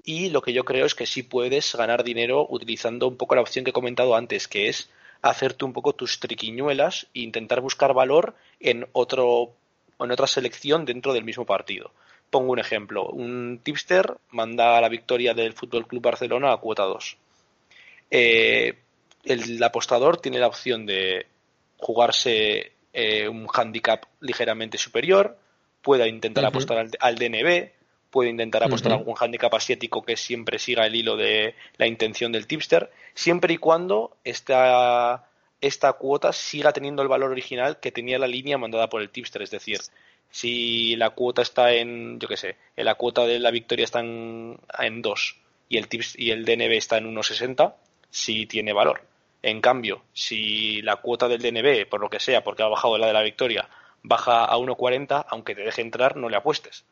Y 0.03 0.29
lo 0.29 0.41
que 0.41 0.53
yo 0.53 0.65
creo 0.65 0.85
es 0.85 0.95
que 0.95 1.05
sí 1.05 1.23
puedes 1.23 1.75
ganar 1.75 2.03
dinero 2.03 2.47
utilizando 2.49 3.07
un 3.07 3.17
poco 3.17 3.35
la 3.35 3.41
opción 3.41 3.63
que 3.63 3.69
he 3.69 3.73
comentado 3.73 4.15
antes, 4.15 4.47
que 4.47 4.67
es 4.67 4.89
hacerte 5.21 5.65
un 5.65 5.73
poco 5.73 5.93
tus 5.93 6.19
triquiñuelas 6.19 7.07
e 7.13 7.19
intentar 7.21 7.61
buscar 7.61 7.93
valor 7.93 8.35
en 8.59 8.87
otro 8.93 9.53
en 9.99 10.11
otra 10.11 10.25
selección 10.25 10.85
dentro 10.85 11.13
del 11.13 11.23
mismo 11.23 11.45
partido. 11.45 11.91
Pongo 12.31 12.53
un 12.53 12.59
ejemplo. 12.59 13.05
Un 13.09 13.59
tipster 13.61 14.17
manda 14.31 14.77
a 14.77 14.81
la 14.81 14.89
victoria 14.89 15.33
del 15.33 15.53
Fútbol 15.53 15.85
Club 15.85 16.01
Barcelona 16.01 16.51
a 16.51 16.57
cuota 16.57 16.83
2. 16.83 17.17
Eh, 18.09 18.73
el 19.23 19.61
apostador 19.63 20.17
tiene 20.17 20.39
la 20.39 20.47
opción 20.47 20.85
de 20.85 21.27
jugarse 21.77 22.71
eh, 22.93 23.27
un 23.27 23.47
handicap 23.53 24.03
ligeramente 24.19 24.77
superior, 24.77 25.37
pueda 25.81 26.07
intentar 26.07 26.45
apostar 26.45 26.89
al, 26.99 27.15
DNB, 27.15 27.69
puede 28.11 28.29
intentar 28.29 28.63
apostar 28.63 28.91
algún 28.91 29.15
handicap 29.19 29.53
asiático 29.55 30.03
que 30.03 30.17
siempre 30.17 30.59
siga 30.59 30.85
el 30.85 30.95
hilo 30.95 31.15
de 31.15 31.55
la 31.77 31.87
intención 31.87 32.31
del 32.31 32.45
tipster, 32.45 32.91
siempre 33.13 33.53
y 33.53 33.57
cuando 33.57 34.17
esta, 34.23 35.25
esta 35.61 35.93
cuota 35.93 36.33
siga 36.33 36.73
teniendo 36.73 37.01
el 37.01 37.07
valor 37.07 37.31
original 37.31 37.79
que 37.79 37.91
tenía 37.91 38.19
la 38.19 38.27
línea 38.27 38.57
mandada 38.57 38.89
por 38.89 39.01
el 39.01 39.09
tipster. 39.09 39.41
Es 39.41 39.51
decir, 39.51 39.79
si 40.29 40.95
la 40.97 41.11
cuota 41.11 41.41
está 41.41 41.73
en, 41.73 42.19
yo 42.19 42.27
qué 42.27 42.37
sé, 42.37 42.57
la 42.75 42.95
cuota 42.95 43.25
de 43.25 43.39
la 43.39 43.49
victoria 43.49 43.85
está 43.85 44.01
en, 44.01 44.59
en 44.77 45.01
2 45.01 45.37
y 45.69 45.77
el, 45.77 45.87
tips, 45.87 46.19
y 46.19 46.31
el 46.31 46.43
DNB 46.43 46.73
está 46.73 46.97
en 46.97 47.15
1,60, 47.15 47.73
sí 48.09 48.45
tiene 48.45 48.73
valor. 48.73 49.03
En 49.41 49.61
cambio, 49.61 50.03
si 50.13 50.81
la 50.81 50.97
cuota 50.97 51.27
del 51.27 51.41
DNB, 51.41 51.87
por 51.89 52.01
lo 52.01 52.09
que 52.09 52.19
sea, 52.19 52.43
porque 52.43 52.61
ha 52.61 52.67
bajado 52.67 52.97
la 52.97 53.07
de 53.07 53.13
la 53.13 53.23
victoria, 53.23 53.69
baja 54.03 54.45
a 54.45 54.57
1,40, 54.57 55.25
aunque 55.29 55.55
te 55.55 55.61
deje 55.61 55.81
entrar, 55.81 56.17
no 56.17 56.29
le 56.29 56.37
apuestes. 56.37 56.85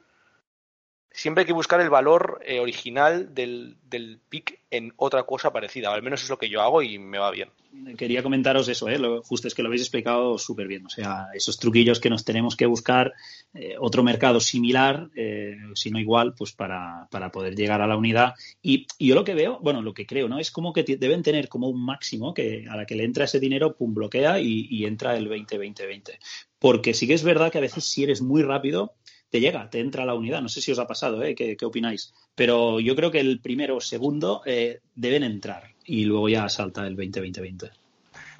Siempre 1.12 1.42
hay 1.42 1.48
que 1.48 1.54
buscar 1.54 1.82
el 1.82 1.90
valor 1.90 2.40
eh, 2.46 2.60
original 2.60 3.34
del, 3.34 3.78
del 3.84 4.20
pick 4.30 4.60
en 4.70 4.94
otra 4.96 5.24
cosa 5.24 5.52
parecida. 5.52 5.94
Al 5.94 6.04
menos 6.04 6.24
es 6.24 6.30
lo 6.30 6.38
que 6.38 6.50
yo 6.50 6.62
hago 6.62 6.82
y 6.82 7.00
me 7.00 7.18
va 7.18 7.32
bien 7.32 7.50
quería 7.98 8.24
comentaros 8.24 8.68
eso, 8.68 8.90
¿eh? 8.90 8.98
lo, 8.98 9.22
justo 9.22 9.48
es 9.48 9.54
que 9.54 9.62
lo 9.62 9.68
habéis 9.68 9.84
explicado 9.84 10.38
súper 10.38 10.68
bien. 10.68 10.86
O 10.86 10.90
sea, 10.90 11.28
esos 11.34 11.58
truquillos 11.58 12.00
que 12.00 12.10
nos 12.10 12.26
tenemos 12.26 12.56
que 12.56 12.66
buscar, 12.66 13.14
eh, 13.54 13.76
otro 13.80 14.04
mercado 14.04 14.40
similar, 14.40 15.10
eh, 15.16 15.58
si 15.76 15.92
no 15.92 16.00
igual, 16.00 16.34
pues 16.34 16.52
para, 16.52 17.08
para, 17.12 17.32
poder 17.32 17.56
llegar 17.56 17.82
a 17.82 17.88
la 17.88 17.98
unidad. 17.98 18.34
Y, 18.62 18.88
yo 19.00 19.16
lo 19.16 19.24
que 19.24 19.36
veo, 19.36 19.60
bueno, 19.62 19.82
lo 19.82 19.94
que 19.94 20.06
creo, 20.06 20.28
¿no? 20.28 20.40
Es 20.40 20.52
como 20.52 20.74
que 20.74 20.84
deben 20.84 21.24
tener 21.24 21.48
como 21.48 21.70
un 21.70 21.84
máximo 21.84 22.34
que 22.34 22.66
a 22.70 22.76
la 22.76 22.86
que 22.86 22.96
le 22.96 23.04
entra 23.04 23.26
ese 23.26 23.40
dinero, 23.40 23.76
pum, 23.76 23.94
bloquea 23.94 24.40
y, 24.40 24.86
entra 24.86 25.16
el 25.16 25.30
20-20-20. 25.30 26.18
Porque 26.58 26.94
sí 26.94 27.08
que 27.08 27.14
es 27.14 27.24
verdad 27.24 27.52
que 27.52 27.60
a 27.60 27.62
veces 27.62 27.84
si 27.86 28.04
eres 28.04 28.22
muy 28.22 28.42
rápido, 28.42 28.94
te 29.30 29.40
llega, 29.40 29.70
te 29.70 29.80
entra 29.80 30.06
la 30.06 30.16
unidad. 30.16 30.42
No 30.42 30.50
sé 30.50 30.62
si 30.62 30.72
os 30.72 30.80
ha 30.80 30.88
pasado, 30.88 31.24
¿eh? 31.24 31.36
¿Qué, 31.36 31.58
opináis? 31.64 32.14
Pero 32.36 32.80
yo 32.80 32.96
creo 32.96 33.12
que 33.12 33.20
el 33.20 33.40
primero 33.40 33.78
o 33.78 33.82
segundo 33.82 34.42
eh, 34.46 34.80
deben 34.96 35.24
entrar 35.24 35.64
y 35.86 36.06
luego 36.06 36.30
ya 36.30 36.50
salta 36.50 36.86
el 36.86 36.96
20-20-20. 36.98 37.72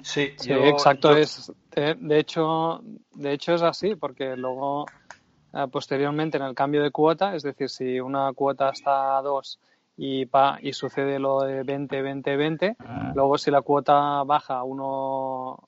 Sí, 0.02 0.32
exacto. 0.48 1.16
Es, 1.16 1.52
de, 1.74 2.18
hecho, 2.18 2.82
de 3.14 3.32
hecho 3.32 3.54
es 3.54 3.62
así, 3.62 3.94
porque 3.94 4.36
luego 4.36 4.86
eh, 5.52 5.66
posteriormente 5.70 6.38
en 6.38 6.44
el 6.44 6.54
cambio 6.54 6.82
de 6.82 6.90
cuota, 6.90 7.34
es 7.34 7.42
decir, 7.42 7.68
si 7.68 8.00
una 8.00 8.32
cuota 8.32 8.70
está 8.70 9.18
a 9.18 9.22
2 9.22 9.58
y, 9.96 10.26
y 10.62 10.72
sucede 10.72 11.18
lo 11.18 11.42
de 11.42 11.62
20, 11.62 12.02
20, 12.02 12.36
20, 12.36 12.76
luego 13.14 13.36
si 13.36 13.50
la 13.50 13.60
cuota 13.60 14.22
baja 14.24 14.58
a 14.58 14.64
1, 14.64 15.58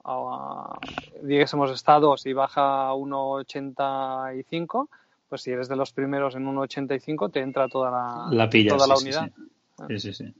digamos 1.22 1.70
está 1.70 1.96
a 1.96 2.00
2 2.00 2.26
y 2.26 2.32
baja 2.32 2.88
a 2.88 2.94
1,85, 2.94 4.88
pues 5.32 5.44
si 5.44 5.50
eres 5.50 5.66
de 5.66 5.76
los 5.76 5.94
primeros 5.94 6.34
en 6.34 6.44
1,85 6.44 7.32
te 7.32 7.40
entra 7.40 7.66
toda 7.66 7.90
la, 7.90 8.50
toda 8.68 8.86
la 8.86 8.96
unidad. 8.98 9.30
sí, 9.88 9.98
sí. 9.98 10.12
sí 10.12 10.34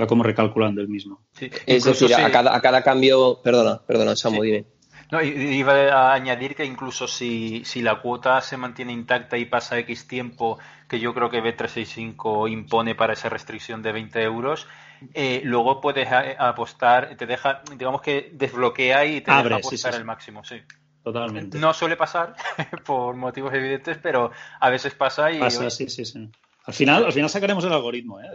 va 0.00 0.08
como 0.08 0.24
recalculando 0.24 0.80
el 0.80 0.88
mismo. 0.88 1.22
es 1.64 1.84
decir, 1.84 2.12
a, 2.12 2.60
cada, 2.60 2.82
cambio, 2.82 3.40
perdona, 3.40 3.80
perdona, 3.86 4.16
Samu, 4.16 4.42
dime. 4.42 4.64
No, 5.12 5.22
iba 5.22 5.72
a 5.92 6.12
añadir 6.12 6.56
que 6.56 6.64
incluso 6.64 7.06
si, 7.06 7.62
la 7.76 8.00
cuota 8.00 8.40
se 8.40 8.56
mantiene 8.56 8.92
intacta 8.92 9.38
y 9.38 9.44
pasa 9.44 9.78
X 9.78 10.08
tiempo, 10.08 10.58
que 10.88 10.98
yo 10.98 11.14
creo 11.14 11.30
que 11.30 11.40
B365 11.40 12.50
impone 12.50 12.96
para 12.96 13.12
esa 13.12 13.28
restricción 13.28 13.80
de 13.80 13.92
20 13.92 14.20
euros, 14.24 14.66
eh, 15.14 15.40
luego 15.44 15.80
puedes 15.80 16.08
apostar, 16.36 17.16
te 17.16 17.26
deja, 17.26 17.62
digamos 17.76 18.02
que 18.02 18.30
desbloquea 18.32 19.04
y 19.04 19.20
te 19.20 19.30
deja 19.30 19.54
apostar 19.54 19.94
el 19.94 20.04
máximo, 20.04 20.42
sí. 20.42 20.62
Totalmente. 21.02 21.58
No 21.58 21.72
suele 21.72 21.96
pasar 21.96 22.34
por 22.84 23.16
motivos 23.16 23.52
evidentes, 23.54 23.98
pero 23.98 24.30
a 24.60 24.70
veces 24.70 24.94
pasa 24.94 25.30
y. 25.32 25.38
Pasa, 25.38 25.70
sí, 25.70 25.88
sí, 25.88 26.04
sí. 26.04 26.28
Al 26.64 26.74
final, 26.74 27.04
al 27.04 27.12
final 27.12 27.30
sacaremos 27.30 27.64
el 27.64 27.72
algoritmo, 27.72 28.20
¿eh? 28.20 28.26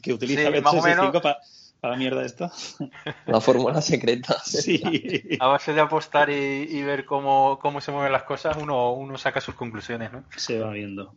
que, 0.00 0.12
utiliza 0.12 0.50
b 0.50 0.62
365 0.62 1.20
para 1.20 1.40
la 1.82 1.96
mierda 1.96 2.24
esto. 2.24 2.50
La 3.26 3.40
fórmula 3.40 3.82
secreta. 3.82 4.40
Sí. 4.44 4.80
A 5.40 5.48
base 5.48 5.72
de 5.72 5.80
apostar 5.80 6.30
y, 6.30 6.82
ver 6.82 7.04
cómo, 7.04 7.58
se 7.80 7.90
mueven 7.90 8.12
las 8.12 8.22
cosas, 8.22 8.56
uno, 8.56 8.92
uno 8.92 9.18
saca 9.18 9.40
sus 9.40 9.56
conclusiones, 9.56 10.12
¿no? 10.12 10.24
Se 10.36 10.60
va 10.60 10.70
viendo. 10.70 11.16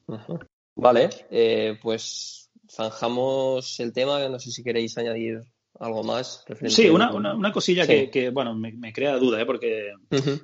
Vale, 0.75 1.09
eh, 1.29 1.77
pues 1.81 2.49
zanjamos 2.67 3.79
el 3.79 3.93
tema. 3.93 4.27
No 4.27 4.39
sé 4.39 4.51
si 4.51 4.63
queréis 4.63 4.97
añadir 4.97 5.43
algo 5.79 6.03
más. 6.03 6.45
Sí, 6.67 6.89
una, 6.89 7.11
una, 7.13 7.51
cosilla 7.51 7.85
Que, 7.87 8.29
bueno, 8.33 8.55
me, 8.55 8.93
crea 8.93 9.17
duda, 9.17 9.41
¿eh? 9.41 9.45
porque, 9.45 9.93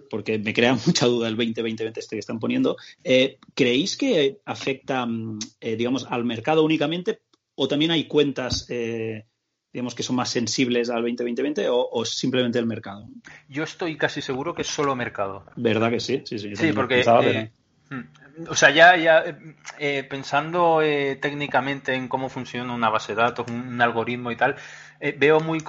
porque 0.09 0.39
me 0.39 0.53
crea 0.53 0.73
mucha 0.85 1.05
duda 1.05 1.27
el 1.27 1.37
20-20-20 1.37 1.97
este 1.97 2.15
que 2.15 2.19
están 2.19 2.39
poniendo. 2.39 2.77
Eh, 3.03 3.37
¿Creéis 3.53 3.97
que 3.97 4.39
afecta, 4.45 5.05
mm, 5.05 5.39
eh, 5.61 5.75
digamos, 5.75 6.05
al 6.09 6.25
mercado 6.25 6.63
únicamente 6.63 7.21
o 7.55 7.67
también 7.67 7.91
hay 7.91 8.07
cuentas, 8.07 8.65
eh, 8.69 9.25
digamos, 9.71 9.95
que 9.95 10.03
son 10.03 10.15
más 10.15 10.29
sensibles 10.29 10.89
al 10.89 11.03
20-20-20 11.03 11.67
o, 11.69 12.05
simplemente 12.05 12.59
el 12.59 12.65
mercado? 12.65 13.07
Yo 13.47 13.63
estoy 13.63 13.97
casi 13.97 14.21
seguro 14.21 14.53
que 14.53 14.63
es 14.63 14.67
solo 14.67 14.95
mercado. 14.95 15.45
¿Verdad 15.55 15.91
que 15.91 15.99
sí? 15.99 16.21
Sí, 16.25 16.39
sí, 16.39 16.55
sí 16.55 16.73
porque... 16.73 17.03
Hmm. 17.89 18.07
O 18.49 18.55
sea, 18.55 18.69
ya, 18.69 18.95
ya 18.95 19.23
pensando 20.09 20.79
técnicamente 21.21 21.93
en 21.93 22.07
cómo 22.07 22.29
funciona 22.29 22.73
una 22.73 22.89
base 22.89 23.15
de 23.15 23.21
datos, 23.21 23.45
un 23.49 23.81
algoritmo 23.81 24.31
y 24.31 24.35
tal, 24.35 24.55
eh, 25.01 25.15
veo 25.17 25.39
muy, 25.39 25.63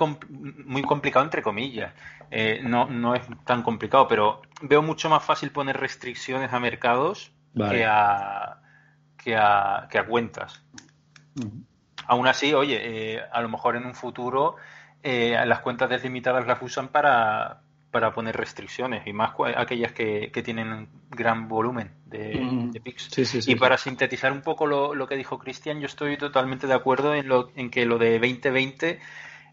muy 0.65 0.83
complicado, 0.83 1.25
entre 1.25 1.43
comillas. 1.43 1.93
Eh, 2.31 2.61
no, 2.63 2.87
no 2.87 3.15
es 3.15 3.23
tan 3.45 3.63
complicado, 3.63 4.07
pero 4.07 4.43
veo 4.61 4.83
mucho 4.83 5.09
más 5.09 5.25
fácil 5.25 5.51
poner 5.51 5.79
restricciones 5.79 6.53
a 6.53 6.61
mercados 6.61 7.33
que, 7.55 7.85
a, 7.87 8.61
que, 9.17 9.35
a, 9.35 9.89
que 9.91 9.99
a 9.99 10.07
cuentas. 10.07 10.63
Aún 12.07 12.27
así, 12.27 12.53
oye, 12.53 13.17
eh, 13.17 13.23
a 13.33 13.41
lo 13.41 13.49
mejor 13.49 13.77
en 13.77 13.87
un 13.87 13.95
futuro 13.95 14.57
las 15.03 15.61
cuentas 15.61 15.91
deslimitadas 15.91 16.47
las 16.47 16.63
usan 16.63 16.89
para, 16.89 17.63
para 17.93 18.13
poner 18.13 18.37
restricciones 18.37 19.07
y 19.07 19.13
más 19.13 19.33
aquellas 19.57 19.93
que, 19.93 20.33
que 20.33 20.43
tienen 20.43 20.89
gran 21.11 21.47
volumen 21.47 21.93
de, 22.07 22.69
de 22.73 22.81
PICs. 22.81 23.47
y 23.47 23.55
para 23.55 23.77
sintetizar 23.77 24.33
un 24.33 24.41
poco 24.41 24.67
lo, 24.67 24.95
lo 24.95 25.07
que 25.07 25.17
dijo 25.17 25.39
Cristian, 25.39 25.79
yo 25.79 25.87
estoy 25.87 26.17
totalmente 26.17 26.67
de 26.67 26.75
acuerdo 26.75 27.15
en, 27.15 27.29
lo, 27.29 27.51
en 27.55 27.71
que 27.71 27.87
lo 27.87 27.99
de 27.99 28.19
2020 28.19 28.99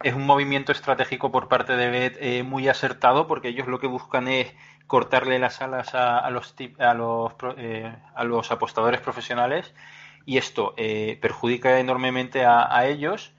es 0.01 0.13
un 0.13 0.25
movimiento 0.25 0.71
estratégico 0.71 1.31
por 1.31 1.49
parte 1.49 1.75
de 1.75 1.89
Bet 1.89 2.17
eh, 2.21 2.43
muy 2.43 2.67
acertado 2.69 3.27
porque 3.27 3.49
ellos 3.49 3.67
lo 3.67 3.79
que 3.79 3.87
buscan 3.87 4.27
es 4.29 4.53
cortarle 4.87 5.37
las 5.37 5.61
alas 5.61 5.93
a, 5.93 6.27
los, 6.31 6.55
a, 6.79 6.93
los, 6.93 7.33
eh, 7.57 7.93
a 8.15 8.23
los 8.23 8.51
apostadores 8.51 9.01
profesionales 9.01 9.73
y 10.25 10.37
esto 10.37 10.73
eh, 10.77 11.17
perjudica 11.21 11.79
enormemente 11.79 12.45
a, 12.45 12.87
ellos 12.87 13.33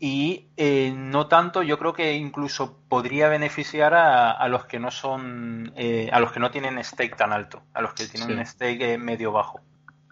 y 0.00 0.46
no 0.94 1.26
tanto 1.26 1.62
yo 1.62 1.78
creo 1.78 1.92
que 1.92 2.14
incluso 2.14 2.78
podría 2.88 3.28
beneficiar 3.28 3.92
a, 3.94 4.48
los 4.48 4.64
que 4.64 4.78
no 4.78 4.90
son 4.90 5.74
a 6.10 6.20
los 6.20 6.32
que 6.32 6.40
no 6.40 6.50
tienen 6.50 6.82
stake 6.82 7.16
tan 7.16 7.32
alto 7.32 7.62
a 7.74 7.82
los 7.82 7.92
que 7.92 8.06
tienen 8.06 8.38
un 8.38 8.46
stake 8.46 8.96
medio 8.98 9.30
bajo 9.30 9.60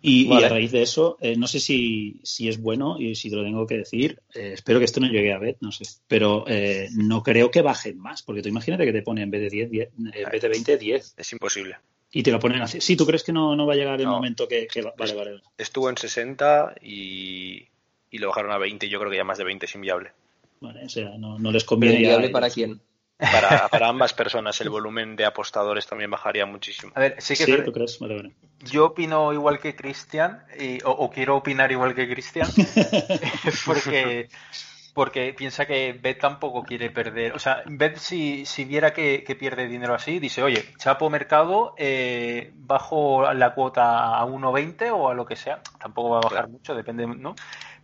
y, 0.01 0.33
a 0.33 0.49
raíz 0.49 0.71
de 0.71 0.83
eso, 0.83 1.17
eh, 1.21 1.37
no 1.37 1.47
sé 1.47 1.59
si, 1.59 2.21
si, 2.23 2.49
es 2.49 2.61
bueno 2.61 2.97
y 3.01 3.17
si 3.17 3.31
te 3.31 3.37
lo 3.37 3.43
tengo 3.43 3.67
que 3.67 3.79
decir, 3.79 4.21
eh, 4.33 4.53
espero 4.55 4.79
que 4.79 4.85
esto 4.85 5.01
no 5.01 5.09
llegue 5.09 5.33
a 5.33 5.39
Bet, 5.39 5.59
no 5.61 5.73
sé, 5.73 5.85
pero 6.07 6.45
eh, 6.47 6.89
no 6.95 7.23
creo 7.23 7.51
que 7.51 7.63
bajen 7.63 7.99
más, 7.99 8.23
porque 8.23 8.43
tú 8.43 8.49
imagínate 8.49 8.85
que 8.85 8.93
te 8.93 9.03
ponen 9.03 9.25
en 9.25 9.31
vez 9.31 9.41
de 9.43 9.51
10, 9.51 9.71
10 9.71 9.89
en 10.15 10.31
vez 10.31 10.43
de 10.43 10.49
20, 10.49 10.79
10. 10.79 11.15
Es 11.17 11.33
imposible. 11.33 11.79
Y 12.11 12.23
te 12.23 12.31
lo 12.31 12.39
ponen 12.39 12.63
así. 12.63 12.81
Sí, 12.81 12.97
¿tú 12.97 13.05
crees 13.07 13.25
que 13.25 13.33
no, 13.33 13.55
no 13.57 13.67
va 13.67 13.75
a 13.75 13.77
llegar 13.77 14.01
el 14.01 14.07
momento 14.07 14.49
que, 14.49 14.69
vale, 14.97 15.15
vale, 15.15 15.43
Estuvo 15.59 15.91
en 15.91 15.97
60 15.99 16.77
y, 16.81 17.69
y, 18.11 18.19
lo 18.19 18.29
bajaron 18.29 18.53
a 18.53 18.59
20 18.59 18.87
y 18.87 18.89
yo 18.89 18.99
creo 18.99 19.11
que 19.11 19.17
ya 19.17 19.25
más 19.25 19.39
de 19.39 19.45
20 19.45 19.67
es 19.67 19.75
inviable. 19.75 20.13
Vale, 20.61 20.85
o 20.85 20.89
sea, 20.89 21.17
no, 21.19 21.39
no 21.39 21.53
les 21.53 21.65
conviene. 21.65 21.97
¿Inviable 21.97 22.31
para 22.31 22.51
quién? 22.51 22.81
Para, 23.19 23.69
para, 23.69 23.89
ambas 23.89 24.13
personas 24.13 24.61
el 24.61 24.71
volumen 24.71 25.17
de 25.17 25.25
apostadores 25.25 25.87
también 25.87 26.11
bajaría 26.11 26.47
muchísimo. 26.47 26.93
A 26.95 27.01
ver, 27.01 27.17
sí 27.19 27.37
que 27.37 27.45
sí, 27.45 27.57
¿tú 27.65 27.73
crees? 27.73 27.99
Vale, 27.99 28.33
yo 28.61 28.87
opino 28.87 29.33
igual 29.33 29.61
que 29.61 29.77
Cristian, 29.77 30.45
o, 30.85 31.11
quiero 31.11 31.37
opinar 31.37 31.71
igual 31.71 31.95
que 31.95 32.09
Cristian, 32.09 32.49
porque, 33.67 34.29
porque 34.95 35.33
piensa 35.33 35.67
que 35.67 35.99
Bet 36.01 36.21
tampoco 36.21 36.65
quiere 36.65 36.91
perder. 36.91 37.33
O 37.33 37.39
sea, 37.39 37.63
Bet 37.67 37.97
si, 37.99 38.45
si 38.47 38.65
viera 38.65 38.93
que, 38.93 39.37
pierde 39.39 39.69
dinero 39.69 39.95
así, 39.95 40.19
dice, 40.19 40.43
oye, 40.43 40.65
chapo 40.77 41.09
mercado, 41.09 41.75
eh, 41.77 42.53
bajo 42.55 43.33
la 43.33 43.55
cuota 43.55 44.19
a 44.19 44.27
1,20 44.27 44.91
o 44.93 45.09
a 45.09 45.15
lo 45.15 45.25
que 45.25 45.37
sea. 45.37 45.63
Tampoco 45.79 46.11
va 46.11 46.19
a 46.19 46.23
bajar 46.23 46.49
mucho, 46.49 46.75
depende, 46.75 47.07
¿no? 47.07 47.37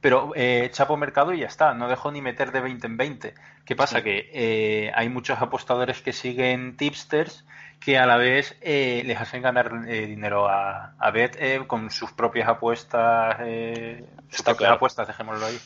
Pero 0.04 0.32
eh, 0.34 0.68
chapo 0.70 0.98
mercado 0.98 1.32
y 1.32 1.40
ya 1.40 1.46
está, 1.46 1.72
no 1.72 1.88
dejo 1.88 2.12
ni 2.12 2.20
meter 2.20 2.52
de 2.52 2.60
20 2.60 2.86
en 2.88 2.96
20. 2.98 3.34
¿Qué 3.64 3.74
pasa? 3.74 4.02
Que 4.02 4.28
eh, 4.34 4.92
hay 4.94 5.08
muchos 5.08 5.40
apostadores 5.40 6.02
que 6.02 6.12
siguen 6.12 6.76
tipsters 6.76 7.46
que 7.80 7.96
a 7.96 8.04
la 8.04 8.18
vez 8.18 8.54
eh, 8.60 9.02
les 9.06 9.18
hacen 9.18 9.40
ganar 9.40 9.86
eh, 9.88 10.04
dinero 10.04 10.46
a, 10.46 10.92
a 10.98 11.10
Bet 11.10 11.36
eh, 11.40 11.62
con 11.66 11.90
sus 11.90 12.12
propias 12.12 12.50
apuestas, 12.50 13.38
sus 14.28 14.42
propias 14.42 14.72
apuestas, 14.72 15.06
dejémoslo 15.06 15.46
ahí. 15.46 15.58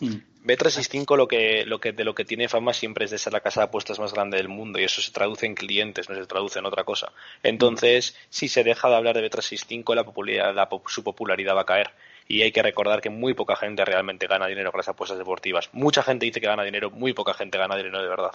Hmm. 0.00 0.18
Bet365 0.44 1.16
lo 1.16 1.26
que, 1.26 1.64
lo 1.66 1.80
que, 1.80 1.90
de 1.90 2.04
lo 2.04 2.14
que 2.14 2.24
tiene 2.24 2.48
fama 2.48 2.74
siempre 2.74 3.06
es 3.06 3.10
de 3.10 3.18
ser 3.18 3.32
la 3.32 3.40
casa 3.40 3.62
de 3.62 3.64
apuestas 3.64 3.98
más 3.98 4.14
grande 4.14 4.36
del 4.36 4.48
mundo 4.48 4.78
y 4.78 4.84
eso 4.84 5.02
se 5.02 5.10
traduce 5.10 5.46
en 5.46 5.56
clientes, 5.56 6.08
no 6.08 6.14
se 6.14 6.26
traduce 6.26 6.60
en 6.60 6.66
otra 6.66 6.84
cosa. 6.84 7.12
Entonces, 7.42 8.14
si 8.28 8.46
se 8.46 8.62
deja 8.62 8.88
de 8.88 8.94
hablar 8.94 9.16
de 9.16 9.28
Bet365, 9.28 9.96
la 9.96 10.04
popularidad, 10.04 10.68
su 10.86 11.02
popularidad 11.02 11.56
va 11.56 11.62
a 11.62 11.66
caer. 11.66 11.90
Y 12.26 12.42
hay 12.42 12.52
que 12.52 12.62
recordar 12.62 13.00
que 13.00 13.10
muy 13.10 13.34
poca 13.34 13.56
gente 13.56 13.84
realmente 13.84 14.26
gana 14.26 14.46
dinero 14.46 14.70
con 14.70 14.78
las 14.78 14.88
apuestas 14.88 15.18
deportivas. 15.18 15.68
Mucha 15.72 16.02
gente 16.02 16.26
dice 16.26 16.40
que 16.40 16.46
gana 16.46 16.64
dinero, 16.64 16.90
muy 16.90 17.12
poca 17.12 17.34
gente 17.34 17.58
gana 17.58 17.76
dinero 17.76 18.02
de 18.02 18.08
verdad. 18.08 18.32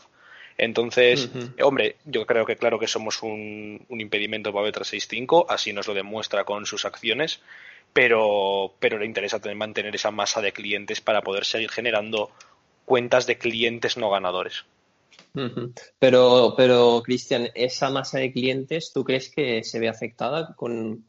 Entonces, 0.59 1.29
hombre, 1.63 1.95
yo 2.03 2.25
creo 2.25 2.45
que 2.45 2.57
claro 2.57 2.77
que 2.77 2.87
somos 2.87 3.23
un, 3.23 3.85
impedimento 3.89 4.51
para 4.51 4.67
B365, 4.67 5.45
así 5.47 5.71
nos 5.71 5.87
lo 5.87 5.93
demuestra 5.93 6.43
con 6.43 6.65
sus 6.65 6.83
acciones, 6.83 7.39
pero, 7.93 8.73
pero 8.79 8.99
le 8.99 9.05
interesa 9.05 9.39
mantener 9.55 9.95
esa 9.95 10.11
masa 10.11 10.41
de 10.41 10.51
clientes 10.51 10.99
para 10.99 11.21
poder 11.21 11.45
seguir 11.45 11.69
generando 11.69 12.29
cuentas 12.83 13.25
de 13.25 13.37
clientes 13.37 13.95
no 13.95 14.09
ganadores. 14.09 14.65
Pero, 15.97 16.55
pero 16.57 17.01
Cristian, 17.03 17.49
esa 17.55 17.89
masa 17.89 18.19
de 18.19 18.33
clientes, 18.33 18.91
¿tú 18.93 19.05
crees 19.05 19.29
que 19.29 19.63
se 19.63 19.79
ve 19.79 19.87
afectada 19.87 20.55
con, 20.55 21.05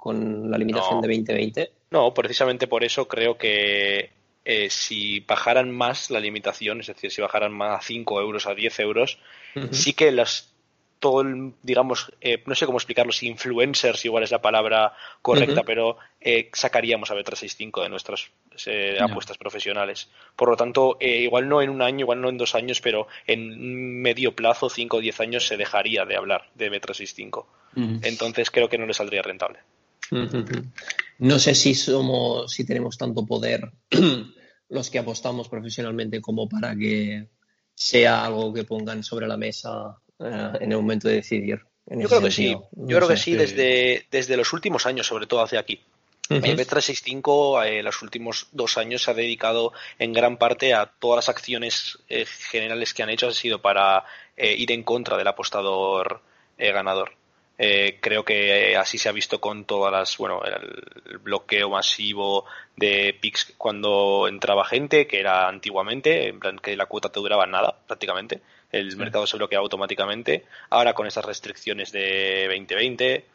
la 0.48 0.58
limitación 0.58 1.00
de 1.00 1.08
2020? 1.08 1.72
No, 1.90 2.14
precisamente 2.14 2.66
por 2.68 2.84
eso 2.84 3.08
creo 3.08 3.36
que 3.36 4.10
eh, 4.44 4.70
si 4.70 5.20
bajaran 5.20 5.70
más 5.70 6.10
la 6.10 6.20
limitación, 6.20 6.80
es 6.80 6.86
decir, 6.86 7.10
si 7.10 7.20
bajaran 7.20 7.52
más 7.52 7.78
a 7.78 7.82
5 7.82 8.20
euros, 8.20 8.46
a 8.46 8.54
10 8.54 8.80
euros, 8.80 9.18
sí 9.72 9.92
que 9.92 10.12
las 10.12 10.54
todo 11.00 11.24
digamos, 11.62 12.12
eh, 12.20 12.42
no 12.44 12.54
sé 12.54 12.66
cómo 12.66 12.76
explicarlo, 12.76 13.10
si 13.10 13.26
influencers 13.26 14.04
igual 14.04 14.22
es 14.22 14.30
la 14.30 14.42
palabra 14.42 14.92
correcta, 15.22 15.62
pero 15.62 15.96
eh, 16.20 16.50
sacaríamos 16.52 17.10
a 17.10 17.14
B365 17.14 17.82
de 17.82 17.88
nuestras 17.88 18.30
apuestas 19.00 19.38
profesionales. 19.38 20.10
Por 20.36 20.50
lo 20.50 20.56
tanto, 20.56 20.98
igual 21.00 21.48
no 21.48 21.62
en 21.62 21.70
un 21.70 21.80
año, 21.80 22.00
igual 22.00 22.20
no 22.20 22.28
en 22.28 22.36
dos 22.36 22.54
años, 22.54 22.82
pero 22.82 23.08
en 23.26 24.02
medio 24.02 24.36
plazo, 24.36 24.68
5 24.68 24.98
o 24.98 25.00
10 25.00 25.20
años, 25.20 25.46
se 25.46 25.56
dejaría 25.56 26.04
de 26.04 26.16
hablar 26.16 26.50
de 26.54 26.70
B365. 26.70 27.46
Entonces 28.02 28.50
creo 28.50 28.68
que 28.68 28.76
no 28.76 28.84
le 28.84 28.92
saldría 28.92 29.22
rentable. 29.22 29.60
No 31.20 31.38
sé 31.38 31.54
si 31.54 31.74
somos, 31.74 32.50
si 32.50 32.64
tenemos 32.64 32.96
tanto 32.96 33.26
poder 33.26 33.70
los 34.70 34.90
que 34.90 34.98
apostamos 34.98 35.50
profesionalmente 35.50 36.20
como 36.22 36.48
para 36.48 36.74
que 36.74 37.28
sea 37.74 38.24
algo 38.24 38.54
que 38.54 38.64
pongan 38.64 39.04
sobre 39.04 39.28
la 39.28 39.36
mesa 39.36 39.98
eh, 40.18 40.52
en 40.60 40.72
el 40.72 40.78
momento 40.78 41.08
de 41.08 41.16
decidir. 41.16 41.60
Yo 41.86 42.08
creo 42.08 42.22
que 42.22 42.30
sí. 42.30 42.56
Yo 42.72 42.96
creo 42.96 43.08
que 43.08 43.18
sí 43.18 43.34
desde, 43.34 44.06
desde 44.10 44.36
los 44.36 44.52
últimos 44.54 44.86
años, 44.86 45.06
sobre 45.06 45.26
todo 45.26 45.42
hacia 45.42 45.60
aquí. 45.60 45.82
Uh 46.30 46.36
Bet365 46.36 47.66
en 47.66 47.84
los 47.84 48.00
últimos 48.00 48.46
dos 48.52 48.78
años 48.78 49.02
se 49.02 49.10
ha 49.10 49.14
dedicado 49.14 49.72
en 49.98 50.14
gran 50.14 50.38
parte 50.38 50.72
a 50.72 50.86
todas 50.86 51.16
las 51.16 51.28
acciones 51.28 51.98
eh, 52.08 52.24
generales 52.24 52.94
que 52.94 53.02
han 53.02 53.10
hecho, 53.10 53.28
ha 53.28 53.32
sido 53.32 53.60
para 53.60 54.04
eh, 54.36 54.54
ir 54.56 54.72
en 54.72 54.84
contra 54.84 55.18
del 55.18 55.28
apostador 55.28 56.22
ganador. 56.56 57.19
Eh, 57.62 57.98
creo 58.00 58.24
que 58.24 58.74
así 58.74 58.96
se 58.96 59.10
ha 59.10 59.12
visto 59.12 59.38
con 59.38 59.66
todas 59.66 59.92
las, 59.92 60.16
bueno, 60.16 60.40
el, 60.42 61.18
bloqueo 61.18 61.68
masivo 61.68 62.46
de 62.74 63.14
PIX 63.20 63.52
cuando 63.58 64.26
entraba 64.28 64.64
gente, 64.64 65.06
que 65.06 65.20
era 65.20 65.46
antiguamente, 65.46 66.28
en 66.28 66.40
plan 66.40 66.58
que 66.58 66.74
la 66.74 66.86
cuota 66.86 67.12
te 67.12 67.20
duraba 67.20 67.44
nada 67.44 67.76
prácticamente, 67.86 68.40
el 68.72 68.96
mercado 68.96 69.26
se 69.26 69.36
bloqueaba 69.36 69.62
automáticamente. 69.62 70.46
Ahora 70.70 70.94
con 70.94 71.06
esas 71.06 71.22
restricciones 71.22 71.92
de 71.92 72.46
2020, 72.48 73.26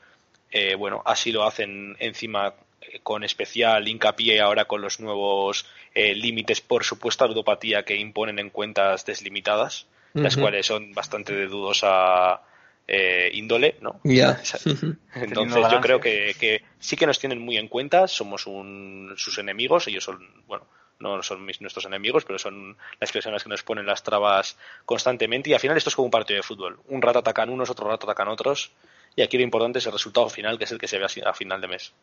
eh, 0.49 0.73
bueno, 0.73 1.03
así 1.05 1.31
lo 1.31 1.43
hacen 1.43 1.95
encima 1.99 2.55
eh, 2.81 3.01
con 3.03 3.23
especial 3.23 3.87
hincapié 3.87 4.41
ahora 4.41 4.65
con 4.65 4.81
los 4.81 4.99
nuevos 4.99 5.67
límites 5.93 6.61
por 6.61 6.83
supuesta 6.83 7.27
ludopatía 7.27 7.83
que 7.83 7.95
imponen 7.95 8.39
en 8.39 8.49
cuentas 8.49 9.05
deslimitadas, 9.05 9.85
las 10.13 10.35
cuales 10.35 10.65
son 10.65 10.93
bastante 10.93 11.35
de 11.35 11.45
dudosa 11.45 12.41
eh, 12.87 13.29
índole, 13.33 13.77
¿no? 13.81 13.99
Entonces 15.15 15.65
yo 15.71 15.81
creo 15.81 15.99
que, 15.99 16.63
sí 16.79 16.95
que 16.95 17.07
nos 17.07 17.19
tienen 17.19 17.39
muy 17.39 17.57
en 17.57 17.67
cuenta, 17.67 18.07
somos 18.07 18.43
sus 18.43 19.37
enemigos, 19.37 19.87
ellos 19.87 20.03
son, 20.03 20.19
bueno, 20.47 20.65
no 20.99 21.21
son 21.23 21.45
nuestros 21.45 21.85
enemigos, 21.85 22.25
pero 22.25 22.39
son 22.39 22.77
las 22.99 23.11
personas 23.11 23.43
que 23.43 23.49
nos 23.49 23.63
ponen 23.63 23.85
las 23.85 24.03
trabas 24.03 24.57
constantemente 24.85 25.49
y 25.49 25.53
al 25.53 25.59
final 25.59 25.77
esto 25.77 25.89
es 25.89 25.95
como 25.95 26.05
un 26.05 26.11
partido 26.11 26.37
de 26.37 26.43
fútbol. 26.43 26.79
Un 26.87 27.01
rato 27.01 27.19
atacan 27.19 27.49
unos, 27.49 27.69
otro 27.69 27.87
rato 27.87 28.05
atacan 28.05 28.27
otros 28.27 28.71
y 29.15 29.21
aquí 29.21 29.37
lo 29.37 29.43
importante 29.43 29.79
es 29.79 29.85
el 29.85 29.93
resultado 29.93 30.29
final, 30.29 30.57
que 30.57 30.65
es 30.65 30.71
el 30.71 30.77
que 30.77 30.87
se 30.87 30.99
ve 30.99 31.07
a 31.25 31.33
final 31.33 31.61
de 31.61 31.67
mes. 31.67 31.93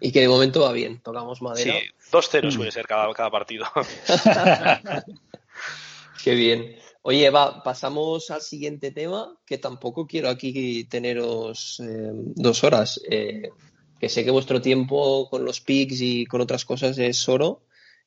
Y 0.00 0.12
que 0.12 0.20
de 0.20 0.28
momento 0.28 0.60
va 0.60 0.72
bien, 0.72 1.00
tocamos 1.00 1.42
madera. 1.42 1.80
Sí, 1.80 1.88
2-0 2.12 2.50
suele 2.50 2.70
ser 2.70 2.86
cada, 2.86 3.12
cada 3.14 3.30
partido. 3.30 3.66
Qué 6.22 6.34
bien. 6.34 6.76
Oye, 7.04 7.26
Eva, 7.26 7.62
pasamos 7.64 8.30
al 8.30 8.42
siguiente 8.42 8.92
tema, 8.92 9.36
que 9.44 9.58
tampoco 9.58 10.06
quiero 10.06 10.28
aquí 10.28 10.84
teneros 10.84 11.80
eh, 11.80 12.10
dos 12.12 12.62
horas. 12.62 13.00
Eh, 13.10 13.50
que 13.98 14.08
sé 14.08 14.24
que 14.24 14.30
vuestro 14.30 14.60
tiempo 14.60 15.28
con 15.28 15.44
los 15.44 15.60
pics 15.60 16.00
y 16.00 16.26
con 16.26 16.40
otras 16.40 16.64
cosas 16.64 16.98
es 16.98 17.28
oro 17.28 17.64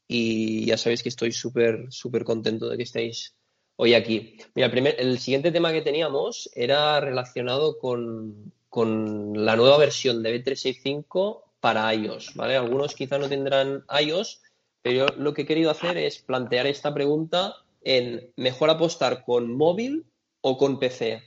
y 0.08 0.66
ya 0.66 0.78
sabéis 0.78 1.04
que 1.04 1.10
estoy 1.10 1.32
súper, 1.32 1.88
súper 1.90 2.24
contento 2.24 2.70
de 2.70 2.78
que 2.78 2.84
estéis 2.84 3.36
hoy 3.76 3.94
aquí. 3.94 4.38
Mira, 4.56 4.68
el, 4.68 4.88
el 4.88 5.20
siguiente 5.20 5.52
tema 5.52 5.74
que 5.74 5.82
teníamos 5.82 6.50
era 6.54 7.00
relacionado 7.02 7.78
con, 7.78 8.54
con 8.70 9.46
la 9.46 9.56
nueva 9.58 9.78
versión 9.78 10.24
de 10.24 10.42
B365 10.44 11.44
para 11.60 11.94
iOS, 11.94 12.36
¿vale? 12.36 12.56
Algunos 12.56 12.96
quizá 12.96 13.18
no 13.18 13.28
tendrán 13.28 13.84
iOS, 14.02 14.42
pero 14.82 15.08
lo 15.18 15.34
que 15.34 15.42
he 15.42 15.46
querido 15.46 15.72
hacer 15.72 15.98
es 15.98 16.20
plantear 16.20 16.68
esta 16.68 16.94
pregunta 16.94 17.65
en 17.86 18.34
mejor 18.36 18.70
apostar 18.70 19.24
con 19.24 19.56
móvil 19.56 20.06
o 20.42 20.58
con 20.58 20.80
PC. 20.80 21.24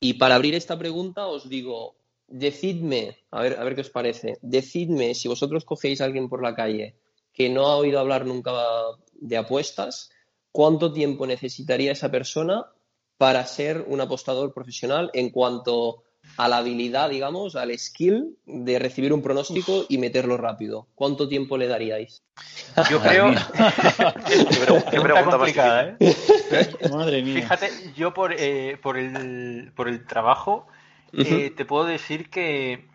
Y 0.00 0.14
para 0.14 0.36
abrir 0.36 0.54
esta 0.54 0.78
pregunta 0.78 1.26
os 1.26 1.48
digo, 1.48 1.96
decidme, 2.28 3.18
a 3.30 3.42
ver, 3.42 3.58
a 3.58 3.64
ver 3.64 3.74
qué 3.74 3.82
os 3.82 3.90
parece, 3.90 4.38
decidme 4.40 5.14
si 5.14 5.28
vosotros 5.28 5.64
cogéis 5.64 6.00
a 6.00 6.04
alguien 6.04 6.28
por 6.28 6.42
la 6.42 6.54
calle 6.54 6.96
que 7.32 7.50
no 7.50 7.66
ha 7.66 7.76
oído 7.76 8.00
hablar 8.00 8.24
nunca 8.24 8.52
de 9.12 9.36
apuestas, 9.36 10.10
cuánto 10.52 10.92
tiempo 10.92 11.26
necesitaría 11.26 11.92
esa 11.92 12.10
persona 12.10 12.72
para 13.18 13.44
ser 13.44 13.84
un 13.88 14.00
apostador 14.00 14.54
profesional 14.54 15.10
en 15.12 15.30
cuanto 15.30 16.04
a 16.36 16.48
la 16.48 16.58
habilidad, 16.58 17.10
digamos, 17.10 17.56
al 17.56 17.76
skill 17.78 18.36
de 18.46 18.78
recibir 18.78 19.12
un 19.12 19.22
pronóstico 19.22 19.86
y 19.88 19.98
meterlo 19.98 20.36
rápido? 20.36 20.86
¿Cuánto 20.94 21.28
tiempo 21.28 21.56
le 21.56 21.66
daríais? 21.68 22.22
Yo 22.90 23.00
creo. 23.00 23.30
Qué 24.90 25.00
pregunta 25.00 25.36
complicada, 25.36 25.96
¿eh? 25.98 26.16
Madre 26.90 27.22
mía. 27.22 27.40
Fíjate, 27.40 27.70
yo 27.96 28.12
por, 28.12 28.34
eh, 28.36 28.78
por, 28.82 28.98
el, 28.98 29.72
por 29.74 29.88
el 29.88 30.06
trabajo 30.06 30.66
eh, 31.12 31.50
te 31.56 31.64
puedo 31.64 31.84
decir 31.84 32.28
que 32.30 32.86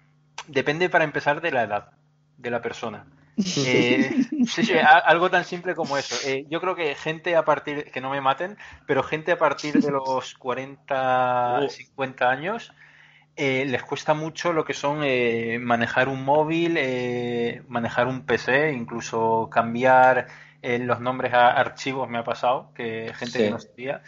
depende 0.47 0.89
para 0.89 1.03
empezar 1.03 1.41
de 1.41 1.51
la 1.51 1.63
edad 1.63 1.91
de 2.37 2.51
la 2.51 2.61
persona. 2.61 3.05
Eh, 3.65 4.25
sí, 4.45 4.65
sí, 4.65 4.73
algo 4.77 5.31
tan 5.31 5.45
simple 5.45 5.73
como 5.73 5.97
eso. 5.97 6.15
Eh, 6.27 6.45
yo 6.49 6.59
creo 6.61 6.75
que 6.75 6.93
gente 6.95 7.35
a 7.35 7.43
partir, 7.43 7.85
que 7.85 8.01
no 8.01 8.11
me 8.11 8.21
maten, 8.21 8.57
pero 8.85 9.01
gente 9.01 9.31
a 9.31 9.37
partir 9.37 9.81
de 9.81 9.89
los 9.89 10.35
40, 10.35 11.61
50 11.67 12.29
años, 12.29 12.71
eh, 13.41 13.65
les 13.65 13.81
cuesta 13.83 14.13
mucho 14.13 14.53
lo 14.53 14.63
que 14.63 14.73
son 14.73 14.99
manejar 15.63 16.09
un 16.09 16.23
móvil, 16.23 16.79
manejar 17.67 18.07
un 18.07 18.25
PC, 18.25 18.71
incluso 18.71 19.49
cambiar 19.51 20.27
los 20.61 20.99
nombres 20.99 21.33
a 21.33 21.49
archivos 21.49 22.07
me 22.07 22.19
ha 22.19 22.23
pasado, 22.23 22.71
que 22.75 23.11
gente 23.15 23.39
que 23.39 23.49
no 23.49 23.59
sabía. 23.59 24.03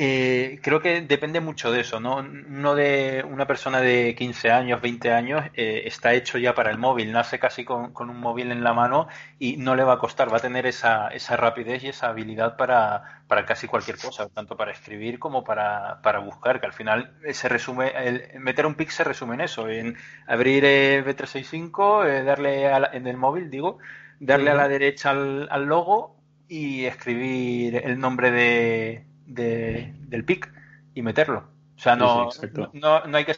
Eh, 0.00 0.60
creo 0.62 0.80
que 0.80 1.00
depende 1.00 1.40
mucho 1.40 1.72
de 1.72 1.80
eso, 1.80 1.98
¿no? 1.98 2.22
No 2.22 2.76
de 2.76 3.24
una 3.28 3.48
persona 3.48 3.80
de 3.80 4.14
15 4.14 4.52
años, 4.52 4.80
20 4.80 5.10
años, 5.10 5.44
eh, 5.54 5.82
está 5.86 6.14
hecho 6.14 6.38
ya 6.38 6.54
para 6.54 6.70
el 6.70 6.78
móvil, 6.78 7.10
nace 7.10 7.40
casi 7.40 7.64
con, 7.64 7.92
un 7.98 8.20
móvil 8.20 8.52
en 8.52 8.62
la 8.62 8.72
mano 8.72 9.08
y 9.40 9.56
no 9.56 9.74
le 9.74 9.82
va 9.82 9.94
a 9.94 9.98
costar, 9.98 10.32
va 10.32 10.36
a 10.36 10.40
tener 10.40 10.66
esa, 10.66 11.08
esa 11.08 11.36
rapidez 11.36 11.82
y 11.82 11.88
esa 11.88 12.10
habilidad 12.10 12.56
para, 12.56 13.22
para 13.26 13.44
casi 13.44 13.66
cualquier 13.66 13.98
cosa, 13.98 14.28
tanto 14.28 14.56
para 14.56 14.70
escribir 14.70 15.18
como 15.18 15.42
para, 15.42 16.00
para 16.00 16.20
buscar, 16.20 16.60
que 16.60 16.66
al 16.66 16.74
final 16.74 17.16
se 17.32 17.48
resume, 17.48 17.88
el, 17.96 18.38
meter 18.38 18.66
un 18.66 18.76
pic 18.76 18.90
se 18.90 19.02
resume 19.02 19.34
en 19.34 19.40
eso, 19.40 19.68
en 19.68 19.96
abrir 20.28 20.64
eh, 20.64 21.02
B365, 21.04 22.22
darle 22.24 22.66
en 22.92 23.08
el 23.08 23.16
móvil, 23.16 23.50
digo, 23.50 23.78
darle 24.20 24.52
a 24.52 24.54
la 24.54 24.68
derecha 24.68 25.10
al, 25.10 25.48
al 25.50 25.64
logo 25.64 26.14
y 26.46 26.84
escribir 26.84 27.82
el 27.84 27.98
nombre 27.98 28.30
de 28.30 29.07
de, 29.28 29.94
del 30.08 30.24
pic 30.24 30.52
y 30.94 31.02
meterlo. 31.02 31.48
O 31.76 31.80
sea, 31.80 31.94
no, 31.94 32.28
no, 32.72 33.06
no, 33.06 33.16
hay 33.16 33.24
que 33.24 33.36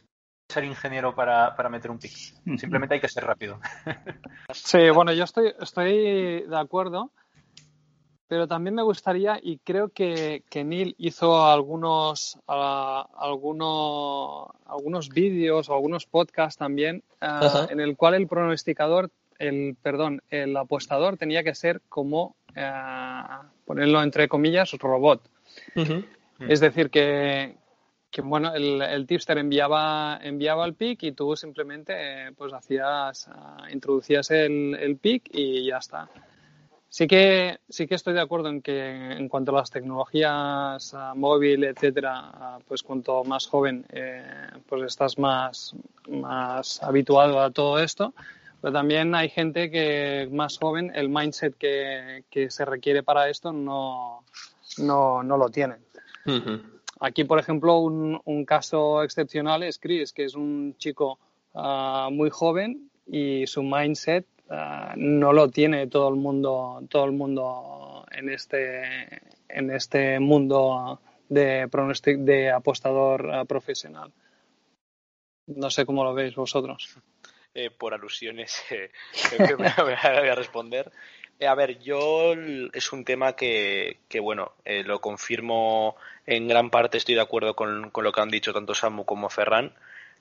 ser 0.48 0.64
ingeniero 0.64 1.14
para, 1.14 1.54
para 1.54 1.68
meter 1.68 1.90
un 1.90 1.98
pic. 1.98 2.12
Simplemente 2.58 2.94
hay 2.94 3.00
que 3.00 3.08
ser 3.08 3.24
rápido. 3.24 3.60
Sí, 4.52 4.90
bueno, 4.90 5.12
yo 5.12 5.24
estoy, 5.24 5.54
estoy 5.60 6.42
de 6.42 6.58
acuerdo, 6.58 7.12
pero 8.30 8.46
también 8.46 8.74
me 8.74 8.82
gustaría, 8.82 9.40
y 9.42 9.58
creo 9.58 9.88
que, 9.88 10.44
que 10.48 10.62
Neil 10.62 10.94
hizo 10.98 11.44
algunos, 11.44 12.38
algunos, 12.46 14.48
algunos 14.66 15.08
vídeos 15.08 15.68
o 15.68 15.74
algunos 15.74 16.06
podcasts 16.06 16.56
también, 16.56 17.02
ah, 17.20 17.66
en 17.70 17.80
el 17.80 17.96
cual 17.96 18.14
el 18.14 18.28
pronosticador, 18.28 19.10
el, 19.38 19.76
perdón, 19.82 20.22
el 20.30 20.56
apostador 20.56 21.16
tenía 21.16 21.42
que 21.42 21.56
ser 21.56 21.80
como, 21.88 22.36
ah, 22.56 23.42
ponerlo 23.64 24.02
entre 24.02 24.28
comillas, 24.28 24.70
robot. 24.72 25.28
Es 26.40 26.60
decir, 26.60 26.90
que, 26.90 27.56
bueno, 28.22 28.54
el, 28.54 29.06
tipster 29.06 29.38
enviaba, 29.38 30.18
enviaba 30.22 30.64
el 30.64 30.74
pick 30.74 31.02
y 31.04 31.12
tú 31.12 31.36
simplemente 31.36 32.32
pues 32.36 32.52
hacías, 32.52 33.28
ah, 33.28 33.66
introducías 33.70 34.30
el, 34.30 34.74
el 34.74 34.96
pick 34.96 35.28
y 35.32 35.66
ya 35.66 35.78
está. 35.78 36.08
Sí 36.92 37.06
que, 37.06 37.60
sí 37.68 37.86
que 37.86 37.94
estoy 37.94 38.14
de 38.14 38.20
acuerdo 38.20 38.48
en 38.48 38.62
que 38.62 39.12
en 39.12 39.28
cuanto 39.28 39.52
a 39.52 39.60
las 39.60 39.70
tecnologías 39.70 40.92
uh, 40.92 41.16
móvil, 41.16 41.62
etcétera, 41.62 42.12
ah, 42.16 42.58
pues 42.66 42.82
cuanto 42.82 43.22
más 43.22 43.46
joven, 43.46 43.86
eh, 43.90 44.50
pues 44.68 44.82
estás 44.82 45.16
más, 45.16 45.76
más 46.08 46.82
habituado 46.82 47.40
a 47.40 47.52
todo 47.52 47.78
esto. 47.78 48.12
Pero 48.60 48.72
también 48.72 49.14
hay 49.14 49.28
gente 49.28 49.70
que 49.70 50.28
más 50.32 50.58
joven, 50.58 50.90
el 50.92 51.08
mindset 51.08 51.56
que, 51.56 52.24
que 52.28 52.50
se 52.50 52.64
requiere 52.64 53.04
para 53.04 53.28
esto 53.28 53.52
no, 53.52 54.24
no, 54.80 55.22
no 55.22 55.36
lo 55.36 55.48
tienen. 55.48 55.78
Aquí, 57.00 57.24
por 57.24 57.38
ejemplo, 57.38 57.78
un, 57.78 58.20
un, 58.24 58.44
caso 58.44 59.02
excepcional 59.02 59.62
es 59.62 59.78
Chris, 59.78 60.12
que 60.12 60.24
es 60.24 60.34
un 60.34 60.76
chico 60.76 61.18
ah, 61.54 62.08
muy 62.12 62.30
joven 62.30 62.90
y 63.06 63.46
su 63.46 63.62
mindset 63.62 64.26
ah, 64.50 64.94
no 64.96 65.32
lo 65.32 65.48
tiene 65.48 65.86
todo 65.86 66.10
el 66.10 66.16
mundo, 66.16 66.82
todo 66.90 67.06
el 67.06 67.12
mundo 67.12 68.04
en 68.10 68.28
este, 68.28 68.82
en 69.48 69.70
este 69.70 70.20
mundo 70.20 71.00
de, 71.28 71.68
de 72.18 72.50
apostador 72.50 73.30
ah, 73.32 73.44
profesional. 73.46 74.12
No 75.46 75.70
sé 75.70 75.86
cómo 75.86 76.04
lo 76.04 76.14
veis 76.14 76.34
vosotros. 76.34 76.98
Eh, 77.52 77.70
por 77.70 77.94
alusiones, 77.94 78.62
eh, 78.70 78.92
voy 79.38 80.28
a 80.28 80.34
responder. 80.36 80.92
Eh, 81.40 81.46
a 81.46 81.54
ver, 81.54 81.80
yo 81.80 82.34
es 82.74 82.92
un 82.92 83.04
tema 83.04 83.32
que, 83.32 83.96
bueno, 84.20 84.52
eh, 84.66 84.84
lo 84.84 85.00
confirmo 85.00 85.96
en 86.26 86.46
gran 86.46 86.68
parte, 86.68 86.98
estoy 86.98 87.14
de 87.14 87.22
acuerdo 87.22 87.56
con, 87.56 87.90
lo 87.94 88.12
que 88.12 88.20
han 88.20 88.28
dicho 88.28 88.52
tanto 88.52 88.74
Samu 88.74 89.06
como 89.06 89.30
Ferran. 89.30 89.72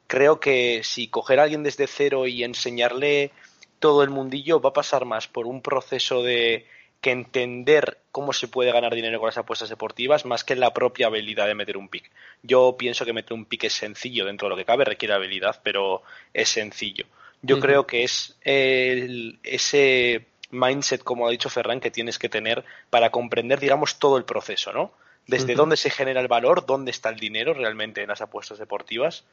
Creo 0.08 0.40
que 0.40 0.82
si 0.84 1.10
coger 1.10 1.40
a 1.40 1.44
alguien 1.44 1.62
desde 1.62 1.88
cero 1.88 2.26
y 2.26 2.46
enseñarle 2.46 3.32
todo 3.80 4.02
el 4.02 4.10
mundillo 4.10 4.62
va 4.62 4.70
a 4.70 4.74
pasar 4.74 5.04
más 5.04 5.28
por 5.28 5.46
un 5.46 5.62
proceso 5.62 6.24
de 6.24 6.66
que 7.02 7.12
entender 7.12 7.98
cómo 8.12 8.32
se 8.32 8.48
puede 8.48 8.72
ganar 8.72 8.96
dinero 8.96 9.20
con 9.20 9.28
las 9.28 9.38
apuestas 9.38 9.70
deportivas 9.70 10.26
más 10.26 10.44
que 10.46 10.56
la 10.56 10.74
propia 10.74 11.08
habilidad 11.08 11.48
de 11.48 11.56
meter 11.56 11.78
un 11.78 11.90
pick. 11.90 12.10
Yo 12.44 12.76
pienso 12.78 13.06
que 13.06 13.14
meter 13.14 13.34
un 13.34 13.46
pick 13.46 13.66
es 13.66 13.74
sencillo 13.74 14.26
dentro 14.26 14.48
de 14.48 14.52
lo 14.52 14.58
que 14.58 14.66
cabe, 14.66 14.86
requiere 14.86 15.14
habilidad, 15.14 15.60
pero 15.64 16.02
es 16.34 16.48
sencillo. 16.48 17.06
Yo 17.42 17.60
creo 17.60 17.88
que 17.88 18.04
es 18.04 18.38
ese 18.44 20.26
mindset, 20.52 21.04
como 21.04 21.28
ha 21.28 21.32
dicho 21.32 21.50
Ferran, 21.50 21.80
que 21.80 21.92
tienes 21.92 22.20
que 22.20 22.30
tener 22.30 22.64
para 22.90 23.10
comprender, 23.12 23.60
digamos, 23.60 24.00
todo 24.00 24.18
el 24.18 24.26
proceso, 24.26 24.74
¿no? 24.74 24.92
Desde 25.28 25.54
dónde 25.54 25.78
se 25.78 25.92
genera 25.92 26.22
el 26.22 26.28
valor, 26.28 26.66
dónde 26.66 26.90
está 26.90 27.10
el 27.10 27.20
dinero 27.20 27.54
realmente 27.54 28.02
en 28.02 28.08
las 28.08 28.22
apuestas 28.22 28.58
deportivas 28.58 29.26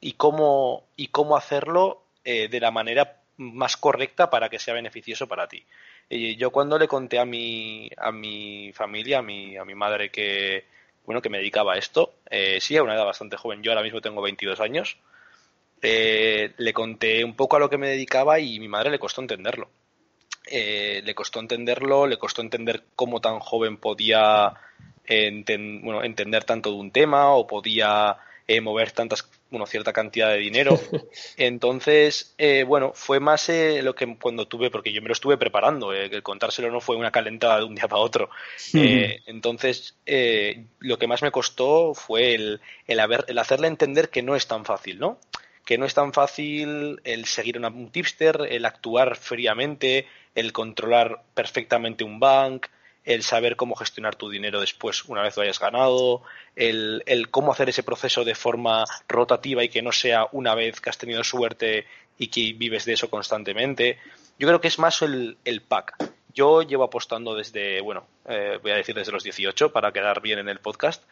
y 0.00 0.14
cómo, 0.14 0.84
y 0.96 1.08
cómo 1.08 1.36
hacerlo 1.36 2.02
eh, 2.24 2.48
de 2.48 2.58
la 2.58 2.72
manera 2.72 3.20
más 3.36 3.76
correcta 3.76 4.30
para 4.30 4.48
que 4.48 4.58
sea 4.58 4.74
beneficioso 4.74 5.28
para 5.28 5.46
ti. 5.46 5.64
Y 6.08 6.36
yo 6.36 6.50
cuando 6.50 6.78
le 6.78 6.88
conté 6.88 7.18
a 7.18 7.24
mi, 7.24 7.88
a 7.96 8.10
mi 8.10 8.72
familia, 8.72 9.18
a 9.18 9.22
mi, 9.22 9.56
a 9.56 9.64
mi 9.64 9.74
madre 9.74 10.10
que, 10.10 10.64
bueno, 11.06 11.22
que 11.22 11.30
me 11.30 11.38
dedicaba 11.38 11.74
a 11.74 11.78
esto, 11.78 12.14
eh, 12.30 12.58
sí, 12.60 12.76
a 12.76 12.82
una 12.82 12.94
edad 12.94 13.04
bastante 13.04 13.36
joven, 13.36 13.62
yo 13.62 13.70
ahora 13.70 13.82
mismo 13.82 14.00
tengo 14.00 14.22
22 14.22 14.60
años, 14.60 14.98
eh, 15.82 16.52
le 16.56 16.72
conté 16.72 17.24
un 17.24 17.34
poco 17.34 17.56
a 17.56 17.58
lo 17.58 17.70
que 17.70 17.78
me 17.78 17.88
dedicaba 17.88 18.40
y 18.40 18.58
mi 18.58 18.68
madre 18.68 18.90
le 18.90 18.98
costó 18.98 19.20
entenderlo. 19.20 19.68
Eh, 20.46 21.00
le 21.04 21.14
costó 21.14 21.40
entenderlo, 21.40 22.06
le 22.06 22.18
costó 22.18 22.42
entender 22.42 22.84
cómo 22.96 23.20
tan 23.20 23.38
joven 23.38 23.78
podía 23.78 24.54
bueno, 25.06 26.02
entender 26.02 26.44
tanto 26.44 26.70
de 26.70 26.76
un 26.76 26.90
tema 26.90 27.30
o 27.30 27.46
podía 27.46 28.16
eh, 28.46 28.60
mover 28.60 28.92
tantas, 28.92 29.28
bueno, 29.50 29.66
cierta 29.66 29.92
cantidad 29.92 30.30
de 30.30 30.38
dinero. 30.38 30.78
Entonces, 31.38 32.34
eh, 32.36 32.64
bueno, 32.64 32.92
fue 32.94 33.20
más 33.20 33.50
lo 33.82 33.94
que 33.94 34.16
cuando 34.18 34.46
tuve, 34.46 34.70
porque 34.70 34.92
yo 34.92 35.00
me 35.00 35.08
lo 35.08 35.12
estuve 35.12 35.38
preparando, 35.38 35.92
el 35.92 36.22
contárselo 36.22 36.70
no 36.70 36.80
fue 36.80 36.96
una 36.96 37.10
calentada 37.10 37.58
de 37.58 37.64
un 37.64 37.74
día 37.74 37.88
para 37.88 38.02
otro. 38.02 38.28
entonces, 38.72 39.96
lo 40.78 40.98
que 40.98 41.06
más 41.06 41.22
me 41.22 41.30
costó 41.30 41.94
fue 41.94 42.34
el, 42.34 42.60
el, 42.86 43.00
haber, 43.00 43.24
el 43.28 43.38
hacerle 43.38 43.68
entender 43.68 44.10
que 44.10 44.22
no 44.22 44.36
es 44.36 44.46
tan 44.46 44.64
fácil, 44.66 44.98
¿no? 44.98 45.18
Que 45.64 45.78
no 45.78 45.86
es 45.86 45.94
tan 45.94 46.12
fácil 46.12 47.00
el 47.04 47.24
seguir 47.24 47.62
a 47.64 47.68
un 47.68 47.90
tipster, 47.90 48.46
el 48.50 48.64
actuar 48.66 49.16
fríamente, 49.16 50.06
el 50.34 50.52
controlar 50.52 51.22
perfectamente 51.34 52.04
un 52.04 52.20
bank, 52.20 52.66
el 53.04 53.22
saber 53.22 53.56
cómo 53.56 53.74
gestionar 53.74 54.16
tu 54.16 54.30
dinero 54.30 54.60
después 54.60 55.04
una 55.04 55.22
vez 55.22 55.36
lo 55.36 55.42
hayas 55.42 55.60
ganado, 55.60 56.22
el, 56.56 57.28
cómo 57.30 57.52
hacer 57.52 57.68
ese 57.68 57.82
proceso 57.82 58.24
de 58.24 58.34
forma 58.34 58.84
rotativa 59.08 59.62
y 59.62 59.68
que 59.68 59.82
no 59.82 59.92
sea 59.92 60.26
una 60.32 60.54
vez 60.54 60.80
que 60.80 60.90
has 60.90 60.98
tenido 60.98 61.22
suerte 61.22 61.86
y 62.18 62.28
que 62.28 62.54
vives 62.54 62.84
de 62.84 62.94
eso 62.94 63.10
constantemente. 63.10 63.98
Yo 64.38 64.48
creo 64.48 64.60
que 64.60 64.68
es 64.68 64.78
más 64.78 65.02
el, 65.02 65.36
el 65.44 65.60
pack. 65.62 66.12
Yo 66.32 66.62
llevo 66.62 66.84
apostando 66.84 67.34
desde, 67.34 67.80
bueno, 67.80 68.06
eh, 68.26 68.58
voy 68.60 68.72
a 68.72 68.76
decir 68.76 68.94
desde 68.94 69.12
los 69.12 69.22
18 69.22 69.70
para 69.70 69.92
quedar 69.92 70.20
bien 70.20 70.38
en 70.40 70.48
el 70.48 70.58
podcast, 70.58 71.04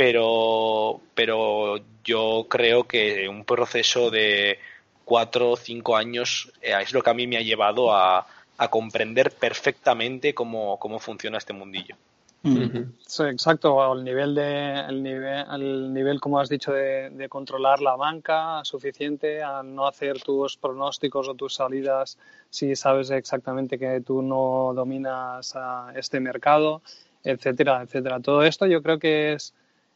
pero, 0.00 0.98
pero 1.14 1.76
yo 2.02 2.46
creo 2.48 2.84
que 2.84 3.28
un 3.28 3.44
proceso 3.44 4.10
de 4.10 4.58
cuatro 5.04 5.50
o 5.50 5.56
cinco 5.56 5.94
años 5.94 6.50
eh, 6.62 6.72
es 6.80 6.94
lo 6.94 7.02
que 7.02 7.10
a 7.10 7.12
mí 7.12 7.26
me 7.26 7.36
ha 7.36 7.42
llevado 7.42 7.94
a, 7.94 8.26
a 8.56 8.68
comprender 8.68 9.30
perfectamente 9.32 10.32
cómo, 10.32 10.78
cómo 10.78 11.00
funciona 11.00 11.36
este 11.36 11.52
mundillo. 11.52 11.96
Sí, 12.42 13.24
exacto, 13.24 13.82
al 13.82 14.02
nivel 14.02 14.34
de 14.34 14.80
el 14.88 15.02
nivel, 15.02 15.44
al 15.46 15.92
nivel 15.92 16.18
como 16.18 16.40
has 16.40 16.48
dicho 16.48 16.72
de, 16.72 17.26
controlar 17.28 17.82
la 17.82 17.94
banca 17.94 18.64
suficiente, 18.64 19.42
a 19.42 19.62
no 19.62 19.86
hacer 19.86 20.22
tus 20.22 20.56
pronósticos 20.56 21.28
o 21.28 21.34
tus 21.34 21.56
salidas 21.56 22.16
si 22.48 22.74
sabes 22.74 23.10
exactamente 23.10 23.78
que 23.78 24.00
tú 24.00 24.22
no 24.22 24.72
dominas 24.74 25.54
a 25.56 25.92
este 25.94 26.20
mercado, 26.20 26.80
etcétera, 27.22 27.82
etcétera. 27.82 28.20
Todo 28.20 28.44
esto 28.44 28.66
yo 28.66 28.82
creo 28.82 28.98
que 28.98 29.34
es 29.34 29.52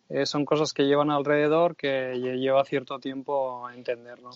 eh, 0.09 0.27
son 0.27 0.45
cosas 0.45 0.73
que 0.73 0.85
llevan 0.85 1.11
alrededor 1.11 1.77
que 1.77 2.15
lleva 2.19 2.65
cierto 2.65 2.99
tiempo 2.99 3.69
entenderlo. 3.71 4.31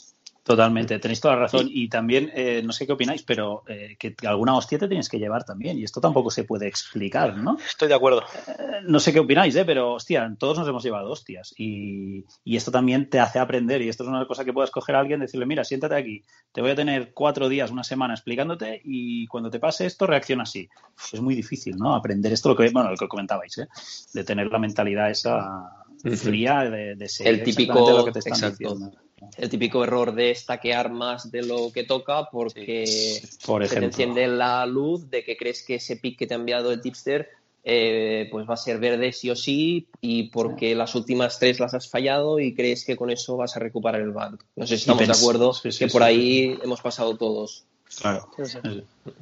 Totalmente, 0.48 0.98
tenéis 0.98 1.20
toda 1.20 1.34
la 1.34 1.42
razón. 1.42 1.68
Y 1.70 1.90
también, 1.90 2.32
eh, 2.34 2.62
no 2.64 2.72
sé 2.72 2.86
qué 2.86 2.94
opináis, 2.94 3.22
pero 3.22 3.64
eh, 3.68 3.96
que, 3.98 4.14
alguna 4.26 4.56
hostia 4.56 4.78
te 4.78 4.88
tienes 4.88 5.10
que 5.10 5.18
llevar 5.18 5.44
también. 5.44 5.78
Y 5.78 5.84
esto 5.84 6.00
tampoco 6.00 6.30
se 6.30 6.44
puede 6.44 6.66
explicar, 6.66 7.36
¿no? 7.36 7.58
Estoy 7.58 7.88
de 7.88 7.94
acuerdo. 7.94 8.22
Eh, 8.22 8.80
no 8.86 8.98
sé 8.98 9.12
qué 9.12 9.20
opináis, 9.20 9.54
¿eh? 9.56 9.66
pero 9.66 9.92
hostia, 9.92 10.34
todos 10.38 10.58
nos 10.58 10.66
hemos 10.66 10.82
llevado 10.82 11.10
hostias. 11.10 11.52
Y, 11.58 12.24
y, 12.44 12.56
esto 12.56 12.70
también 12.70 13.10
te 13.10 13.20
hace 13.20 13.38
aprender. 13.38 13.82
Y 13.82 13.90
esto 13.90 14.04
es 14.04 14.08
una 14.08 14.26
cosa 14.26 14.42
que 14.42 14.54
puedes 14.54 14.70
coger 14.70 14.96
a 14.96 15.00
alguien, 15.00 15.20
decirle, 15.20 15.44
mira, 15.44 15.64
siéntate 15.64 15.94
aquí, 15.94 16.24
te 16.50 16.62
voy 16.62 16.70
a 16.70 16.76
tener 16.76 17.12
cuatro 17.12 17.50
días, 17.50 17.70
una 17.70 17.84
semana 17.84 18.14
explicándote 18.14 18.80
y 18.82 19.26
cuando 19.26 19.50
te 19.50 19.60
pase 19.60 19.84
esto, 19.84 20.06
reacciona 20.06 20.44
así. 20.44 20.66
es 21.12 21.20
muy 21.20 21.34
difícil, 21.34 21.76
¿no? 21.76 21.94
Aprender 21.94 22.32
esto, 22.32 22.48
lo 22.48 22.56
que, 22.56 22.70
bueno, 22.70 22.90
lo 22.90 22.96
que 22.96 23.06
comentabais, 23.06 23.58
¿eh? 23.58 23.68
De 24.14 24.24
tener 24.24 24.46
la 24.46 24.58
mentalidad 24.58 25.10
esa 25.10 25.84
fría 26.16 26.70
de, 26.70 26.94
de 26.94 27.08
ser 27.08 27.26
el 27.28 27.42
típico 27.42 27.90
lo 27.90 28.04
que 28.04 28.12
te 28.12 28.18
están 28.20 28.50
diciendo 28.50 28.92
el 29.36 29.48
típico 29.48 29.82
error 29.82 30.14
de 30.14 30.30
estaquear 30.30 30.90
más 30.90 31.30
de 31.30 31.42
lo 31.42 31.72
que 31.72 31.84
toca 31.84 32.28
porque 32.30 32.86
se 32.86 33.76
te 33.80 33.84
enciende 33.84 34.26
la 34.28 34.64
luz 34.66 35.10
de 35.10 35.24
que 35.24 35.36
crees 35.36 35.64
que 35.64 35.76
ese 35.76 35.96
pick 35.96 36.18
que 36.18 36.26
te 36.26 36.34
ha 36.34 36.36
enviado 36.36 36.72
el 36.72 36.80
tipster 36.80 37.28
eh, 37.64 38.28
pues 38.30 38.48
va 38.48 38.54
a 38.54 38.56
ser 38.56 38.78
verde 38.78 39.12
sí 39.12 39.30
o 39.30 39.36
sí 39.36 39.88
y 40.00 40.30
porque 40.30 40.74
las 40.74 40.94
últimas 40.94 41.38
tres 41.38 41.60
las 41.60 41.74
has 41.74 41.88
fallado 41.88 42.38
y 42.38 42.54
crees 42.54 42.84
que 42.84 42.96
con 42.96 43.10
eso 43.10 43.36
vas 43.36 43.56
a 43.56 43.60
recuperar 43.60 44.00
el 44.00 44.12
bank. 44.12 44.42
No 44.56 44.66
sé 44.66 44.76
si 44.76 44.82
estamos 44.82 45.06
de 45.06 45.12
acuerdo 45.12 45.52
que 45.78 45.88
por 45.88 46.02
ahí 46.02 46.56
hemos 46.62 46.80
pasado 46.80 47.16
todos. 47.16 47.66
Claro. 47.96 48.30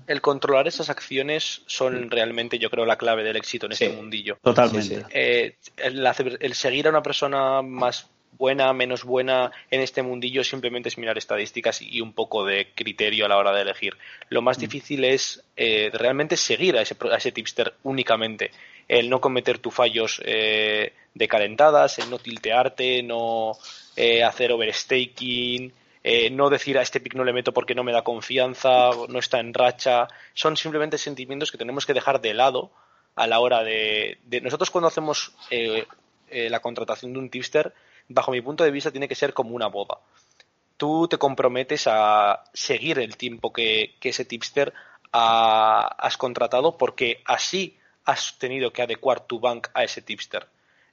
El 0.06 0.20
controlar 0.20 0.66
esas 0.66 0.90
acciones 0.90 1.62
son 1.66 2.10
realmente, 2.10 2.58
yo 2.58 2.70
creo, 2.70 2.84
la 2.84 2.96
clave 2.96 3.22
del 3.22 3.36
éxito 3.36 3.66
en 3.66 3.72
este 3.72 3.88
mundillo. 3.90 4.38
Totalmente. 4.42 5.04
Eh, 5.10 5.56
el, 5.76 6.54
seguir 6.54 6.86
a 6.86 6.90
una 6.90 7.02
persona 7.02 7.62
más 7.62 8.08
buena, 8.32 8.72
menos 8.72 9.04
buena 9.04 9.50
en 9.70 9.80
este 9.80 10.02
mundillo 10.02 10.44
simplemente 10.44 10.88
es 10.88 10.98
mirar 10.98 11.16
estadísticas 11.16 11.80
y 11.80 12.00
un 12.00 12.12
poco 12.12 12.44
de 12.44 12.68
criterio 12.74 13.24
a 13.24 13.28
la 13.28 13.38
hora 13.38 13.52
de 13.52 13.62
elegir. 13.62 13.96
Lo 14.28 14.42
más 14.42 14.58
mm. 14.58 14.60
difícil 14.60 15.04
es 15.04 15.42
eh, 15.56 15.90
realmente 15.92 16.36
seguir 16.36 16.76
a 16.76 16.82
ese, 16.82 16.96
a 17.10 17.16
ese 17.16 17.32
tipster 17.32 17.74
únicamente. 17.82 18.50
El 18.88 19.08
no 19.10 19.20
cometer 19.20 19.58
tus 19.58 19.74
fallos 19.74 20.20
eh, 20.24 20.92
de 21.14 21.28
calentadas, 21.28 21.98
el 21.98 22.10
no 22.10 22.18
tiltearte, 22.18 23.02
no 23.02 23.52
eh, 23.96 24.22
hacer 24.22 24.52
overstaking, 24.52 25.72
no 26.30 26.50
decir 26.50 26.78
a 26.78 26.82
este 26.82 27.00
pick 27.00 27.14
no 27.14 27.24
le 27.24 27.32
meto 27.32 27.52
porque 27.52 27.74
no 27.74 27.82
me 27.82 27.92
da 27.92 28.02
confianza, 28.02 28.90
no 29.08 29.18
está 29.18 29.40
en 29.40 29.54
racha. 29.54 30.08
Son 30.34 30.56
simplemente 30.56 30.98
sentimientos 30.98 31.50
que 31.50 31.58
tenemos 31.58 31.86
que 31.86 31.94
dejar 31.94 32.20
de 32.20 32.34
lado 32.34 32.70
a 33.14 33.26
la 33.26 33.40
hora 33.40 33.62
de, 33.62 34.18
nosotros 34.42 34.70
cuando 34.70 34.88
hacemos 34.88 35.32
la 36.30 36.60
contratación 36.60 37.12
de 37.12 37.18
un 37.18 37.30
tipster 37.30 37.72
bajo 38.08 38.30
mi 38.30 38.40
punto 38.40 38.64
de 38.64 38.70
vista, 38.70 38.90
tiene 38.90 39.08
que 39.08 39.14
ser 39.14 39.32
como 39.32 39.54
una 39.54 39.66
boda. 39.66 39.98
Tú 40.76 41.08
te 41.08 41.18
comprometes 41.18 41.86
a 41.86 42.44
seguir 42.52 42.98
el 42.98 43.16
tiempo 43.16 43.52
que, 43.52 43.94
ese 44.02 44.24
tipster 44.24 44.72
has 45.12 46.16
contratado 46.18 46.76
porque 46.76 47.22
así 47.24 47.78
has 48.04 48.38
tenido 48.38 48.72
que 48.72 48.82
adecuar 48.82 49.20
tu 49.20 49.40
bank 49.40 49.68
a 49.74 49.84
ese 49.84 50.02
tipster. 50.02 50.46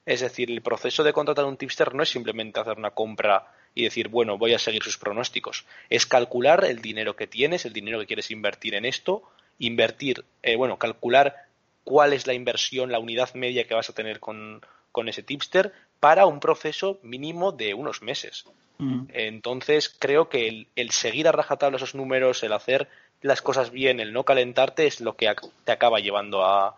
Es 0.06 0.20
decir, 0.20 0.50
el 0.50 0.62
proceso 0.62 1.04
de 1.04 1.12
contratar 1.12 1.44
un 1.44 1.56
tipster 1.56 1.94
no 1.94 2.02
es 2.02 2.10
simplemente 2.10 2.60
hacer 2.60 2.76
una 2.76 2.90
compra 2.90 3.46
y 3.74 3.84
decir, 3.84 4.08
bueno, 4.08 4.38
voy 4.38 4.54
a 4.54 4.58
seguir 4.58 4.82
sus 4.82 4.98
pronósticos. 4.98 5.64
Es 5.90 6.06
calcular 6.06 6.64
el 6.64 6.80
dinero 6.80 7.16
que 7.16 7.26
tienes, 7.26 7.64
el 7.64 7.72
dinero 7.72 7.98
que 7.98 8.06
quieres 8.06 8.30
invertir 8.30 8.74
en 8.74 8.84
esto, 8.84 9.22
invertir, 9.58 10.24
eh, 10.42 10.56
bueno, 10.56 10.78
calcular 10.78 11.46
cuál 11.82 12.12
es 12.12 12.26
la 12.26 12.34
inversión, 12.34 12.92
la 12.92 12.98
unidad 12.98 13.34
media 13.34 13.66
que 13.66 13.74
vas 13.74 13.90
a 13.90 13.94
tener 13.94 14.20
con, 14.20 14.62
con 14.92 15.08
ese 15.08 15.22
tipster, 15.22 15.72
para 16.00 16.26
un 16.26 16.40
proceso 16.40 16.98
mínimo 17.02 17.52
de 17.52 17.74
unos 17.74 18.02
meses. 18.02 18.44
Mm. 18.78 19.04
Entonces, 19.12 19.94
creo 19.98 20.28
que 20.28 20.66
el, 20.74 20.90
seguir 20.90 21.28
a 21.28 21.32
rajatabla 21.32 21.76
esos 21.76 21.94
números, 21.94 22.42
el 22.42 22.52
hacer 22.52 22.88
las 23.22 23.40
cosas 23.40 23.70
bien, 23.70 24.00
el 24.00 24.12
no 24.12 24.24
calentarte, 24.24 24.86
es 24.86 25.00
lo 25.00 25.16
que 25.16 25.34
te 25.64 25.72
acaba 25.72 26.00
llevando 26.00 26.44
a, 26.44 26.76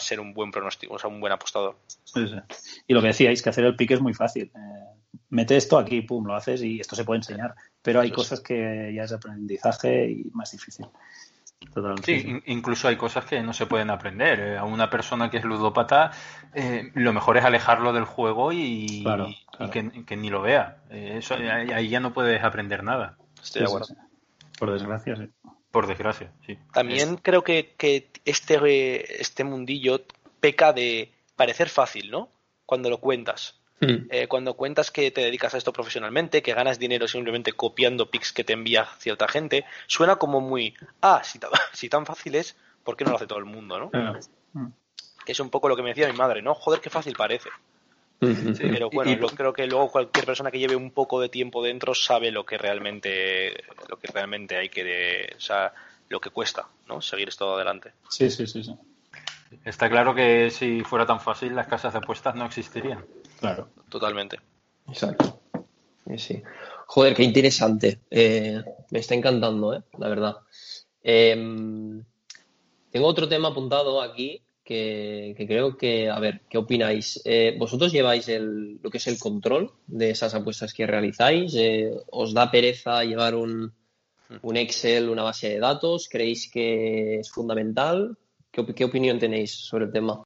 ser 0.00 0.18
un 0.18 0.34
buen 0.34 0.50
pronóstico, 0.50 0.94
o 0.94 0.98
sea, 0.98 1.08
un 1.08 1.20
buen 1.20 1.32
apostador. 1.32 1.76
Y 2.86 2.94
lo 2.94 3.00
que 3.00 3.06
decíais, 3.06 3.42
que 3.42 3.50
hacer 3.50 3.64
el 3.64 3.76
pique 3.76 3.94
es 3.94 4.00
muy 4.00 4.12
fácil. 4.12 4.50
Eh, 4.54 4.95
mete 5.30 5.56
esto 5.56 5.78
aquí, 5.78 6.02
pum, 6.02 6.26
lo 6.26 6.34
haces 6.34 6.62
y 6.62 6.80
esto 6.80 6.96
se 6.96 7.04
puede 7.04 7.18
enseñar. 7.18 7.54
Pero 7.82 8.00
hay 8.00 8.10
cosas 8.10 8.40
que 8.40 8.92
ya 8.94 9.04
es 9.04 9.12
aprendizaje 9.12 10.10
y 10.10 10.30
más 10.32 10.52
difícil. 10.52 10.86
Sí, 12.04 12.42
incluso 12.46 12.88
hay 12.88 12.96
cosas 12.96 13.24
que 13.24 13.42
no 13.42 13.52
se 13.52 13.66
pueden 13.66 13.90
aprender. 13.90 14.40
Eh, 14.40 14.58
a 14.58 14.64
una 14.64 14.88
persona 14.90 15.30
que 15.30 15.38
es 15.38 15.44
ludópata, 15.44 16.10
eh, 16.54 16.90
lo 16.94 17.12
mejor 17.12 17.36
es 17.36 17.44
alejarlo 17.44 17.92
del 17.92 18.04
juego 18.04 18.52
y, 18.52 19.04
que, 20.06 20.16
ni 20.16 20.30
lo 20.30 20.42
vea. 20.42 20.82
Eh, 20.90 21.16
eso, 21.18 21.34
ahí 21.34 21.88
ya 21.88 22.00
no 22.00 22.12
puedes 22.12 22.42
aprender 22.42 22.82
nada. 22.82 23.16
Estoy 23.42 23.62
de 23.62 23.66
acuerdo. 23.66 23.94
Por 24.58 24.72
desgracia, 24.72 25.16
sí. 25.16 25.30
Por 25.70 25.86
desgracia, 25.86 26.32
sí. 26.46 26.58
También 26.72 27.16
creo 27.16 27.42
que, 27.42 27.74
que 27.76 28.10
este, 28.24 29.20
este 29.20 29.44
mundillo 29.44 30.02
peca 30.40 30.72
de 30.72 31.12
parecer 31.36 31.68
fácil, 31.68 32.10
¿no? 32.10 32.30
Cuando 32.64 32.88
lo 32.88 32.98
cuentas. 32.98 33.60
Hmm. 33.80 34.08
Eh, 34.10 34.26
cuando 34.26 34.54
cuentas 34.54 34.90
que 34.90 35.10
te 35.10 35.20
dedicas 35.20 35.54
a 35.54 35.58
esto 35.58 35.72
profesionalmente, 35.72 36.42
que 36.42 36.54
ganas 36.54 36.78
dinero 36.78 37.06
simplemente 37.08 37.52
copiando 37.52 38.10
pics 38.10 38.32
que 38.32 38.44
te 38.44 38.54
envía 38.54 38.86
cierta 38.98 39.28
gente, 39.28 39.64
suena 39.86 40.16
como 40.16 40.40
muy, 40.40 40.74
ah, 41.02 41.22
si, 41.22 41.38
tan 41.88 42.06
fácil 42.06 42.36
es, 42.36 42.56
¿por 42.84 42.96
qué 42.96 43.04
no 43.04 43.10
lo 43.10 43.16
hace 43.16 43.26
todo 43.26 43.38
el 43.38 43.44
mundo, 43.44 43.78
no? 43.78 43.90
Hmm. 44.52 44.68
Que 45.24 45.32
es 45.32 45.40
un 45.40 45.50
poco 45.50 45.68
lo 45.68 45.76
que 45.76 45.82
me 45.82 45.90
decía 45.90 46.08
mi 46.08 46.16
madre, 46.16 46.40
¿no? 46.40 46.54
Joder, 46.54 46.80
qué 46.80 46.88
fácil 46.88 47.14
parece. 47.16 47.50
Hmm, 48.20 48.54
pero 48.56 48.88
bueno, 48.88 49.12
yo 49.12 49.26
creo 49.28 49.52
que 49.52 49.66
luego 49.66 49.90
cualquier 49.90 50.24
persona 50.24 50.50
que 50.50 50.58
lleve 50.58 50.74
un 50.74 50.90
poco 50.90 51.20
de 51.20 51.28
tiempo 51.28 51.62
dentro 51.62 51.94
sabe 51.94 52.30
lo 52.30 52.46
que 52.46 52.56
realmente, 52.56 53.62
lo 53.90 53.98
que 53.98 54.06
realmente 54.10 54.56
hay 54.56 54.70
que, 54.70 55.34
o 55.36 55.40
sea, 55.40 55.74
lo 56.08 56.18
que 56.18 56.30
cuesta, 56.30 56.66
¿no? 56.88 57.02
Seguir 57.02 57.28
esto 57.28 57.54
adelante. 57.54 57.92
Sí, 58.08 58.30
sí, 58.30 58.46
sí, 58.46 58.64
sí. 58.64 58.74
Está 59.64 59.90
claro 59.90 60.14
que 60.14 60.50
si 60.50 60.82
fuera 60.82 61.04
tan 61.04 61.20
fácil 61.20 61.54
las 61.54 61.66
casas 61.66 61.92
de 61.92 61.98
apuestas 61.98 62.34
no 62.34 62.46
existirían. 62.46 63.04
Claro. 63.46 63.70
Totalmente. 63.88 64.38
Exacto. 64.88 65.40
Sí. 66.16 66.42
Joder, 66.86 67.14
qué 67.14 67.22
interesante. 67.24 68.00
Eh, 68.10 68.62
me 68.90 68.98
está 68.98 69.14
encantando, 69.14 69.74
¿eh? 69.74 69.82
la 69.98 70.08
verdad. 70.08 70.36
Em, 71.02 72.02
tengo 72.90 73.06
otro 73.06 73.28
tema 73.28 73.48
apuntado 73.48 74.00
aquí 74.02 74.42
que, 74.64 75.34
creo 75.36 75.76
que, 75.76 76.10
a 76.10 76.18
ver, 76.18 76.42
¿qué 76.48 76.58
opináis? 76.58 77.20
Eh, 77.24 77.56
¿Vosotros 77.58 77.92
lleváis 77.92 78.28
el, 78.28 78.80
lo 78.82 78.90
que 78.90 78.98
es 78.98 79.06
el 79.06 79.18
control 79.18 79.72
de 79.86 80.10
esas 80.10 80.34
apuestas 80.34 80.74
que 80.74 80.86
realizáis? 80.86 81.54
¿Os 82.10 82.34
da 82.34 82.50
pereza 82.50 83.04
llevar 83.04 83.34
un, 83.34 83.72
un 84.42 84.56
Excel, 84.56 85.08
una 85.08 85.22
base 85.22 85.50
de 85.50 85.60
datos? 85.60 86.08
¿Creéis 86.08 86.50
que 86.50 87.20
es 87.20 87.30
fundamental? 87.30 88.16
¿Qué, 88.74 88.84
opinión 88.84 89.18
tenéis 89.18 89.52
sobre 89.52 89.84
el 89.84 89.92
tema? 89.92 90.22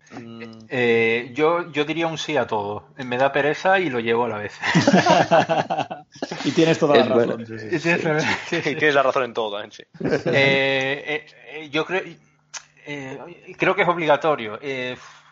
Eh, 0.68 1.32
yo, 1.34 1.72
yo 1.72 1.84
diría 1.84 2.06
un 2.06 2.16
sí 2.16 2.36
a 2.36 2.46
todo. 2.46 2.84
Me 2.96 3.18
da 3.18 3.32
pereza 3.32 3.80
y 3.80 3.90
lo 3.90 3.98
llevo 3.98 4.26
a 4.26 4.28
la 4.28 4.38
vez. 4.38 4.56
y 6.44 6.52
tienes 6.52 6.78
toda 6.78 6.98
la 6.98 7.06
razón. 7.06 7.44
tienes, 7.44 8.94
la 8.94 9.02
razón 9.02 9.24
en 9.24 9.34
todo 9.34 9.58
también, 9.58 9.72
sí. 9.72 9.82
Eh, 10.32 11.26
eh, 11.52 11.68
yo 11.70 11.84
creo, 11.84 12.02
creo 13.58 13.74
que 13.74 13.82
es 13.82 13.88
obligatorio. 13.88 14.60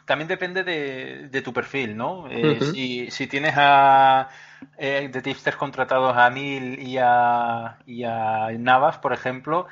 también 0.05 0.27
depende 0.27 0.65
de, 0.65 1.43
tu 1.43 1.53
perfil, 1.53 1.97
¿no? 1.97 2.29
si, 2.73 3.13
si, 3.13 3.27
tienes 3.29 3.55
a 3.57 4.29
de 4.77 5.23
tipsters 5.23 5.57
contratados 5.57 6.17
a 6.17 6.29
Neil 6.31 6.81
y 6.81 6.99
a, 7.01 7.79
y 7.87 8.03
a 8.03 8.49
Navas, 8.59 8.99
por 8.99 9.13
ejemplo, 9.13 9.69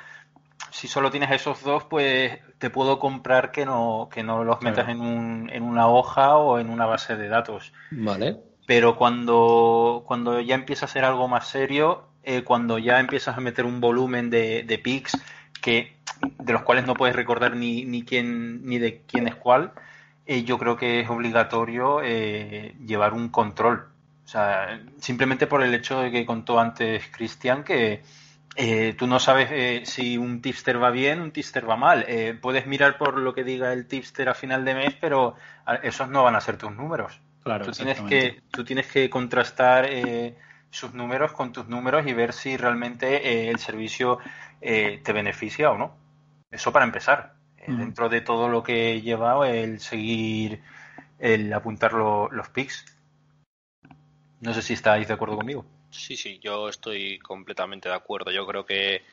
si 0.71 0.87
solo 0.87 1.11
tienes 1.11 1.31
esos 1.31 1.63
dos, 1.63 1.83
pues 1.85 2.39
te 2.57 2.69
puedo 2.69 2.99
comprar 2.99 3.51
que 3.51 3.65
no, 3.65 4.09
que 4.11 4.23
no 4.23 4.43
los 4.43 4.61
metas 4.61 4.89
en, 4.89 5.01
un, 5.01 5.49
en 5.51 5.63
una 5.63 5.87
hoja 5.87 6.37
o 6.37 6.59
en 6.59 6.69
una 6.69 6.85
base 6.85 7.15
de 7.15 7.27
datos. 7.27 7.73
Vale. 7.91 8.37
Pero 8.65 8.97
cuando, 8.97 10.03
cuando 10.05 10.39
ya 10.41 10.55
empieza 10.55 10.85
a 10.85 10.89
ser 10.89 11.05
algo 11.05 11.27
más 11.27 11.47
serio, 11.47 12.03
eh, 12.23 12.43
cuando 12.43 12.77
ya 12.77 12.99
empiezas 12.99 13.37
a 13.37 13.41
meter 13.41 13.65
un 13.65 13.79
volumen 13.79 14.29
de, 14.29 14.63
de 14.63 14.77
pics 14.77 15.17
que, 15.61 15.95
de 16.39 16.53
los 16.53 16.63
cuales 16.63 16.85
no 16.85 16.93
puedes 16.93 17.15
recordar 17.15 17.55
ni, 17.55 17.85
ni 17.85 18.03
quién, 18.03 18.65
ni 18.65 18.77
de 18.79 19.03
quién 19.07 19.27
es 19.27 19.35
cuál, 19.35 19.71
eh, 20.25 20.43
yo 20.43 20.57
creo 20.57 20.75
que 20.75 20.99
es 20.99 21.09
obligatorio 21.09 22.01
eh, 22.03 22.75
llevar 22.85 23.13
un 23.13 23.29
control. 23.29 23.87
O 24.25 24.27
sea, 24.27 24.81
simplemente 24.99 25.47
por 25.47 25.63
el 25.63 25.73
hecho 25.73 26.01
de 26.01 26.11
que 26.11 26.25
contó 26.25 26.59
antes 26.59 27.07
Cristian 27.11 27.63
que 27.63 28.03
eh, 28.59 28.95
tú 28.97 29.05
no 29.05 29.19
sabes 29.19 29.49
eh, 29.51 29.81
si 29.85 30.17
un 30.17 30.41
tipster 30.41 30.81
va 30.81 30.89
bien, 30.89 31.21
un 31.21 31.31
tipster 31.31 31.69
va 31.69 31.75
mal. 31.75 32.03
Eh, 32.07 32.35
puedes 32.41 32.65
mirar 32.65 32.97
por 32.97 33.19
lo 33.19 33.35
que 33.35 33.43
diga 33.43 33.71
el 33.71 33.85
tipster 33.85 34.29
a 34.29 34.33
final 34.33 34.65
de 34.65 34.73
mes, 34.73 34.95
pero 34.99 35.35
esos 35.83 36.09
no 36.09 36.23
van 36.23 36.35
a 36.35 36.41
ser 36.41 36.57
tus 36.57 36.71
números. 36.71 37.21
Claro, 37.43 37.65
tú 37.65 37.71
tienes 37.71 38.01
que 38.01 38.41
tú 38.49 38.65
tienes 38.65 38.87
que 38.87 39.11
contrastar 39.11 39.87
sus 40.71 40.93
números 40.95 41.33
con 41.33 41.53
tus 41.53 41.67
números 41.67 42.07
y 42.07 42.13
ver 42.13 42.33
si 42.33 42.57
realmente 42.57 43.49
el 43.49 43.59
servicio 43.59 44.17
te 44.59 45.13
beneficia 45.13 45.69
o 45.69 45.77
no. 45.77 45.95
Eso 46.49 46.73
para 46.73 46.85
empezar. 46.85 47.35
Dentro 47.67 48.09
de 48.09 48.21
todo 48.21 48.49
lo 48.49 48.63
que 48.63 49.01
lleva 49.01 49.47
el 49.47 49.79
seguir 49.79 50.61
el 51.19 51.53
apuntar 51.53 51.93
los 51.93 52.49
picks. 52.49 52.97
No 54.41 54.53
sé 54.53 54.61
si 54.61 54.73
estáis 54.73 55.07
de 55.07 55.13
acuerdo 55.13 55.37
conmigo. 55.37 55.65
Sí, 55.89 56.17
sí, 56.17 56.39
yo 56.43 56.67
estoy 56.67 57.17
completamente 57.19 57.87
de 57.87 57.95
acuerdo. 57.95 58.29
Yo 58.31 58.45
creo 58.45 58.65
que, 58.65 59.03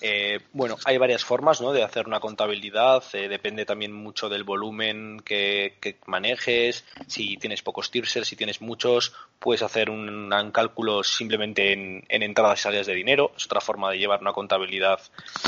eh, 0.00 0.40
bueno, 0.52 0.76
hay 0.84 0.96
varias 0.96 1.24
formas 1.24 1.60
¿no? 1.60 1.72
de 1.72 1.82
hacer 1.82 2.06
una 2.06 2.20
contabilidad. 2.20 3.04
Eh, 3.12 3.28
depende 3.28 3.66
también 3.66 3.92
mucho 3.92 4.28
del 4.28 4.42
volumen 4.42 5.20
que, 5.20 5.76
manejes. 6.06 6.84
Si 7.06 7.36
tienes 7.36 7.62
pocos 7.62 7.90
tipsters, 7.90 8.28
si 8.28 8.36
tienes 8.36 8.62
muchos, 8.62 9.14
puedes 9.38 9.62
hacer 9.62 9.90
un, 9.90 10.30
cálculo 10.52 11.04
simplemente 11.04 11.72
en, 11.72 12.04
en, 12.08 12.22
entradas 12.22 12.60
y 12.60 12.62
salidas 12.62 12.86
de 12.86 12.94
dinero. 12.94 13.32
Es 13.36 13.44
otra 13.46 13.60
forma 13.60 13.90
de 13.90 13.98
llevar 13.98 14.20
una 14.20 14.32
contabilidad 14.32 15.00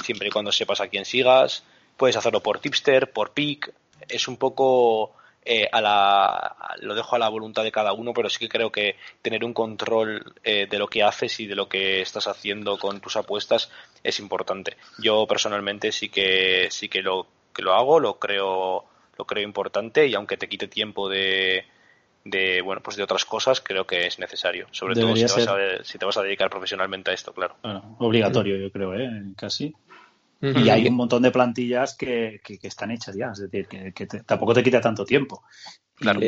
siempre 0.02 0.28
y 0.28 0.30
cuando 0.30 0.52
sepas 0.52 0.80
a 0.80 0.88
quién 0.88 1.04
sigas. 1.04 1.64
Puedes 1.96 2.16
hacerlo 2.16 2.42
por 2.42 2.58
tipster, 2.58 3.10
por 3.10 3.32
pick. 3.32 3.72
Es 4.08 4.28
un 4.28 4.36
poco 4.36 5.16
eh, 5.44 5.68
a 5.70 5.80
la, 5.80 6.74
lo 6.80 6.94
dejo 6.94 7.16
a 7.16 7.18
la 7.18 7.28
voluntad 7.28 7.62
de 7.64 7.72
cada 7.72 7.92
uno, 7.92 8.12
pero 8.14 8.30
sí 8.30 8.38
que 8.38 8.48
creo 8.48 8.72
que 8.72 8.96
tener 9.20 9.44
un 9.44 9.52
control 9.52 10.34
eh, 10.42 10.66
de 10.70 10.78
lo 10.78 10.88
que 10.88 11.02
haces 11.02 11.38
y 11.40 11.46
de 11.46 11.54
lo 11.54 11.68
que 11.68 12.00
estás 12.00 12.26
haciendo 12.28 12.78
con 12.78 13.00
tus 13.00 13.16
apuestas 13.16 13.70
es 14.02 14.18
importante. 14.20 14.76
Yo 14.98 15.26
personalmente 15.26 15.92
sí 15.92 16.08
que 16.08 16.68
sí 16.70 16.88
que 16.88 17.02
lo 17.02 17.26
que 17.54 17.62
lo 17.62 17.74
hago, 17.74 18.00
lo 18.00 18.18
creo 18.18 18.84
lo 19.16 19.24
creo 19.26 19.44
importante 19.44 20.06
y 20.06 20.14
aunque 20.14 20.36
te 20.36 20.48
quite 20.48 20.66
tiempo 20.66 21.08
de, 21.08 21.64
de 22.24 22.62
bueno 22.62 22.82
pues 22.82 22.96
de 22.96 23.02
otras 23.02 23.24
cosas 23.24 23.60
creo 23.60 23.86
que 23.86 24.06
es 24.06 24.18
necesario 24.18 24.66
sobre 24.72 24.94
todo 24.94 25.14
si 25.14 25.26
te, 25.26 25.32
vas 25.32 25.48
a, 25.48 25.84
si 25.84 25.98
te, 25.98 26.04
vas 26.04 26.16
a, 26.16 26.22
dedicar 26.22 26.50
profesionalmente 26.50 27.10
a 27.10 27.14
esto 27.14 27.32
claro 27.32 27.54
obligatorio 27.98 28.56
yo 28.56 28.72
creo 28.72 28.94
¿eh? 28.94 29.08
casi 29.36 29.74
y 30.56 30.68
hay 30.68 30.86
un 30.88 30.94
montón 30.94 31.22
de 31.22 31.30
plantillas 31.30 31.96
que, 31.96 32.40
que, 32.42 32.58
están 32.62 32.90
hechas 32.90 33.16
ya, 33.16 33.30
es 33.32 33.40
decir, 33.40 33.66
que, 33.66 34.06
tampoco 34.26 34.54
te 34.54 34.62
quita 34.62 34.80
tanto 34.80 35.04
tiempo. 35.04 35.42
Claro. 35.94 36.20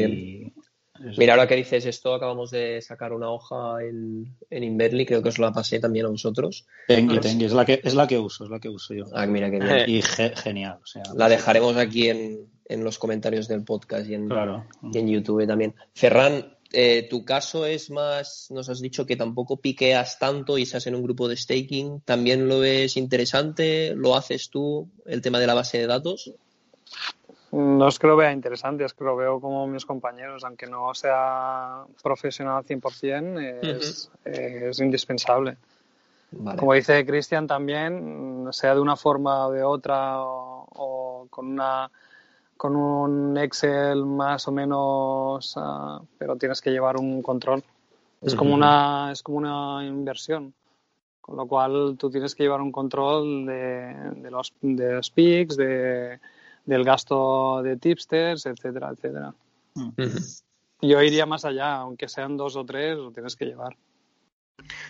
Mira, 1.18 1.34
ahora 1.34 1.46
que 1.46 1.56
dices 1.56 1.84
esto, 1.86 2.14
acabamos 2.14 2.50
de 2.50 2.80
sacar 2.80 3.12
una 3.12 3.30
hoja 3.30 3.82
en, 3.82 4.36
en 4.50 4.64
Inverly, 4.64 5.06
creo 5.06 5.22
que 5.22 5.28
os 5.28 5.38
la 5.38 5.52
pasé 5.52 5.78
también 5.78 6.06
a 6.06 6.08
vosotros. 6.08 6.66
Tengo, 6.88 7.18
tengo, 7.20 7.44
es 7.44 7.52
la 7.52 7.64
que 7.64 7.80
es 7.82 7.94
la 7.94 8.06
que 8.06 8.18
uso, 8.18 8.44
es 8.44 8.50
la 8.50 8.60
que 8.60 8.68
uso 8.68 8.94
yo. 8.94 9.04
Ah, 9.12 9.26
mira 9.26 9.50
qué 9.50 9.58
bien. 9.58 9.84
Y 9.86 10.02
genial. 10.02 10.78
O 10.82 10.86
sea, 10.86 11.02
la 11.14 11.28
dejaremos 11.28 11.76
aquí 11.76 12.08
en, 12.08 12.48
en, 12.64 12.84
los 12.84 12.98
comentarios 12.98 13.48
del 13.48 13.64
podcast 13.64 14.08
y 14.08 14.14
en, 14.14 14.28
y 14.92 14.98
en 14.98 15.08
YouTube 15.08 15.46
también. 15.46 15.74
Ferran, 15.94 16.55
eh, 16.78 17.06
tu 17.08 17.24
caso 17.24 17.64
es 17.64 17.90
más, 17.90 18.48
nos 18.50 18.68
has 18.68 18.82
dicho 18.82 19.06
que 19.06 19.16
tampoco 19.16 19.56
piqueas 19.56 20.18
tanto 20.18 20.58
y 20.58 20.64
estás 20.64 20.86
en 20.86 20.94
un 20.94 21.02
grupo 21.02 21.26
de 21.26 21.34
staking. 21.34 22.02
¿También 22.02 22.48
lo 22.48 22.60
ves 22.60 22.98
interesante? 22.98 23.94
¿Lo 23.96 24.14
haces 24.14 24.50
tú, 24.50 24.86
el 25.06 25.22
tema 25.22 25.38
de 25.38 25.46
la 25.46 25.54
base 25.54 25.78
de 25.78 25.86
datos? 25.86 26.34
No 27.50 27.88
es 27.88 27.98
que 27.98 28.06
lo 28.06 28.14
vea 28.14 28.30
interesante, 28.30 28.84
es 28.84 28.92
que 28.92 29.04
lo 29.04 29.16
veo 29.16 29.40
como 29.40 29.66
mis 29.66 29.86
compañeros, 29.86 30.44
aunque 30.44 30.66
no 30.66 30.92
sea 30.92 31.84
profesional 32.02 32.62
100%, 32.62 33.70
es, 33.80 34.10
es 34.26 34.78
indispensable. 34.78 35.56
Como 36.58 36.74
dice 36.74 37.06
Cristian 37.06 37.46
también, 37.46 38.48
sea 38.50 38.74
de 38.74 38.82
una 38.82 38.96
forma 38.96 39.46
o 39.46 39.52
de 39.52 39.62
otra 39.62 40.16
o 40.18 41.26
con 41.30 41.46
una 41.46 41.90
con 42.56 42.76
un 42.76 43.36
Excel 43.36 44.04
más 44.04 44.48
o 44.48 44.52
menos, 44.52 45.54
ah, 45.56 46.00
pero 46.18 46.36
tienes 46.36 46.60
que 46.60 46.70
llevar 46.70 46.96
un 46.96 47.22
control. 47.22 47.62
Es 48.22 48.34
como 48.34 48.54
una 48.54 49.10
es 49.12 49.22
como 49.22 49.38
una 49.38 49.84
inversión, 49.84 50.54
con 51.20 51.36
lo 51.36 51.46
cual 51.46 51.96
tú 51.98 52.10
tienes 52.10 52.34
que 52.34 52.44
llevar 52.44 52.60
un 52.60 52.72
control 52.72 53.46
de, 53.46 53.94
de 54.16 54.30
los 54.30 54.52
de 54.60 54.94
los 54.94 55.10
peaks, 55.10 55.56
de, 55.56 56.18
del 56.64 56.84
gasto 56.84 57.62
de 57.62 57.76
tipsters, 57.76 58.46
etcétera, 58.46 58.90
etcétera. 58.90 59.34
Yo 60.80 61.02
iría 61.02 61.26
más 61.26 61.44
allá, 61.44 61.76
aunque 61.76 62.08
sean 62.08 62.36
dos 62.36 62.56
o 62.56 62.64
tres, 62.64 62.96
lo 62.96 63.10
tienes 63.10 63.36
que 63.36 63.46
llevar. 63.46 63.76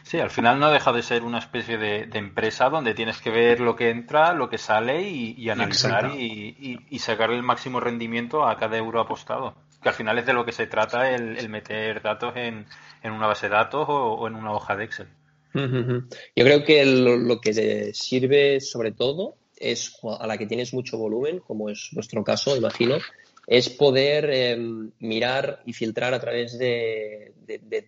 Sí, 0.03 0.19
al 0.19 0.31
final 0.31 0.61
no 0.61 0.71
deja 0.71 0.93
de 0.93 1.03
ser 1.03 1.25
una 1.25 1.39
especie 1.39 1.79
de, 1.79 2.09
empresa 2.15 2.71
donde 2.71 2.95
tienes 2.95 3.21
que 3.21 3.31
ver 3.31 3.61
lo 3.61 3.75
que 3.75 3.91
entra, 3.91 4.33
lo 4.33 4.49
que 4.49 4.59
sale 4.59 5.03
y, 5.09 5.51
analizar 5.51 6.13
y, 6.17 6.99
sacar 6.99 7.31
el 7.33 7.43
máximo 7.43 7.81
rendimiento 7.81 8.47
a 8.47 8.57
cada 8.57 8.77
euro 8.77 9.01
apostado. 9.01 9.55
Que 9.83 9.89
al 9.89 9.95
final 9.95 10.19
es 10.19 10.27
de 10.27 10.33
lo 10.33 10.45
que 10.45 10.53
se 10.53 10.67
trata 10.67 11.11
el, 11.11 11.49
meter 11.49 12.03
datos 12.03 12.35
en, 12.37 12.67
una 13.03 13.27
base 13.27 13.49
de 13.49 13.55
datos 13.55 13.87
o, 13.89 14.27
en 14.29 14.37
una 14.37 14.53
hoja 14.53 14.77
de 14.77 14.85
Excel. 14.85 15.09
Yo 15.55 16.45
creo 16.45 16.65
que 16.65 16.85
lo, 16.87 17.41
que 17.41 17.93
sirve 17.95 18.61
sobre 18.61 18.93
todo 18.93 19.37
es 19.57 19.99
a 20.21 20.27
la 20.27 20.39
que 20.39 20.47
tienes 20.47 20.75
mucho 20.75 20.99
volumen, 20.99 21.41
como 21.41 21.71
es 21.71 21.89
vuestro 21.93 22.23
caso, 22.23 22.57
imagino, 22.57 22.99
es 23.47 23.69
poder 23.71 24.29
em, 24.31 24.91
mirar 24.99 25.63
y 25.65 25.73
filtrar 25.73 26.13
a 26.15 26.21
través 26.21 26.59
de, 26.59 27.33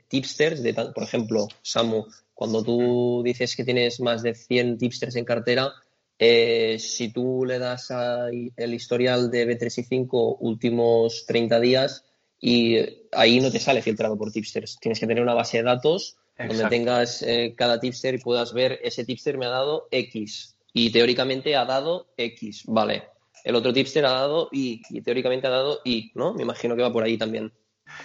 tipsters, 0.09 0.63
de, 0.63 0.73
por 0.73 1.03
ejemplo, 1.03 1.49
Samu, 1.63 2.07
cuando 2.33 2.63
tú 2.63 3.23
dices 3.25 3.57
que 3.57 3.65
tienes 3.65 4.01
más 4.01 4.23
de 4.23 4.35
100 4.35 4.79
tipsters 4.79 5.17
en 5.17 5.25
cartera, 5.25 5.73
eh, 6.17 6.79
si 6.79 7.13
tú 7.13 7.45
le 7.45 7.59
das 7.59 7.89
el 7.91 8.75
historial 8.75 9.31
de 9.31 9.47
B3 9.47 9.79
y 9.79 9.83
5 9.85 10.37
últimos 10.41 11.27
30 11.27 11.61
días 11.61 12.05
y 12.41 12.77
ahí 13.13 13.41
no 13.41 13.51
te 13.51 13.59
sale 13.59 13.83
filtrado 13.83 14.17
por 14.17 14.31
tipsters, 14.31 14.79
tienes 14.81 15.01
que 15.01 15.07
tener 15.07 15.23
una 15.23 15.35
base 15.35 15.59
de 15.59 15.65
datos 15.65 16.17
donde 16.37 16.69
tengas 16.69 17.23
eh, 17.23 17.55
cada 17.57 17.81
tipster 17.81 18.15
y 18.15 18.19
puedas 18.19 18.53
ver 18.53 18.79
ese 18.85 19.05
tipster 19.05 19.37
me 19.39 19.47
ha 19.47 19.51
dado 19.51 19.89
X 19.91 20.57
y 20.73 20.91
teóricamente 20.91 21.57
ha 21.57 21.65
dado 21.65 22.07
X, 22.17 22.63
vale 22.67 23.18
el 23.45 23.55
otro 23.55 23.73
tipster 23.73 24.05
ha 24.07 24.13
dado 24.13 24.49
y, 24.53 24.83
y 24.91 25.01
teóricamente 25.01 25.47
ha 25.47 25.51
dado 25.51 25.81
y, 25.85 26.13
¿no? 26.15 26.35
Me 26.35 26.43
imagino 26.43 26.77
que 26.77 26.83
va 26.83 26.93
por 26.93 27.05
ahí 27.05 27.17
también. 27.17 27.53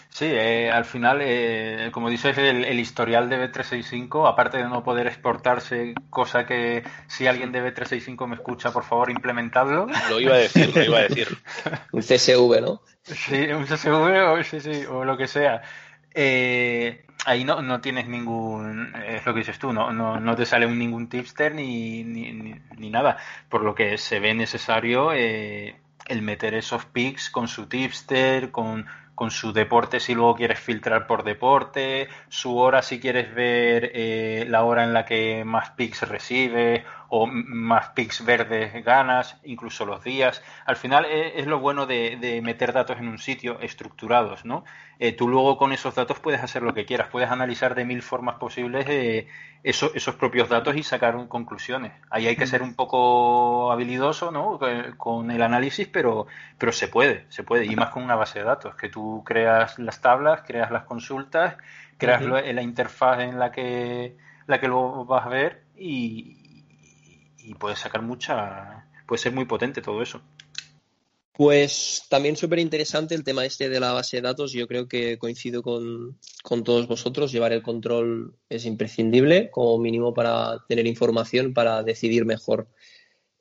Sí, 0.10 0.26
eh, 0.26 0.72
al 0.72 0.86
final, 0.86 1.20
eh, 1.22 1.90
como 1.92 2.10
dices, 2.10 2.38
el, 2.38 2.80
historial 2.80 3.30
de 3.30 3.52
B365, 3.52 4.30
aparte 4.30 4.58
de 4.58 4.64
no 4.66 4.84
poder 4.84 5.08
exportarse, 5.08 5.94
cosa 6.10 6.46
que 6.46 6.84
si 7.08 7.28
alguien 7.28 7.52
de 7.52 7.64
B365 7.64 8.28
me 8.28 8.36
escucha, 8.36 8.72
por 8.72 8.84
favor, 8.84 9.10
implementadlo. 9.10 9.88
Lo 10.10 10.20
iba 10.20 10.36
a 10.36 10.38
decir, 10.38 10.76
lo 10.76 10.84
iba 10.84 11.00
a 11.00 11.04
decir. 11.04 11.28
un 11.92 12.02
CSV, 12.02 12.62
¿no? 12.62 12.82
Sí, 13.04 13.48
un 13.52 13.66
CSV 13.66 14.32
o, 14.32 14.44
sí, 14.44 14.60
sí, 14.60 14.86
o 14.86 15.04
lo 15.04 15.18
que 15.18 15.28
sea. 15.28 15.62
Eh, 16.14 17.06
ahí 17.26 17.44
no, 17.44 17.62
no 17.62 17.82
tienes 17.82 18.08
ningún, 18.08 18.94
es 18.96 19.26
lo 19.26 19.34
que 19.34 19.40
dices 19.40 19.60
tú, 19.60 19.74
no, 19.74 19.92
no, 19.92 20.20
no 20.20 20.36
te 20.36 20.46
sale 20.46 20.68
ningún 20.68 21.08
tipster 21.10 21.54
ni, 21.56 22.04
ni, 22.04 22.32
ni, 22.78 22.90
nada, 22.90 23.18
por 23.50 23.64
lo 23.64 23.74
que 23.76 23.98
se 23.98 24.20
ve 24.20 24.34
necesario 24.34 25.12
eh, 25.14 25.76
el 26.08 26.22
meter 26.22 26.54
esos 26.54 26.86
picks 26.86 27.30
con 27.30 27.48
su 27.48 27.68
tipster, 27.68 28.52
con 28.52 28.86
con 29.16 29.32
su 29.32 29.54
deporte 29.54 30.00
si 30.00 30.14
luego 30.16 30.36
quieres 30.36 30.60
filtrar 30.60 31.08
por 31.08 31.24
deporte, 31.24 32.08
su 32.30 32.58
hora 32.58 32.82
si 32.82 33.00
quieres 33.00 33.34
ver 33.34 33.92
eh, 33.94 34.46
la 34.50 34.64
hora 34.64 34.84
en 34.84 34.94
la 34.94 35.06
que 35.06 35.46
más 35.46 35.72
pics 35.72 36.08
recibe 36.08 36.84
o 37.16 37.28
más 37.28 37.90
pics 37.90 38.26
verdes 38.26 38.84
ganas, 38.84 39.38
incluso 39.44 39.86
los 39.86 40.04
días. 40.04 40.42
Al 40.66 40.78
final 40.78 41.06
eh, 41.06 41.34
es, 41.36 41.46
lo 41.46 41.60
bueno 41.60 41.86
de, 41.86 42.42
meter 42.44 42.74
datos 42.74 42.98
en 42.98 43.08
un 43.08 43.20
sitio 43.20 43.60
estructurados, 43.60 44.46
¿no? 44.46 44.64
Eh, 44.98 45.12
tú 45.12 45.28
luego 45.28 45.56
con 45.60 45.74
esos 45.74 45.94
datos 45.94 46.20
puedes 46.20 46.42
hacer 46.42 46.64
lo 46.64 46.74
que 46.74 46.86
quieras, 46.86 47.10
puedes 47.12 47.30
analizar 47.30 47.76
de 47.76 47.86
mil 47.86 48.02
formas 48.02 48.38
posibles 48.40 48.88
esos 49.62 50.16
propios 50.16 50.50
datos 50.50 50.76
y 50.76 50.82
sacar 50.82 51.28
conclusiones. 51.28 51.92
Ahí 52.10 52.26
hay 52.26 52.36
que 52.36 52.48
ser 52.48 52.64
un 52.64 52.74
poco 52.74 53.72
habilidoso, 53.72 54.32
¿no? 54.32 54.60
Con 54.98 55.30
el 55.30 55.44
análisis, 55.44 55.88
pero, 55.88 56.26
pero 56.58 56.72
se 56.72 56.88
puede, 56.88 57.28
se 57.30 57.44
puede, 57.44 57.66
y 57.68 57.76
más 57.76 57.90
con 57.92 58.02
una 58.02 58.16
base 58.16 58.40
de 58.40 58.46
datos, 58.46 58.74
que 58.74 58.90
tú 58.90 59.22
creas 59.24 59.78
las 59.78 60.02
tablas, 60.02 60.42
creas 60.48 60.72
las 60.72 60.86
consultas, 60.86 61.58
creas 62.00 62.24
la 62.24 62.62
interfaz 62.64 63.20
en 63.20 63.38
la 63.38 63.52
que, 63.52 64.18
la 64.48 64.60
que 64.60 64.68
lo 64.68 65.06
vas 65.06 65.28
a 65.28 65.30
ver 65.30 65.62
y, 65.78 66.43
y 67.44 67.56
puedes 67.56 67.80
sacar 67.80 68.02
mucha, 68.02 68.88
puede 69.08 69.22
ser 69.22 69.34
muy 69.34 69.46
potente 69.46 69.82
todo 69.82 70.02
eso. 70.02 70.22
Pues 71.34 72.04
también 72.10 72.38
súper 72.38 72.60
interesante 72.60 73.16
el 73.16 73.24
tema 73.24 73.44
este 73.44 73.68
de 73.68 73.80
la 73.80 73.92
base 73.92 74.18
de 74.18 74.22
datos. 74.22 74.52
Yo 74.52 74.68
creo 74.68 74.88
que 74.88 75.18
coincido 75.18 75.64
con, 75.64 76.20
todos 76.64 76.88
vosotros. 76.88 77.32
Llevar 77.32 77.54
el 77.54 77.64
control 77.64 78.36
es 78.50 78.66
imprescindible, 78.66 79.50
como 79.50 79.80
mínimo 79.80 80.14
para 80.14 80.64
tener 80.68 80.86
información 80.86 81.56
para 81.56 81.82
decidir 81.82 82.26
mejor. 82.26 82.68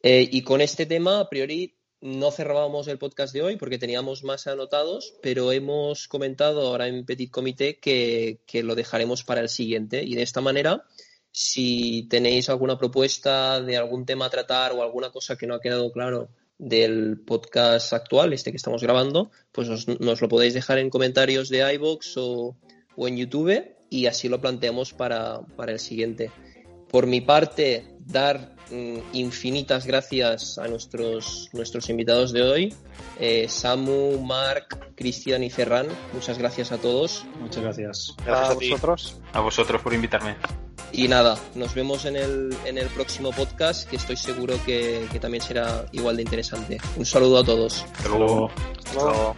Eh, 0.03 0.27
y 0.33 0.43
con 0.43 0.63
este 0.63 0.87
tema, 0.87 1.21
a 1.21 1.29
priori, 1.29 1.77
no 2.01 2.31
cerrábamos 2.31 2.89
el 2.89 2.97
podcast 2.97 3.35
de 3.35 3.43
hoy 3.43 3.57
porque 3.57 3.79
teníamos 3.79 4.25
más 4.25 4.47
anotados, 4.47 5.15
pero 5.21 5.53
hemos 5.53 6.09
comentado 6.09 6.67
ahora 6.67 6.89
en 6.89 7.05
Petit 7.05 7.31
Comité 7.31 7.79
que, 7.79 8.41
que 8.47 8.63
lo 8.63 8.75
dejaremos 8.75 9.23
para 9.23 9.43
el 9.43 9.51
siguiente. 9.51 10.03
Y 10.03 10.15
de 10.15 10.23
esta 10.23 10.41
manera 10.41 10.87
si 11.33 12.07
tenéis 12.11 12.51
alguna 12.51 12.79
propuesta 12.79 13.61
de 13.61 13.77
algún 13.79 14.05
tema 14.05 14.27
a 14.27 14.31
tratar 14.31 14.73
o 14.73 14.83
alguna 14.83 15.11
cosa 15.11 15.37
que 15.37 15.47
no 15.47 15.55
ha 15.55 15.61
quedado 15.61 15.91
claro 15.91 16.29
del 16.59 17.19
podcast 17.19 17.93
actual, 17.95 18.33
este 18.33 18.51
que 18.51 18.59
estamos 18.59 18.83
grabando, 18.83 19.31
pues 19.51 19.89
nos 19.89 20.21
lo 20.21 20.29
podéis 20.29 20.55
dejar 20.55 20.79
en 20.79 20.91
comentarios 20.91 21.49
de 21.49 21.75
iBox 21.75 22.17
o, 22.19 22.57
o, 22.95 23.09
en 23.09 23.17
YouTube 23.17 23.75
y 23.91 24.07
así 24.07 24.29
lo 24.29 24.41
planteamos 24.41 24.93
para, 24.93 25.41
para 25.57 25.73
el 25.73 25.81
siguiente. 25.81 26.31
por 26.89 27.07
mi 27.07 27.23
parte, 27.23 27.87
dar 27.99 28.55
mm, 28.71 28.99
infinitas 29.15 29.87
gracias 29.87 30.59
a 30.59 30.69
nuestros, 30.69 31.49
nuestros 31.55 31.89
invitados 31.89 32.33
de 32.33 32.43
hoy. 32.43 32.75
Eh, 33.19 33.49
Samu, 33.49 34.21
Marc, 34.21 34.95
Cristian 34.95 35.43
y 35.43 35.49
Ferran, 35.49 35.87
muchas 36.13 36.37
gracias 36.37 36.71
a 36.71 36.77
todos. 36.77 37.25
Muchas 37.41 37.63
gracias. 37.63 38.15
Gracias 38.25 38.51
a 38.51 38.55
vosotros. 38.55 39.21
A 39.33 39.41
vosotros 39.41 39.81
por 39.81 39.95
invitarme. 39.95 40.37
Y 40.93 41.09
nada, 41.09 41.39
nos 41.55 41.75
vemos 41.75 42.05
en 42.05 42.17
el, 42.17 42.55
en 42.67 42.79
el 42.79 42.87
próximo 42.89 43.31
podcast, 43.31 43.89
que 43.89 43.97
estoy 43.97 44.17
seguro 44.17 44.55
que, 44.65 45.07
que 45.11 45.19
también 45.19 45.43
será 45.43 45.87
igual 45.93 46.17
de 46.17 46.23
interesante. 46.23 46.79
Un 46.97 47.07
saludo 47.07 47.39
a 47.39 47.45
todos. 47.45 47.85
Hasta 47.97 48.09
luego. 48.09 48.51
Hasta 48.85 49.03
luego. 49.03 49.37